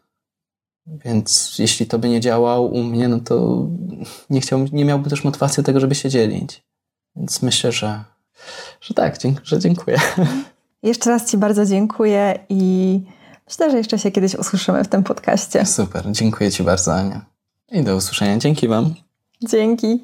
Więc 0.86 1.54
jeśli 1.58 1.86
to 1.86 1.98
by 1.98 2.08
nie 2.08 2.20
działało 2.20 2.68
u 2.68 2.82
mnie, 2.82 3.08
no 3.08 3.20
to 3.20 3.66
nie, 4.30 4.40
chciałbym, 4.40 4.68
nie 4.72 4.84
miałbym 4.84 5.10
też 5.10 5.24
motywacji 5.24 5.62
do 5.62 5.66
tego, 5.66 5.80
żeby 5.80 5.94
się 5.94 6.10
dzielić. 6.10 6.64
Więc 7.16 7.42
myślę, 7.42 7.72
że, 7.72 8.04
że 8.80 8.94
tak, 8.94 9.16
że 9.42 9.58
dziękuję. 9.58 9.98
Jeszcze 10.82 11.10
raz 11.10 11.30
Ci 11.30 11.36
bardzo 11.36 11.66
dziękuję 11.66 12.38
i 12.48 13.00
Myślę, 13.46 13.70
że 13.70 13.76
jeszcze 13.76 13.98
się 13.98 14.10
kiedyś 14.10 14.34
usłyszymy 14.34 14.84
w 14.84 14.88
tym 14.88 15.02
podcaście. 15.02 15.66
Super, 15.66 16.04
dziękuję 16.10 16.50
Ci 16.50 16.62
bardzo, 16.62 16.94
Ania. 16.94 17.24
I 17.72 17.82
do 17.82 17.96
usłyszenia. 17.96 18.38
Dzięki 18.38 18.68
Wam. 18.68 18.94
Dzięki. 19.48 20.02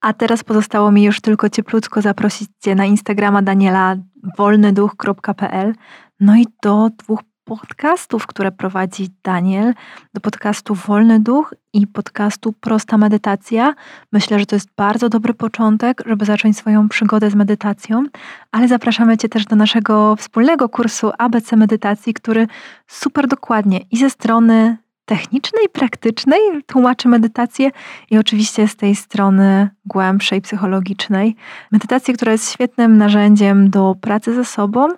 A 0.00 0.12
teraz 0.12 0.44
pozostało 0.44 0.92
mi 0.92 1.02
już 1.02 1.20
tylko 1.20 1.50
cieplutko 1.50 2.02
zaprosić 2.02 2.48
Cię 2.60 2.74
na 2.74 2.84
Instagrama 2.84 3.42
Daniela 3.42 3.96
wolnyduch.pl 4.38 5.74
no 6.20 6.36
i 6.36 6.46
do 6.62 6.88
dwóch 6.98 7.20
podcastów, 7.44 8.26
które 8.26 8.52
prowadzi 8.52 9.08
Daniel, 9.22 9.74
do 10.14 10.20
podcastu 10.20 10.74
Wolny 10.74 11.20
Duch 11.20 11.54
i 11.72 11.86
podcastu 11.86 12.52
Prosta 12.52 12.98
Medytacja. 12.98 13.74
Myślę, 14.12 14.38
że 14.38 14.46
to 14.46 14.56
jest 14.56 14.68
bardzo 14.76 15.08
dobry 15.08 15.34
początek, 15.34 16.02
żeby 16.06 16.24
zacząć 16.24 16.56
swoją 16.56 16.88
przygodę 16.88 17.30
z 17.30 17.34
medytacją, 17.34 18.04
ale 18.52 18.68
zapraszamy 18.68 19.16
Cię 19.16 19.28
też 19.28 19.44
do 19.44 19.56
naszego 19.56 20.16
wspólnego 20.16 20.68
kursu 20.68 21.10
ABC 21.18 21.56
Medytacji, 21.56 22.14
który 22.14 22.46
super 22.86 23.28
dokładnie 23.28 23.80
i 23.90 23.96
ze 23.96 24.10
strony 24.10 24.76
technicznej, 25.04 25.68
praktycznej 25.68 26.40
tłumaczy 26.66 27.08
medytację 27.08 27.70
i 28.10 28.18
oczywiście 28.18 28.68
z 28.68 28.76
tej 28.76 28.96
strony 28.96 29.70
głębszej, 29.84 30.40
psychologicznej. 30.40 31.36
Medytację, 31.72 32.14
która 32.14 32.32
jest 32.32 32.52
świetnym 32.52 32.96
narzędziem 32.96 33.70
do 33.70 33.94
pracy 34.00 34.34
ze 34.34 34.44
sobą 34.44 34.88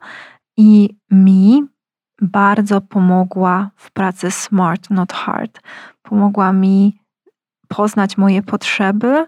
i 0.56 0.96
mi 1.10 1.64
bardzo 2.22 2.80
pomogła 2.80 3.70
w 3.76 3.90
pracy 3.90 4.30
smart, 4.30 4.90
not 4.90 5.12
hard. 5.12 5.60
Pomogła 6.02 6.52
mi 6.52 6.98
poznać 7.68 8.18
moje 8.18 8.42
potrzeby, 8.42 9.26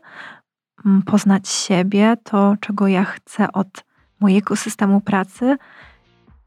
mm, 0.86 1.02
poznać 1.02 1.48
siebie, 1.48 2.16
to 2.24 2.56
czego 2.60 2.88
ja 2.88 3.04
chcę 3.04 3.52
od 3.52 3.84
mojego 4.20 4.56
systemu 4.56 5.00
pracy 5.00 5.56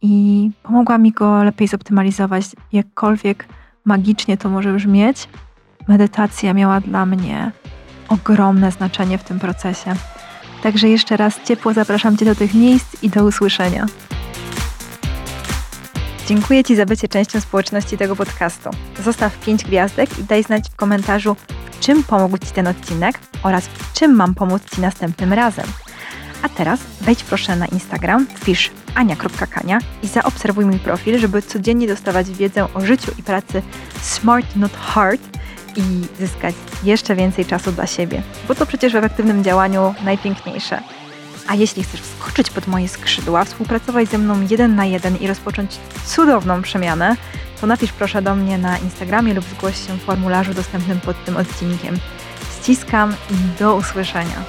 i 0.02 0.50
pomogła 0.64 0.98
mi 0.98 1.12
go 1.12 1.44
lepiej 1.44 1.68
zoptymalizować, 1.68 2.46
jakkolwiek 2.72 3.48
magicznie 3.86 4.38
to 4.38 4.50
może 4.50 4.74
brzmieć. 4.74 5.30
Medytacja 5.88 6.54
miała 6.54 6.82
dla 6.82 7.06
mnie 7.06 7.52
ogromne 8.08 8.72
znaczenie 8.72 9.18
w 9.18 9.24
tym 9.24 9.40
procesie. 9.40 9.94
Także 10.64 10.90
jeszcze 10.90 11.18
raz 11.18 11.44
ciepło 11.44 11.74
zapraszam 11.74 12.18
Cię 12.18 12.26
do 12.26 12.36
tych 12.36 12.54
miejsc 12.54 13.04
i 13.04 13.10
do 13.10 13.26
usłyszenia. 13.26 13.86
Dziękuję 16.28 16.64
Ci 16.64 16.76
za 16.76 16.86
bycie 16.86 17.08
częścią 17.08 17.42
społeczności 17.42 17.98
tego 17.98 18.16
podcastu. 18.16 18.70
Zostaw 19.04 19.40
5 19.40 19.64
gwiazdek 19.64 20.20
i 20.20 20.24
daj 20.24 20.44
znać 20.44 20.70
w 20.70 20.76
komentarzu, 20.76 21.36
czym 21.80 22.04
pomógł 22.04 22.38
Ci 22.38 22.52
ten 22.52 22.68
odcinek 22.68 23.20
oraz 23.44 23.68
w 23.68 23.94
czym 23.94 24.16
mam 24.16 24.36
pomóc 24.36 24.64
Ci 24.76 24.82
następnym 24.82 25.34
razem. 25.34 25.66
A 26.42 26.50
teraz 26.50 26.80
wejdź 27.02 27.24
proszę 27.24 27.56
na 27.56 27.66
Instagram, 27.66 28.28
wpisz 28.36 28.72
ania.kania 28.96 29.80
i 30.04 30.08
zaobserwuj 30.08 30.66
mój 30.66 30.80
profil, 30.80 31.20
żeby 31.20 31.42
codziennie 31.42 31.88
dostawać 31.88 32.30
wiedzę 32.30 32.74
o 32.74 32.82
życiu 32.82 33.12
i 33.20 33.24
pracy 33.24 33.62
smart, 34.02 34.56
not 34.56 34.78
hard 34.78 35.22
i 35.76 35.82
zyskać 36.20 36.56
jeszcze 36.84 37.16
więcej 37.16 37.46
czasu 37.46 37.72
dla 37.72 37.88
siebie, 37.88 38.22
bo 38.48 38.56
to 38.56 38.66
przecież 38.66 38.94
w 38.94 38.96
efektywnym 38.96 39.44
działaniu 39.44 39.96
najpiękniejsze. 40.04 40.82
A 41.48 41.56
jeśli 41.56 41.84
chcesz 41.84 42.02
wskoczyć 42.02 42.50
pod 42.50 42.68
moje 42.68 42.90
skrzydła, 42.90 43.46
współpracować 43.46 44.10
ze 44.10 44.18
mną 44.18 44.48
jeden 44.50 44.76
na 44.76 44.86
jeden 44.86 45.18
i 45.18 45.28
rozpocząć 45.28 45.72
cudowną 46.06 46.62
przemianę, 46.62 47.16
to 47.62 47.68
napisz 47.68 47.92
proszę 47.92 48.22
do 48.22 48.36
mnie 48.36 48.58
na 48.58 48.78
Instagramie 48.78 49.34
lub 49.34 49.46
zgłoś 49.46 49.88
się 49.88 49.94
w 49.94 50.02
formularzu 50.02 50.54
dostępnym 50.54 51.00
pod 51.00 51.26
tym 51.26 51.38
odcinkiem. 51.38 51.98
Ściskam 52.62 53.14
i 53.32 53.60
do 53.60 53.76
usłyszenia. 53.76 54.44